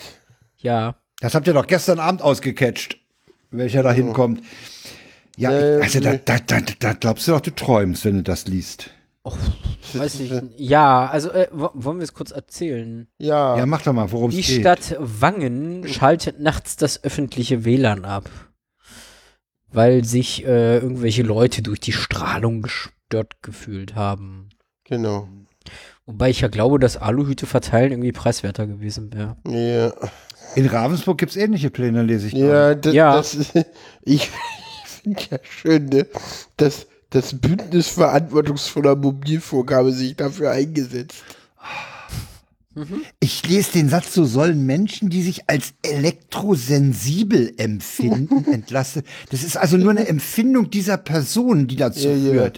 [0.56, 0.94] Ja.
[1.20, 2.96] Das habt ihr doch gestern Abend ausgecatcht,
[3.50, 4.42] welcher da hinkommt.
[5.36, 8.46] Ja, ich, also da, da, da, da glaubst du doch, du träumst, wenn du das
[8.48, 8.90] liest.
[9.94, 10.32] Weiß ich.
[10.56, 13.08] Ja, also äh, wo- wollen wir es kurz erzählen?
[13.18, 13.56] Ja.
[13.56, 14.60] Ja, mach doch mal, worum Die es geht.
[14.60, 18.28] Stadt Wangen schaltet nachts das öffentliche WLAN ab,
[19.70, 24.48] weil sich äh, irgendwelche Leute durch die Strahlung gestört gefühlt haben.
[24.84, 25.28] Genau.
[26.06, 29.36] Wobei ich ja glaube, dass Aluhüte verteilen irgendwie preiswerter gewesen wäre.
[29.46, 29.92] Ja.
[30.54, 32.34] In Ravensburg gibt's ähnliche Pläne, lese ich.
[32.34, 32.48] gerade.
[32.50, 33.16] Ja, das, Ja.
[33.16, 33.66] das
[34.02, 34.30] ich
[35.02, 36.06] finde ja schön, ne,
[36.56, 41.24] dass das Bündnis verantwortungsvoller Mobilfunk habe sich dafür eingesetzt.
[43.18, 49.02] Ich lese den Satz, so sollen Menschen, die sich als elektrosensibel empfinden, entlassen.
[49.30, 52.50] Das ist also nur eine Empfindung dieser Person, die dazu Ja, ja.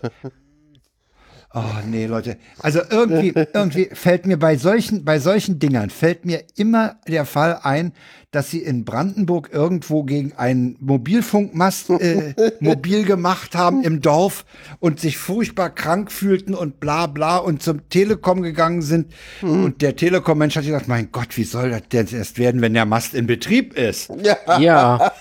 [1.52, 2.36] Oh, nee, Leute.
[2.60, 7.59] Also irgendwie, irgendwie fällt mir bei solchen, bei solchen Dingern fällt mir immer der Fall
[7.62, 7.93] ein,
[8.31, 14.44] dass sie in Brandenburg irgendwo gegen einen Mobilfunkmast äh, mobil gemacht haben im Dorf
[14.78, 19.12] und sich furchtbar krank fühlten und bla bla und zum Telekom gegangen sind.
[19.43, 22.86] Und der Telekom-Mensch hat gesagt, mein Gott, wie soll das denn erst werden, wenn der
[22.86, 24.12] Mast in Betrieb ist?
[24.60, 25.12] Ja.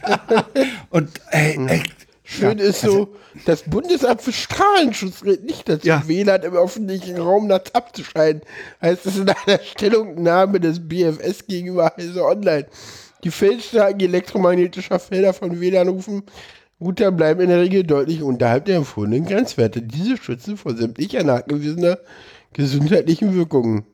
[0.90, 1.82] Und ey, ey,
[2.26, 3.14] Schön ist so,
[3.44, 6.02] das Bundesamt für Strahlenschutz rät nicht dazu, Ja.
[6.06, 8.40] WLAN im öffentlichen Raum nachts abzuschalten.
[8.80, 12.66] Heißt es in einer Stellungnahme des BFS gegenüber Heise Online.
[13.24, 16.22] Die Feldstärken elektromagnetischer Felder von WLAN-Rufen
[16.80, 19.82] Router bleiben in der Regel deutlich unterhalb der empfohlenen Grenzwerte.
[19.82, 21.98] Diese schützen vor sämtlicher nachgewiesener
[22.52, 23.84] gesundheitlichen Wirkungen.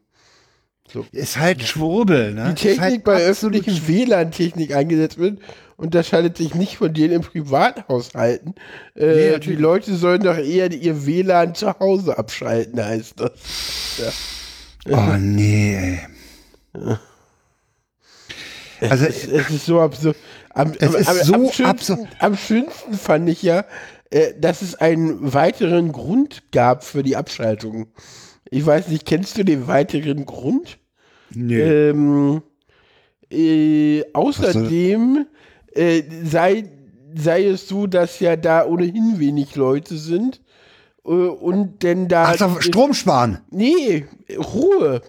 [1.12, 2.54] Ist halt Schwurbel, ne?
[2.54, 5.40] Die Ist halt Technik bei absolut öffentlichen WLAN-Technik eingesetzt wird,
[5.76, 8.54] unterscheidet sich nicht von denen in Privathaushalten.
[8.94, 9.58] Nee, Äh, die natürlich.
[9.58, 13.32] Leute sollen doch eher ihr WLAN zu Hause abschalten, heißt das.
[14.88, 16.00] Oh nee, ey.
[18.88, 20.16] Also, Es, es ist so absurd.
[20.50, 22.08] Am, Es am, ist am, so am, schönsten, absurd.
[22.18, 23.64] am schönsten fand ich ja,
[24.10, 27.88] äh, dass es einen weiteren Grund gab für die Abschaltung.
[28.50, 30.79] Ich weiß nicht, kennst du den weiteren Grund?
[31.34, 31.60] Nee.
[31.60, 32.42] Ähm,
[33.30, 35.26] äh, außerdem
[35.72, 36.64] äh, sei,
[37.14, 40.40] sei es so, dass ja da ohnehin wenig Leute sind.
[41.04, 42.24] Äh, und denn da.
[42.28, 43.40] Ach, doch, Strom sparen.
[43.50, 45.02] Nee, Ruhe.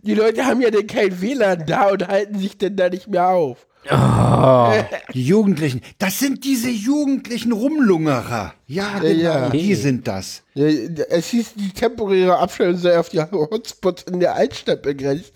[0.00, 3.28] Die Leute haben ja dann kein WLAN da und halten sich denn da nicht mehr
[3.28, 3.66] auf.
[5.14, 5.80] Die Jugendlichen.
[5.98, 8.54] Das sind diese jugendlichen Rumlungerer.
[8.68, 9.22] Ja, genau.
[9.22, 9.50] ja.
[9.50, 10.42] Die sind das.
[10.54, 15.32] Es hieß, die temporäre Abstellung sei auf die Hotspots in der Altstadt begrenzt.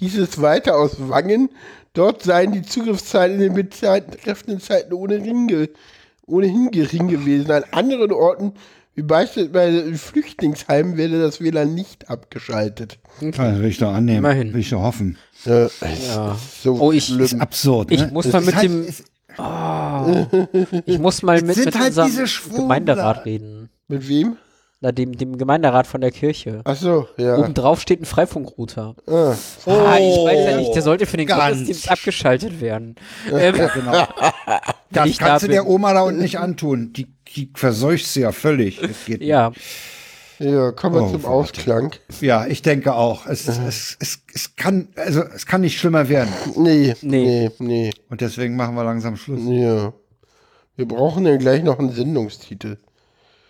[0.00, 1.50] Hieß es weiter aus Wangen.
[1.92, 5.68] Dort seien die Zugriffszahlen in den betreffenden Zeiten ohnehin, ge
[6.26, 7.50] ohnehin gering gewesen.
[7.50, 8.52] An anderen Orten,
[8.94, 12.98] wie beispielsweise in Flüchtlingsheimen, werde das WLAN nicht abgeschaltet.
[13.20, 14.18] Das will ich doch annehmen.
[14.18, 14.52] Immerhin.
[14.52, 15.18] Will ich doch hoffen.
[15.44, 16.32] Ja, es Ja.
[16.32, 17.20] ist so Oh, ich- schlimm.
[17.20, 17.90] Ist absurd.
[17.90, 18.10] Ich ne?
[18.12, 19.04] muss Es mal ist mit halt, dem- es-
[20.86, 22.26] Ich muss mal mit, sind mit halt unserem.
[22.56, 23.70] Gemeinderat reden.
[23.88, 24.36] Mit wem?
[24.82, 26.62] Na, dem, dem Gemeinderat von der Kirche.
[26.64, 27.36] Ach so, ja.
[27.36, 28.94] Oben drauf steht ein Freifunkrouter.
[29.06, 29.32] Ah.
[29.66, 31.26] ah, ich weiß ja nicht, der sollte für den.
[31.28, 32.94] Gottesdienst abgeschaltet werden.
[33.30, 34.06] Ähm, genau.
[34.92, 35.68] Das ich da kannst du der.
[35.68, 36.92] Oma da unten nicht antun.
[36.94, 38.80] Die, die verseucht sie ja völlig.
[38.80, 39.52] Das geht ja,
[40.40, 41.30] Ja, kommen wir Oh, zum Gott.
[41.30, 41.90] Ausklang.
[42.08, 42.22] nicht.
[42.22, 43.26] ja, ich denke auch.
[43.26, 46.32] Es, es, es, es kann, also es kann nicht schlimmer werden.
[46.56, 47.50] Nee, Nee.
[47.50, 47.90] nee, nee.
[48.08, 49.42] Und deswegen machen wir langsam Schluss.
[49.44, 49.92] Ja.
[50.74, 52.78] Wir brauchen ja gleich noch einen Sendungstitel.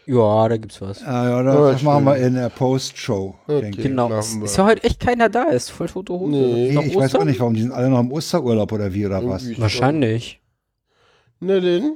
[0.07, 1.03] Ja, da gibt's was.
[1.05, 2.07] Ah, ja, das, Oh, das machen schön.
[2.21, 3.83] wir in der Post-Show, denke ich.
[3.85, 4.11] Genau.
[4.19, 6.31] ist ja heute echt keiner da, ist voll tote Hose.
[6.33, 6.71] Nee.
[6.71, 7.21] Ich weiß Ostern?
[7.21, 9.45] auch nicht, warum die sind alle noch im Osterurlaub oder wie oder was.
[9.61, 10.41] Wahrscheinlich.
[11.41, 11.95] Na denn?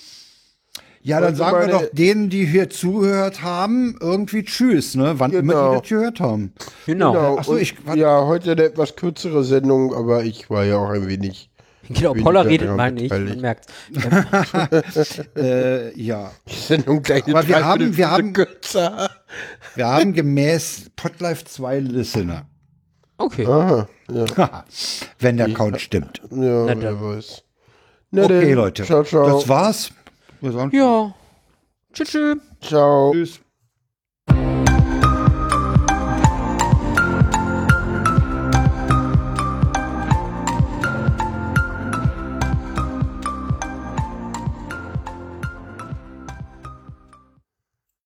[1.02, 5.14] Ja, dann sagen wir doch denen, die hier zugehört haben, irgendwie Tschüss, ne?
[5.18, 5.74] Wann immer Genau.
[5.74, 6.54] die das gehört haben.
[6.86, 7.12] Genau.
[7.12, 7.36] Genau.
[7.38, 10.88] Ach so, und ich- ja, heute eine etwas kürzere Sendung, aber ich war ja auch
[10.88, 11.50] ein wenig.
[11.88, 13.66] Genau, Paula redet mal nicht, man merkt.
[15.36, 16.30] Äh, ja.
[17.28, 18.32] Aber wir haben- wir haben-.
[19.74, 22.46] Wir haben gemäß Podlife zwei Listener.
[23.18, 23.46] Okay.
[23.46, 24.64] Aha, ja,
[25.18, 26.20] Wenn der Count stimmt.
[26.30, 27.42] ja, Na wer weiß.
[28.10, 28.84] Na Okay, denn, Leute.
[28.84, 29.26] Ciao, ciao.
[29.26, 29.90] Das war's.
[30.72, 31.14] Ja.
[31.92, 32.08] Tschüss.
[32.10, 32.36] tschüss.
[32.60, 33.12] Ciao.
[33.12, 33.40] Tschüss.